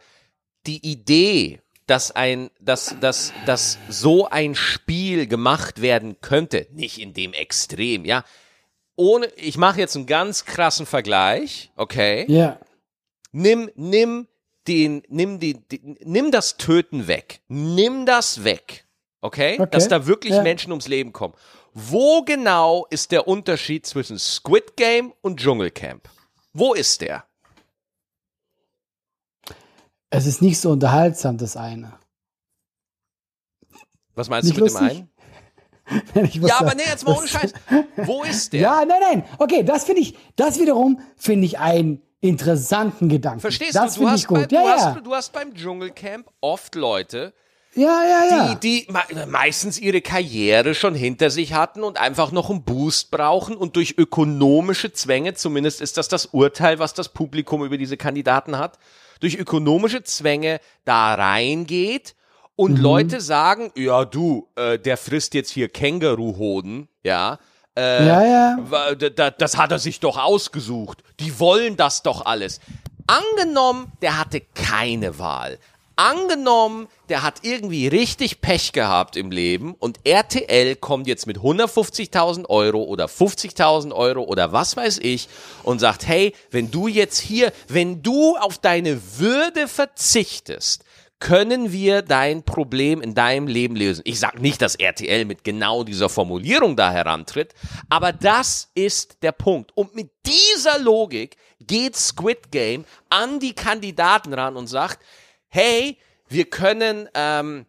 Die 0.66 0.86
Idee, 0.86 1.62
dass 1.88 2.12
ein, 2.12 2.50
dass, 2.60 2.96
dass, 3.00 3.34
dass 3.46 3.78
so 3.90 4.28
ein 4.30 4.56
Spiel 4.56 5.28
gemacht 5.28 5.82
werden 5.82 6.18
könnte, 6.22 6.68
nicht 6.72 7.00
in 7.00 7.14
dem 7.14 7.34
Extrem, 7.34 8.06
ja. 8.06 8.24
Ohne, 8.96 9.28
ich 9.36 9.58
mache 9.58 9.80
jetzt 9.80 9.96
einen 9.96 10.06
ganz 10.06 10.46
krassen 10.46 10.86
Vergleich, 10.86 11.72
okay? 11.76 12.26
Ja. 12.28 12.36
Yeah. 12.36 12.60
Nimm, 13.32 13.72
nimm 13.76 14.28
den, 14.68 15.04
nimm 15.10 15.40
die, 15.40 15.56
die, 15.68 15.98
nimm 16.04 16.32
das 16.32 16.58
Töten 16.58 17.08
weg. 17.08 17.42
Nimm 17.48 18.06
das 18.06 18.44
weg. 18.44 18.86
Okay? 19.22 19.58
okay. 19.60 19.70
Dass 19.72 19.88
da 19.88 20.06
wirklich 20.06 20.34
ja. 20.34 20.44
Menschen 20.44 20.72
ums 20.72 20.88
Leben 20.88 21.12
kommen. 21.14 21.34
Wo 21.74 22.22
genau 22.24 22.86
ist 22.90 23.12
der 23.12 23.28
Unterschied 23.28 23.86
zwischen 23.86 24.20
Squid 24.20 24.78
Game 24.78 25.14
und 25.22 25.40
Dschungelcamp? 25.40 26.08
Wo 26.54 26.74
ist 26.74 27.02
der? 27.02 27.26
Es 30.16 30.28
ist 30.28 30.44
nicht 30.44 30.60
so 30.60 30.70
unterhaltsam, 30.70 31.40
das 31.40 31.58
eine. 31.58 31.94
Was 34.14 34.30
meinst 34.30 34.48
nicht 34.48 34.60
du 34.60 34.64
mit 34.66 34.72
lustig? 34.74 35.06
dem 36.14 36.16
einen? 36.16 36.32
ja, 36.48 36.60
aber 36.60 36.76
nee, 36.76 36.84
jetzt 36.88 37.04
mal 37.04 37.18
ohne 37.18 37.28
Scheiß. 37.28 37.52
Wo 37.98 38.24
ist 38.24 38.54
der? 38.54 38.62
Ja, 38.62 38.86
nein, 38.86 39.00
nein. 39.02 39.26
Okay, 39.40 39.64
das 39.64 39.86
finde 39.86 40.02
ich, 40.02 40.16
das 40.36 40.60
wiederum 40.60 41.02
finde 41.18 41.48
ich 41.48 41.58
einen 41.58 42.04
interessanten 42.22 43.10
Gedanken. 43.10 43.40
Verstehst 43.40 43.76
das 43.76 43.96
du? 43.96 44.02
Du 44.02 44.10
hast, 44.10 44.28
bei, 44.28 44.46
du, 44.46 44.56
ja, 44.56 44.62
hast, 44.62 44.96
ja. 44.96 45.02
du 45.02 45.16
hast 45.16 45.34
beim 45.34 45.56
Dschungelcamp 45.56 46.30
oft 46.42 46.76
Leute, 46.76 47.34
ja, 47.76 48.04
ja, 48.04 48.26
ja. 48.30 48.56
Die, 48.56 48.86
die 48.86 48.94
meistens 49.28 49.80
ihre 49.80 50.02
Karriere 50.02 50.76
schon 50.76 50.94
hinter 50.94 51.32
sich 51.32 51.54
hatten 51.54 51.84
und 51.84 52.00
einfach 52.00 52.32
noch 52.32 52.52
einen 52.52 52.64
Boost 52.64 53.10
brauchen 53.10 53.58
und 53.58 53.76
durch 53.76 53.98
ökonomische 53.98 54.94
Zwänge, 54.94 55.34
zumindest 55.34 55.82
ist 55.82 55.98
das 55.98 56.08
das 56.08 56.28
Urteil, 56.28 56.78
was 56.78 56.94
das 56.94 57.10
Publikum 57.10 57.66
über 57.66 57.78
diese 57.78 57.98
Kandidaten 57.98 58.60
hat, 58.60 58.78
durch 59.24 59.38
ökonomische 59.38 60.04
Zwänge 60.04 60.60
da 60.84 61.16
reingeht 61.16 62.16
und 62.56 62.74
mhm. 62.74 62.84
Leute 62.84 63.22
sagen, 63.22 63.72
ja 63.76 64.04
du, 64.04 64.50
äh, 64.56 64.78
der 64.78 64.98
frisst 64.98 65.34
jetzt 65.34 65.50
hier 65.50 65.70
Känguruhoden, 65.70 66.90
ja, 67.04 67.40
äh, 67.78 68.06
ja, 68.06 68.58
ja. 68.96 69.32
Das 69.32 69.58
hat 69.58 69.72
er 69.72 69.80
sich 69.80 70.00
doch 70.00 70.18
ausgesucht. 70.18 71.04
Die 71.20 71.40
wollen 71.40 71.76
das 71.76 72.04
doch 72.04 72.26
alles. 72.26 72.60
Angenommen, 73.08 73.92
der 74.02 74.20
hatte 74.20 74.42
keine 74.42 75.18
Wahl. 75.18 75.58
Angenommen, 75.96 76.88
der 77.10 77.22
hat 77.22 77.42
irgendwie 77.44 77.88
richtig 77.88 78.42
Pech 78.42 78.72
gehabt 78.72 79.16
im 79.16 79.30
Leben 79.30 79.76
und 79.76 80.00
RTL 80.06 80.76
kommt 80.76 81.06
jetzt 81.06 81.28
mit 81.28 81.38
150.000 81.38 82.50
Euro 82.50 82.82
oder 82.84 83.06
50.000 83.06 83.94
Euro 83.94 84.24
oder 84.24 84.52
was 84.52 84.76
weiß 84.76 84.98
ich 85.00 85.28
und 85.62 85.78
sagt, 85.80 86.08
hey, 86.08 86.34
wenn 86.50 86.72
du 86.72 86.88
jetzt 86.88 87.20
hier, 87.20 87.54
wenn 87.68 88.02
du 88.02 88.36
auf 88.38 88.58
deine 88.58 89.00
Würde 89.20 89.68
verzichtest, 89.68 90.84
können 91.20 91.72
wir 91.72 92.02
dein 92.02 92.44
Problem 92.44 93.02
in 93.02 93.14
deinem 93.14 93.48
Leben 93.48 93.76
lösen. 93.76 94.02
Ich 94.04 94.20
sage 94.20 94.42
nicht, 94.42 94.62
dass 94.62 94.76
RTL 94.76 95.24
mit 95.26 95.44
genau 95.44 95.84
dieser 95.84 96.10
Formulierung 96.10 96.76
da 96.76 96.92
herantritt, 96.92 97.54
aber 97.88 98.12
das 98.12 98.72
ist 98.76 99.20
der 99.22 99.32
Punkt. 99.32 99.72
Und 99.76 99.96
mit 99.96 100.10
dieser 100.26 100.80
Logik 100.80 101.38
geht 101.62 101.96
Squid 101.96 102.52
Game 102.52 102.84
an 103.10 103.40
die 103.40 103.54
Kandidaten 103.54 104.34
ran 104.34 104.58
und 104.58 104.68
sagt, 104.68 105.00
hey, 105.54 106.00
wir 106.30 106.46
können, 106.46 107.08
ähm, 107.14 107.68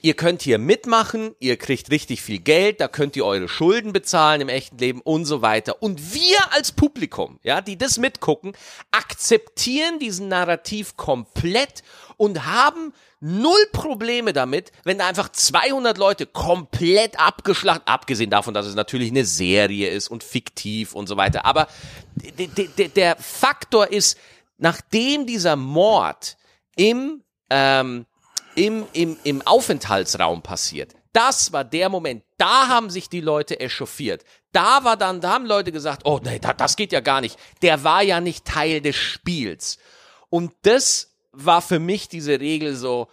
ihr 0.00 0.14
könnt 0.14 0.42
hier 0.42 0.58
mitmachen, 0.58 1.36
ihr 1.38 1.56
kriegt 1.56 1.92
richtig 1.92 2.20
viel 2.20 2.40
Geld, 2.40 2.80
da 2.80 2.88
könnt 2.88 3.14
ihr 3.14 3.24
eure 3.24 3.46
Schulden 3.48 3.92
bezahlen 3.92 4.40
im 4.40 4.48
echten 4.48 4.78
Leben 4.78 5.00
und 5.00 5.24
so 5.24 5.40
weiter. 5.40 5.80
Und 5.80 6.12
wir 6.12 6.38
als 6.50 6.72
Publikum, 6.72 7.38
ja, 7.44 7.60
die 7.60 7.78
das 7.78 7.98
mitgucken, 7.98 8.56
akzeptieren 8.90 10.00
diesen 10.00 10.26
Narrativ 10.26 10.96
komplett 10.96 11.84
und 12.16 12.46
haben 12.46 12.92
null 13.20 13.64
Probleme 13.70 14.32
damit, 14.32 14.72
wenn 14.82 14.98
da 14.98 15.06
einfach 15.06 15.28
200 15.28 15.96
Leute 15.96 16.26
komplett 16.26 17.20
abgeschlachtet, 17.20 17.86
abgesehen 17.86 18.30
davon, 18.30 18.54
dass 18.54 18.66
es 18.66 18.74
natürlich 18.74 19.12
eine 19.12 19.24
Serie 19.24 19.88
ist 19.88 20.08
und 20.08 20.24
fiktiv 20.24 20.94
und 20.94 21.06
so 21.06 21.16
weiter. 21.16 21.44
Aber 21.44 21.68
der 22.96 23.16
Faktor 23.18 23.92
ist, 23.92 24.18
nachdem 24.58 25.26
dieser 25.26 25.54
Mord 25.54 26.36
im, 26.76 27.22
ähm, 27.50 28.06
im, 28.54 28.84
im, 28.92 29.16
im 29.24 29.42
Aufenthaltsraum 29.42 30.42
passiert. 30.42 30.94
Das 31.12 31.52
war 31.52 31.64
der 31.64 31.88
Moment. 31.88 32.24
Da 32.38 32.68
haben 32.68 32.90
sich 32.90 33.08
die 33.08 33.20
Leute 33.20 33.60
echauffiert. 33.60 34.24
Da 34.52 34.84
war 34.84 34.96
dann, 34.96 35.20
da 35.20 35.34
haben 35.34 35.46
Leute 35.46 35.70
gesagt, 35.72 36.02
oh 36.04 36.20
nee, 36.22 36.40
das 36.56 36.76
geht 36.76 36.92
ja 36.92 37.00
gar 37.00 37.20
nicht. 37.20 37.38
Der 37.62 37.84
war 37.84 38.02
ja 38.02 38.20
nicht 38.20 38.44
Teil 38.44 38.80
des 38.80 38.96
Spiels. 38.96 39.78
Und 40.28 40.52
das 40.62 41.14
war 41.32 41.62
für 41.62 41.78
mich 41.78 42.08
diese 42.08 42.40
Regel 42.40 42.74
so, 42.74 43.08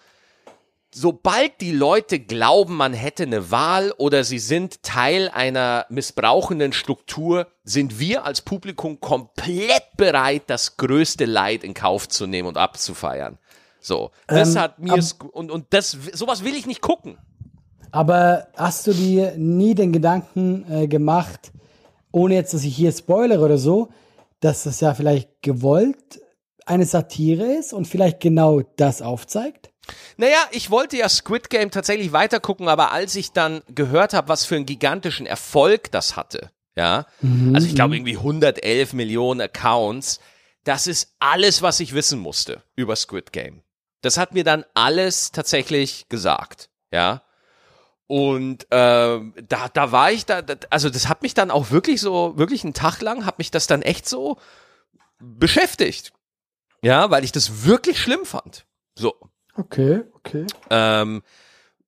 sobald 0.94 1.62
die 1.62 1.72
Leute 1.72 2.20
glauben, 2.20 2.76
man 2.76 2.94
hätte 2.94 3.24
eine 3.24 3.52
Wahl 3.52 3.94
oder 3.98 4.24
sie 4.24 4.40
sind 4.40 4.84
Teil 4.84 5.30
einer 5.30 5.86
missbrauchenden 5.90 6.74
Struktur, 6.74 7.48
sind 7.64 8.00
wir 8.00 8.26
als 8.26 8.42
Publikum 8.42 9.00
komplett 9.00 9.96
bereit, 9.98 10.44
das 10.48 10.78
größte 10.78 11.26
Leid 11.26 11.64
in 11.64 11.74
Kauf 11.74 12.10
zu 12.10 12.28
nehmen 12.28 12.48
und 12.48 12.58
abzufeiern. 12.58 13.38
So, 13.82 14.12
das 14.28 14.56
ähm, 14.56 14.62
hat 14.62 14.80
mir 14.80 15.04
und 15.34 15.52
und 15.52 15.66
das 15.72 15.98
sowas 16.14 16.44
will 16.44 16.56
ich 16.56 16.66
nicht 16.66 16.82
gucken. 16.82 17.18
Aber 17.92 18.48
hast 18.56 18.88
du 18.88 18.94
dir 18.94 19.36
nie 19.38 19.76
den 19.76 19.92
Gedanken 19.92 20.66
äh, 20.72 20.88
gemacht, 20.88 21.52
ohne 22.12 22.36
jetzt, 22.36 22.54
dass 22.54 22.64
ich 22.64 22.76
hier 22.76 22.92
spoilere 22.92 23.44
oder 23.44 23.58
so, 23.58 23.90
dass 24.40 24.64
das 24.64 24.80
ja 24.80 24.94
vielleicht 24.94 25.42
gewollt 25.42 26.22
eine 26.66 26.86
Satire 26.86 27.54
ist 27.54 27.74
und 27.74 27.88
vielleicht 27.88 28.22
genau 28.22 28.62
das 28.78 29.02
aufzeigt? 29.02 29.72
Naja, 30.18 30.38
ich 30.52 30.70
wollte 30.70 30.98
ja 30.98 31.10
Squid 31.10 31.50
Game 31.50 31.72
tatsächlich 31.72 32.14
weitergucken, 32.14 32.68
aber 32.70 32.92
als 32.92 33.16
ich 33.16 33.32
dann 33.32 33.62
gehört 33.68 34.14
habe, 34.14 34.30
was 34.30 34.46
für 34.46 34.56
einen 34.56 34.66
gigantischen 34.66 35.26
Erfolg 35.26 35.92
das 35.92 36.16
hatte, 36.16 36.52
ja, 36.76 37.06
mhm. 37.22 37.54
also 37.56 37.68
ich 37.68 37.76
glaube 37.76 37.96
irgendwie 37.96 38.18
111 38.18 38.94
Millionen 38.94 39.42
Accounts, 39.42 40.20
das 40.64 40.88
ist 40.88 41.16
alles, 41.20 41.62
was 41.62 41.80
ich 41.80 41.94
wissen 41.94 42.20
musste 42.20 42.62
über 42.76 42.96
Squid 42.96 43.34
Game. 43.34 43.64
Das 44.02 44.18
hat 44.18 44.34
mir 44.34 44.44
dann 44.44 44.66
alles 44.74 45.32
tatsächlich 45.32 46.10
gesagt, 46.10 46.70
ja. 46.92 47.22
Und 48.08 48.64
äh, 48.72 49.20
da, 49.48 49.70
da 49.74 49.92
war 49.94 50.12
ich 50.12 50.26
da, 50.26 50.42
also 50.70 50.90
das 50.90 51.08
hat 51.08 51.22
mich 51.22 51.34
dann 51.34 51.50
auch 51.50 51.72
wirklich 51.72 52.02
so, 52.02 52.38
wirklich 52.38 52.64
einen 52.66 52.74
Tag 52.74 53.02
lang, 53.02 53.26
hat 53.26 53.38
mich 53.38 53.52
das 53.52 53.68
dann 53.68 53.82
echt 53.82 54.10
so 54.10 54.38
beschäftigt. 55.20 56.12
Ja, 56.82 57.10
weil 57.10 57.24
ich 57.24 57.32
das 57.32 57.66
wirklich 57.66 58.00
schlimm 58.00 58.26
fand. 58.26 58.66
So. 58.96 59.16
Okay, 59.56 60.02
okay. 60.14 60.46
Ähm, 60.70 61.22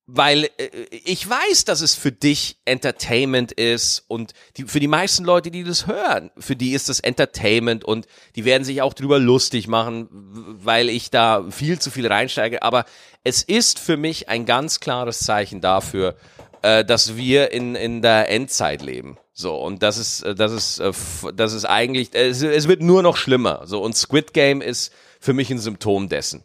weil 0.06 0.44
äh, 0.58 0.68
ich 0.90 1.28
weiß, 1.28 1.64
dass 1.64 1.80
es 1.80 1.94
für 1.94 2.12
dich 2.12 2.58
Entertainment 2.64 3.52
ist 3.52 4.04
und 4.08 4.32
die, 4.56 4.64
für 4.64 4.80
die 4.80 4.88
meisten 4.88 5.24
Leute, 5.24 5.50
die 5.50 5.64
das 5.64 5.86
hören, 5.86 6.30
für 6.38 6.56
die 6.56 6.72
ist 6.72 6.88
das 6.88 7.00
Entertainment 7.00 7.84
und 7.84 8.06
die 8.36 8.44
werden 8.44 8.64
sich 8.64 8.82
auch 8.82 8.94
drüber 8.94 9.18
lustig 9.18 9.66
machen, 9.66 10.08
weil 10.10 10.88
ich 10.88 11.10
da 11.10 11.44
viel 11.50 11.78
zu 11.78 11.90
viel 11.90 12.06
reinsteige. 12.06 12.62
Aber 12.62 12.84
es 13.22 13.42
ist 13.42 13.78
für 13.78 13.96
mich 13.96 14.28
ein 14.28 14.44
ganz 14.44 14.80
klares 14.80 15.20
Zeichen 15.20 15.60
dafür, 15.60 16.16
äh, 16.62 16.84
dass 16.84 17.16
wir 17.16 17.52
in, 17.52 17.74
in 17.74 18.02
der 18.02 18.30
Endzeit 18.30 18.82
leben. 18.82 19.18
So, 19.32 19.56
und 19.56 19.82
das 19.82 19.96
ist, 19.96 20.22
äh, 20.22 20.34
das 20.34 20.52
ist, 20.52 20.78
äh, 20.80 20.92
das 21.34 21.54
ist 21.54 21.64
eigentlich, 21.64 22.10
es, 22.12 22.42
es 22.42 22.68
wird 22.68 22.82
nur 22.82 23.02
noch 23.02 23.16
schlimmer. 23.16 23.62
So, 23.66 23.82
und 23.82 23.96
Squid 23.96 24.34
Game 24.34 24.60
ist 24.60 24.92
für 25.18 25.32
mich 25.32 25.50
ein 25.50 25.58
Symptom 25.58 26.08
dessen. 26.08 26.44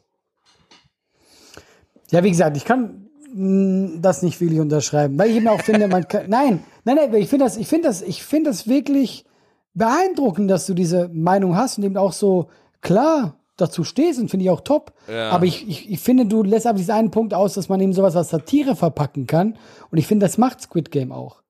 Ja, 2.10 2.24
wie 2.24 2.32
gesagt, 2.32 2.58
ich 2.58 2.66
kann 2.66 3.09
das 3.34 4.22
nicht 4.22 4.40
wirklich 4.42 4.60
unterschreiben, 4.60 5.18
weil 5.18 5.30
ich 5.30 5.38
eben 5.38 5.48
auch 5.48 5.62
finde, 5.62 5.88
man 5.88 6.08
kann, 6.08 6.30
nein, 6.30 6.64
nein, 6.84 6.96
nein, 6.96 7.14
ich 7.16 7.30
finde 7.30 7.46
das, 7.46 7.58
ich 7.58 7.68
finde 7.68 7.88
das, 7.88 8.02
ich 8.02 8.24
finde 8.24 8.50
das 8.50 8.68
wirklich 8.68 9.26
beeindruckend, 9.74 10.50
dass 10.50 10.66
du 10.66 10.74
diese 10.74 11.10
Meinung 11.10 11.56
hast 11.56 11.78
und 11.78 11.84
eben 11.84 11.98
auch 11.98 12.12
so 12.12 12.48
klar 12.82 13.36
dazu 13.58 13.84
stehst 13.84 14.20
und 14.20 14.30
finde 14.30 14.46
ich 14.46 14.50
auch 14.50 14.62
top. 14.62 14.94
Ja. 15.08 15.32
Aber 15.32 15.46
ich, 15.46 15.68
ich, 15.68 15.92
ich 15.92 16.00
finde, 16.00 16.26
du 16.26 16.44
lässt 16.44 16.66
aber 16.66 16.78
diesen 16.78 16.92
einen 16.92 17.12
Punkt 17.12 17.34
aus, 17.34 17.54
dass 17.54 17.70
man 17.70 17.80
eben 17.82 17.94
sowas 17.94 18.16
als 18.16 18.30
Satire 18.30 18.76
verpacken 18.76 19.28
kann. 19.28 19.58
Und 19.92 19.98
ich 19.98 20.08
finde, 20.08 20.26
das 20.26 20.38
macht 20.38 20.62
Squid 20.62 20.92
Game 20.92 21.12
auch. 21.12 21.42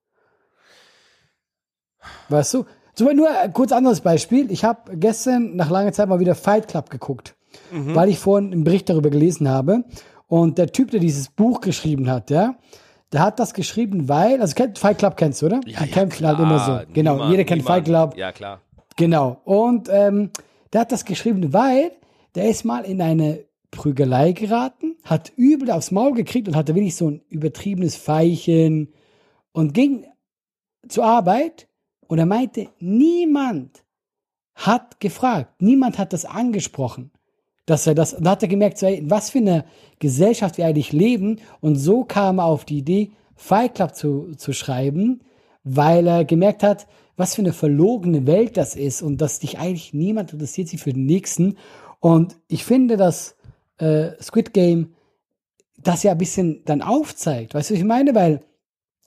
Weißt 2.28 2.54
du? 2.54 2.64
Zum 2.94 3.16
nur 3.16 3.30
ein 3.30 3.52
kurz 3.52 3.72
anderes 3.72 4.00
Beispiel. 4.00 4.50
Ich 4.50 4.64
habe 4.64 4.96
gestern 4.96 5.56
nach 5.56 5.70
langer 5.70 5.92
Zeit 5.92 6.08
mal 6.08 6.20
wieder 6.20 6.34
Fight 6.34 6.68
Club 6.68 6.90
geguckt, 6.90 7.34
mhm. 7.70 7.94
weil 7.94 8.08
ich 8.08 8.18
vorhin 8.18 8.52
einen 8.52 8.64
Bericht 8.64 8.88
darüber 8.88 9.10
gelesen 9.10 9.48
habe. 9.48 9.84
Und 10.30 10.58
der 10.58 10.70
Typ, 10.70 10.92
der 10.92 11.00
dieses 11.00 11.28
Buch 11.28 11.60
geschrieben 11.60 12.08
hat, 12.08 12.30
ja, 12.30 12.54
der 13.10 13.20
hat 13.20 13.40
das 13.40 13.52
geschrieben, 13.52 14.08
weil, 14.08 14.40
also 14.40 14.54
Fight 14.76 14.98
Club 14.98 15.16
kennst 15.16 15.42
du, 15.42 15.46
oder? 15.46 15.56
Ja, 15.66 15.80
Die 15.80 15.86
ja, 15.86 15.86
kämpfen 15.86 16.24
halt 16.24 16.38
immer 16.38 16.60
so. 16.60 16.92
Genau, 16.92 17.14
niemand, 17.14 17.30
jeder 17.32 17.44
kennt 17.44 17.62
niemand. 17.62 17.76
Fight 17.78 17.84
Club. 17.84 18.16
Ja, 18.16 18.30
klar. 18.30 18.60
Genau. 18.94 19.40
Und 19.42 19.88
ähm, 19.90 20.30
der 20.72 20.82
hat 20.82 20.92
das 20.92 21.04
geschrieben, 21.04 21.52
weil 21.52 21.90
der 22.36 22.48
ist 22.48 22.64
mal 22.64 22.84
in 22.84 23.02
eine 23.02 23.44
Prügelei 23.72 24.30
geraten, 24.30 24.94
hat 25.02 25.32
übel 25.34 25.72
aufs 25.72 25.90
Maul 25.90 26.14
gekriegt 26.14 26.46
und 26.46 26.54
hatte 26.54 26.76
wirklich 26.76 26.94
so 26.94 27.10
ein 27.10 27.22
übertriebenes 27.28 27.96
Feichen 27.96 28.92
und 29.50 29.74
ging 29.74 30.06
zur 30.88 31.06
Arbeit 31.06 31.66
und 32.06 32.20
er 32.20 32.26
meinte, 32.26 32.68
niemand 32.78 33.82
hat 34.54 35.00
gefragt, 35.00 35.60
niemand 35.60 35.98
hat 35.98 36.12
das 36.12 36.24
angesprochen 36.24 37.10
dass 37.70 37.86
er 37.86 37.94
das, 37.94 38.16
da 38.18 38.30
hat 38.30 38.42
er 38.42 38.48
gemerkt, 38.48 38.78
so, 38.78 38.86
in 38.86 39.10
was 39.10 39.30
für 39.30 39.38
eine 39.38 39.64
Gesellschaft 40.00 40.58
wir 40.58 40.66
eigentlich 40.66 40.92
leben. 40.92 41.38
Und 41.60 41.76
so 41.76 42.04
kam 42.04 42.38
er 42.38 42.46
auf 42.46 42.64
die 42.64 42.78
Idee, 42.78 43.12
Fight 43.36 43.76
Club 43.76 43.94
zu, 43.94 44.34
zu 44.36 44.52
schreiben, 44.52 45.20
weil 45.62 46.06
er 46.06 46.24
gemerkt 46.24 46.62
hat, 46.62 46.88
was 47.16 47.34
für 47.36 47.42
eine 47.42 47.52
verlogene 47.52 48.26
Welt 48.26 48.56
das 48.56 48.74
ist 48.74 49.02
und 49.02 49.20
dass 49.20 49.38
dich 49.38 49.58
eigentlich 49.58 49.94
niemand 49.94 50.32
interessiert 50.32 50.68
sich 50.68 50.80
für 50.80 50.92
den 50.92 51.06
nächsten. 51.06 51.56
Und 52.00 52.36
ich 52.48 52.64
finde, 52.64 52.96
dass 52.96 53.36
äh, 53.78 54.10
Squid 54.20 54.52
Game 54.52 54.94
das 55.78 56.02
ja 56.02 56.12
ein 56.12 56.18
bisschen 56.18 56.62
dann 56.64 56.82
aufzeigt. 56.82 57.54
Weißt 57.54 57.70
du, 57.70 57.74
was 57.74 57.80
ich 57.80 57.86
meine? 57.86 58.14
Weil 58.14 58.42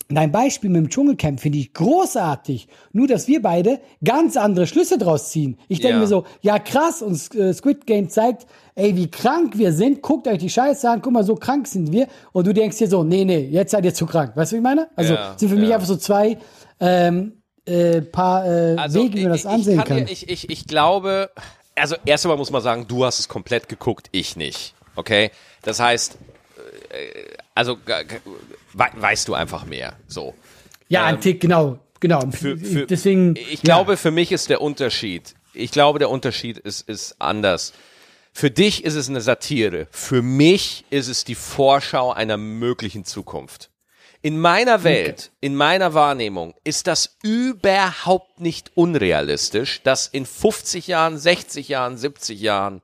Dein 0.10 0.32
Beispiel 0.32 0.70
mit 0.70 0.82
dem 0.82 0.90
Dschungelcamp 0.90 1.40
finde 1.40 1.58
ich 1.58 1.74
großartig. 1.74 2.68
Nur, 2.92 3.08
dass 3.08 3.28
wir 3.28 3.42
beide 3.42 3.80
ganz 4.04 4.38
andere 4.38 4.68
Schlüsse 4.68 4.98
draus 4.98 5.30
ziehen. 5.30 5.58
Ich 5.68 5.80
denke 5.80 5.96
ja. 5.96 6.00
mir 6.02 6.08
so, 6.08 6.26
ja 6.42 6.60
krass, 6.60 7.02
und 7.02 7.34
äh, 7.36 7.54
Squid 7.54 7.86
Game 7.86 8.10
zeigt, 8.10 8.46
ey, 8.76 8.96
wie 8.96 9.10
krank 9.10 9.58
wir 9.58 9.72
sind. 9.74 10.02
Guckt 10.02 10.28
euch 10.28 10.40
die 10.40 10.50
Scheiße 10.50 10.90
an, 10.90 11.02
guck 11.02 11.14
mal, 11.14 11.24
so 11.24 11.36
krank 11.36 11.68
sind 11.68 11.92
wir. 11.92 12.08
Und 12.32 12.48
du 12.48 12.54
denkst 12.54 12.78
dir 12.78 12.88
so, 12.88 13.04
nee, 13.04 13.26
nee, 13.26 13.48
jetzt 13.50 13.72
seid 13.72 13.86
ihr 13.86 13.94
zu 13.94 14.06
krank. 14.06 14.36
Weißt 14.36 14.52
du, 14.52 14.56
wie 14.56 14.60
ich 14.60 14.64
meine? 14.64 14.90
Also 14.96 15.14
ja, 15.14 15.36
sind 15.38 15.50
für 15.50 15.56
mich 15.56 15.74
einfach 15.74 15.88
so 15.88 15.98
zwei 15.98 16.38
ähm, 16.80 17.34
äh, 17.66 18.02
paar 18.02 18.46
äh, 18.46 18.76
also, 18.78 19.04
Wege, 19.04 19.18
wie 19.18 19.24
man 19.24 19.32
das 19.32 19.46
ansehen 19.46 19.78
kann. 19.78 20.00
kann. 20.00 20.08
Ich, 20.08 20.30
ich, 20.30 20.50
ich 20.50 20.68
glaube, 20.68 21.30
also 21.76 21.96
erst 22.06 22.26
einmal 22.26 22.38
muss 22.38 22.52
man 22.52 22.62
sagen, 22.62 22.86
du 22.88 23.06
hast 23.06 23.20
es 23.20 23.28
komplett 23.28 23.70
geguckt, 23.70 24.10
ich 24.12 24.36
nicht. 24.36 24.74
Okay? 24.96 25.32
Das 25.62 25.80
heißt, 25.80 26.18
äh, 26.90 27.74
also 28.78 29.02
weißt 29.02 29.28
du 29.28 29.34
einfach 29.34 29.66
mehr. 29.66 29.96
So. 30.08 30.34
Ja, 30.88 31.02
ähm, 31.02 31.16
ein 31.16 31.22
Tick, 31.22 31.42
genau, 31.42 31.80
genau. 32.00 32.22
Für, 32.32 32.58
für, 32.58 32.86
Deswegen. 32.86 33.36
Ich 33.36 33.62
glaube, 33.62 33.98
für 33.98 34.12
mich 34.12 34.32
ist 34.32 34.50
der 34.50 34.62
Unterschied. 34.62 35.36
Ich 35.54 35.72
glaube, 35.72 36.00
der 36.00 36.10
Unterschied 36.10 36.58
ist, 36.58 36.88
ist 36.88 37.16
anders. 37.20 37.74
Für 38.32 38.50
dich 38.50 38.84
ist 38.84 38.96
es 38.96 39.10
eine 39.10 39.22
Satire. 39.22 39.88
Für 39.92 40.24
mich 40.24 40.86
ist 40.90 41.08
es 41.08 41.24
die 41.24 41.36
Vorschau 41.36 42.12
einer 42.12 42.38
möglichen 42.38 43.06
Zukunft. 43.06 43.70
In 44.24 44.40
meiner 44.40 44.84
Welt, 44.84 45.26
okay. 45.28 45.38
in 45.42 45.56
meiner 45.56 45.94
Wahrnehmung 45.94 46.56
ist 46.64 46.88
das 46.88 47.18
überhaupt 47.24 48.40
nicht 48.40 48.72
unrealistisch, 48.74 49.82
dass 49.84 50.08
in 50.08 50.26
50 50.26 50.88
Jahren, 50.88 51.18
60 51.18 51.68
Jahren, 51.68 51.98
70 51.98 52.40
Jahren 52.40 52.82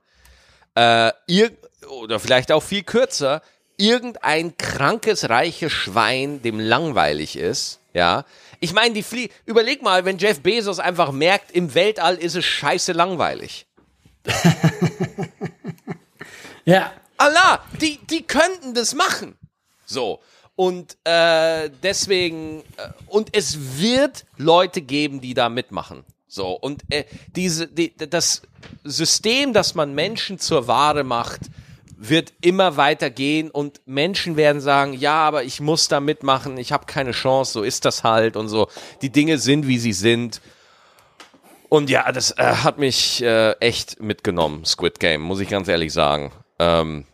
äh, 0.74 1.10
ihr, 1.26 1.50
oder 1.88 2.20
vielleicht 2.20 2.52
auch 2.52 2.62
viel 2.62 2.82
kürzer 2.82 3.42
irgendein 3.80 4.56
krankes, 4.56 5.28
reiches 5.28 5.72
Schwein, 5.72 6.42
dem 6.42 6.60
langweilig 6.60 7.36
ist, 7.36 7.80
ja. 7.92 8.24
Ich 8.60 8.72
meine, 8.72 8.94
die 8.94 9.02
Flie 9.02 9.30
überleg 9.46 9.82
mal, 9.82 10.04
wenn 10.04 10.18
Jeff 10.18 10.40
Bezos 10.40 10.78
einfach 10.78 11.12
merkt, 11.12 11.50
im 11.52 11.74
Weltall 11.74 12.16
ist 12.16 12.36
es 12.36 12.44
scheiße 12.44 12.92
langweilig. 12.92 13.66
ja. 16.64 16.92
Allah, 17.16 17.62
die, 17.80 17.98
die 18.08 18.22
könnten 18.22 18.72
das 18.72 18.94
machen. 18.94 19.36
So. 19.84 20.20
Und 20.56 20.96
äh, 21.04 21.70
deswegen, 21.82 22.60
äh, 22.76 22.88
und 23.06 23.34
es 23.36 23.78
wird 23.78 24.24
Leute 24.36 24.82
geben, 24.82 25.20
die 25.20 25.34
da 25.34 25.48
mitmachen. 25.48 26.04
So, 26.28 26.52
und 26.52 26.82
äh, 26.90 27.04
diese, 27.34 27.66
die, 27.66 27.94
das 27.96 28.42
System, 28.84 29.52
dass 29.52 29.74
man 29.74 29.94
Menschen 29.94 30.38
zur 30.38 30.68
Ware 30.68 31.02
macht, 31.02 31.40
wird 32.02 32.32
immer 32.40 32.78
weiter 32.78 33.10
gehen 33.10 33.50
und 33.50 33.82
Menschen 33.84 34.36
werden 34.36 34.62
sagen, 34.62 34.94
ja, 34.94 35.16
aber 35.16 35.44
ich 35.44 35.60
muss 35.60 35.86
da 35.88 36.00
mitmachen, 36.00 36.56
ich 36.56 36.72
habe 36.72 36.86
keine 36.86 37.10
Chance, 37.10 37.52
so 37.52 37.62
ist 37.62 37.84
das 37.84 38.04
halt 38.04 38.36
und 38.36 38.48
so. 38.48 38.68
Die 39.02 39.10
Dinge 39.10 39.36
sind, 39.36 39.68
wie 39.68 39.78
sie 39.78 39.92
sind. 39.92 40.40
Und 41.68 41.90
ja, 41.90 42.10
das 42.10 42.30
äh, 42.32 42.42
hat 42.42 42.78
mich 42.78 43.22
äh, 43.22 43.52
echt 43.60 44.00
mitgenommen, 44.00 44.64
Squid 44.64 44.98
Game, 44.98 45.20
muss 45.20 45.40
ich 45.40 45.50
ganz 45.50 45.68
ehrlich 45.68 45.92
sagen. 45.92 46.32
Ähm, 46.58 47.04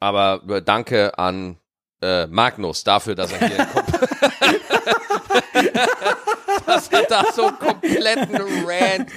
aber 0.00 0.42
äh, 0.48 0.62
danke 0.62 1.16
an 1.16 1.58
äh, 2.02 2.26
Magnus 2.26 2.82
dafür, 2.82 3.14
dass 3.14 3.30
er 3.32 3.46
hier 3.46 3.68
dass 6.66 6.88
er 6.88 7.02
da 7.04 7.24
so 7.32 7.46
einen 7.46 7.58
kompletten 7.60 8.36
Rant 8.66 9.10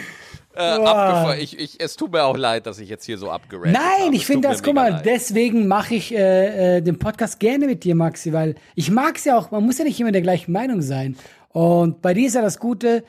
äh, 0.56 0.62
abgefahren. 0.62 1.40
Ich, 1.40 1.58
ich, 1.58 1.80
es 1.80 1.96
tut 1.96 2.12
mir 2.12 2.24
auch 2.24 2.38
leid, 2.38 2.66
dass 2.66 2.80
ich 2.80 2.90
jetzt 2.90 3.06
hier 3.06 3.18
so 3.18 3.30
abgerannt 3.30 3.74
Nein, 3.74 4.14
ich 4.14 4.26
finde 4.26 4.48
das, 4.48 4.64
guck 4.64 4.76
mal, 4.76 4.92
leid. 4.92 5.06
deswegen 5.06 5.68
mache 5.68 5.96
ich 5.96 6.14
äh, 6.14 6.78
äh, 6.78 6.82
den 6.82 7.00
Podcast 7.00 7.40
gerne 7.40 7.68
mit 7.68 7.84
dir, 7.84 7.96
Maxi, 7.96 8.34
weil 8.34 8.56
ich 8.76 8.92
mag 8.92 9.18
es 9.18 9.26
ja 9.26 9.38
auch, 9.38 9.52
man 9.52 9.66
muss 9.66 9.78
ja 9.78 9.86
nicht 9.86 10.00
immer 10.00 10.12
der 10.12 10.22
gleichen 10.22 10.52
Meinung 10.52 10.82
sein. 10.82 11.16
Und 11.50 12.02
bei 12.02 12.14
dir 12.14 12.28
ist 12.28 12.36
ja 12.36 12.42
das 12.42 12.60
Gute, 12.60 13.04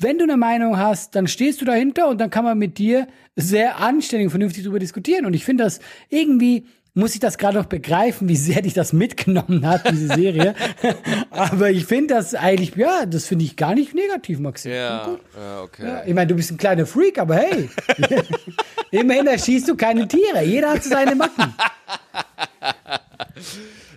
wenn 0.00 0.18
du 0.18 0.24
eine 0.24 0.36
Meinung 0.36 0.76
hast, 0.76 1.14
dann 1.14 1.26
stehst 1.26 1.60
du 1.60 1.64
dahinter 1.64 2.08
und 2.08 2.20
dann 2.20 2.30
kann 2.30 2.44
man 2.44 2.58
mit 2.58 2.78
dir 2.78 3.06
sehr 3.36 3.78
anständig 3.80 4.26
und 4.26 4.30
vernünftig 4.30 4.64
darüber 4.64 4.78
diskutieren. 4.78 5.26
Und 5.26 5.34
ich 5.34 5.44
finde 5.44 5.64
das 5.64 5.80
irgendwie 6.08 6.66
muss 6.94 7.14
ich 7.14 7.20
das 7.20 7.38
gerade 7.38 7.58
noch 7.58 7.66
begreifen, 7.66 8.28
wie 8.28 8.36
sehr 8.36 8.62
dich 8.62 8.72
das 8.72 8.92
mitgenommen 8.92 9.66
hat, 9.66 9.90
diese 9.90 10.14
Serie. 10.14 10.54
Aber 11.30 11.70
ich 11.70 11.86
finde 11.86 12.14
das 12.14 12.34
eigentlich, 12.34 12.76
ja, 12.76 13.04
das 13.04 13.26
finde 13.26 13.44
ich 13.44 13.56
gar 13.56 13.74
nicht 13.74 13.94
negativ, 13.94 14.38
Maxim. 14.38 14.72
Ja, 14.72 15.18
ja 15.36 15.60
okay. 15.62 15.86
Ja, 15.86 16.04
ich 16.04 16.14
meine, 16.14 16.28
du 16.28 16.36
bist 16.36 16.52
ein 16.52 16.56
kleiner 16.56 16.86
Freak, 16.86 17.18
aber 17.18 17.36
hey, 17.36 17.68
immerhin 18.92 19.26
erschießt 19.26 19.68
du 19.68 19.76
keine 19.76 20.06
Tiere. 20.06 20.44
Jeder 20.44 20.70
hat 20.70 20.84
seine 20.84 21.16
Macken. 21.16 21.54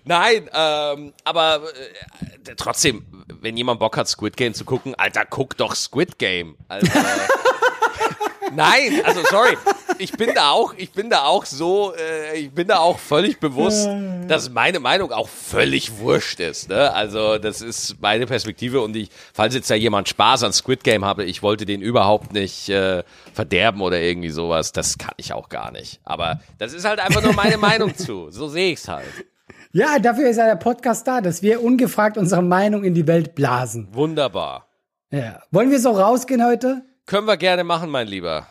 Nein, 0.03 0.49
ähm, 0.53 1.13
aber 1.23 1.61
äh, 2.47 2.55
trotzdem, 2.55 3.05
wenn 3.41 3.57
jemand 3.57 3.79
Bock 3.79 3.97
hat, 3.97 4.07
Squid 4.07 4.35
Game 4.37 4.53
zu 4.55 4.65
gucken, 4.65 4.95
Alter, 4.95 5.25
guck 5.29 5.55
doch 5.57 5.75
Squid 5.75 6.17
Game. 6.17 6.55
Also, 6.67 6.87
Nein, 8.55 9.01
also 9.03 9.23
sorry, 9.25 9.57
ich 9.99 10.11
bin 10.13 10.33
da 10.33 10.51
auch, 10.51 10.73
ich 10.77 10.91
bin 10.91 11.09
da 11.09 11.23
auch 11.23 11.45
so, 11.45 11.93
äh, 11.95 12.39
ich 12.39 12.51
bin 12.51 12.67
da 12.67 12.79
auch 12.79 12.99
völlig 12.99 13.39
bewusst, 13.39 13.87
dass 14.27 14.49
meine 14.49 14.79
Meinung 14.79 15.11
auch 15.11 15.27
völlig 15.27 15.99
wurscht 15.99 16.39
ist. 16.39 16.69
Ne? 16.69 16.93
Also 16.93 17.37
das 17.37 17.61
ist 17.61 18.01
meine 18.01 18.25
Perspektive 18.25 18.81
und 18.81 18.95
ich, 18.95 19.09
falls 19.33 19.55
jetzt 19.55 19.69
da 19.69 19.75
jemand 19.75 20.09
Spaß 20.09 20.43
an 20.43 20.53
Squid 20.53 20.83
Game 20.83 21.05
habe, 21.05 21.23
ich 21.25 21.43
wollte 21.43 21.65
den 21.65 21.81
überhaupt 21.81 22.33
nicht 22.33 22.69
äh, 22.69 23.03
verderben 23.33 23.81
oder 23.81 23.99
irgendwie 23.99 24.29
sowas. 24.29 24.71
Das 24.71 24.97
kann 24.97 25.13
ich 25.17 25.33
auch 25.33 25.49
gar 25.49 25.71
nicht. 25.71 25.99
Aber 26.03 26.39
das 26.57 26.73
ist 26.73 26.85
halt 26.85 26.99
einfach 26.99 27.21
nur 27.21 27.33
meine 27.33 27.57
Meinung 27.57 27.95
zu. 27.95 28.31
So 28.31 28.47
sehe 28.47 28.73
ich 28.73 28.79
es 28.79 28.87
halt. 28.87 29.05
Ja, 29.71 29.99
dafür 29.99 30.29
ist 30.29 30.37
ja 30.37 30.45
der 30.45 30.55
Podcast 30.55 31.07
da, 31.07 31.21
dass 31.21 31.41
wir 31.41 31.63
ungefragt 31.63 32.17
unsere 32.17 32.41
Meinung 32.41 32.83
in 32.83 32.93
die 32.93 33.07
Welt 33.07 33.35
blasen. 33.35 33.89
Wunderbar. 33.91 34.67
Ja. 35.11 35.41
Wollen 35.51 35.71
wir 35.71 35.79
so 35.79 35.91
rausgehen 35.91 36.43
heute? 36.43 36.83
Können 37.05 37.27
wir 37.27 37.37
gerne 37.37 37.63
machen, 37.63 37.89
mein 37.89 38.07
Lieber. 38.07 38.47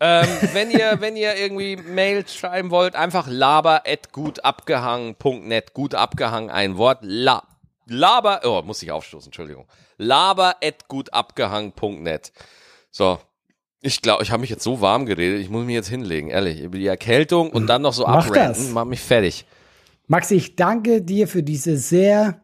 Ähm, 0.00 0.26
wenn 0.52 0.70
ihr, 0.70 1.00
wenn 1.00 1.16
ihr 1.16 1.36
irgendwie 1.36 1.76
Mail 1.76 2.26
schreiben 2.28 2.70
wollt, 2.70 2.94
einfach 2.94 3.26
laber 3.28 3.82
at 3.86 4.12
gutabgehangen.net. 4.12 5.72
Gut 5.74 5.94
abgehangen, 5.94 6.50
ein 6.50 6.76
Wort. 6.76 6.98
La, 7.02 7.42
laber, 7.86 8.40
oh, 8.44 8.62
muss 8.62 8.82
ich 8.82 8.92
aufstoßen, 8.92 9.28
Entschuldigung. 9.28 9.66
Laber 9.96 10.56
at 10.62 10.88
gutabgehangen.net. 10.88 12.32
So. 12.90 13.18
Ich 13.82 14.02
glaube, 14.02 14.22
ich 14.24 14.32
habe 14.32 14.40
mich 14.40 14.50
jetzt 14.50 14.64
so 14.64 14.80
warm 14.80 15.06
geredet, 15.06 15.40
ich 15.40 15.48
muss 15.48 15.64
mich 15.64 15.74
jetzt 15.74 15.88
hinlegen, 15.88 16.30
ehrlich. 16.30 16.60
Über 16.60 16.76
die 16.76 16.86
Erkältung 16.86 17.50
und 17.50 17.66
dann 17.68 17.82
noch 17.82 17.92
so 17.92 18.04
Mach 18.06 18.28
das. 18.30 18.70
macht 18.70 18.88
mich 18.88 19.00
fertig. 19.00 19.44
Max, 20.08 20.30
ich 20.30 20.56
danke 20.56 21.02
dir 21.02 21.28
für 21.28 21.42
diese 21.42 21.76
sehr 21.76 22.40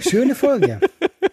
schöne 0.00 0.34
Folge. 0.34 0.80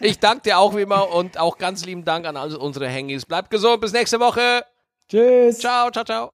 ich 0.00 0.18
danke 0.18 0.42
dir 0.42 0.58
auch 0.58 0.76
wie 0.76 0.82
immer 0.82 1.12
und 1.14 1.38
auch 1.38 1.58
ganz 1.58 1.84
lieben 1.84 2.04
Dank 2.04 2.26
an 2.26 2.36
all 2.36 2.54
unsere 2.56 2.88
Hengis. 2.88 3.26
Bleibt 3.26 3.50
gesund, 3.50 3.80
bis 3.80 3.92
nächste 3.92 4.20
Woche. 4.20 4.64
Tschüss. 5.08 5.58
Ciao, 5.58 5.90
ciao, 5.90 6.04
ciao. 6.04 6.28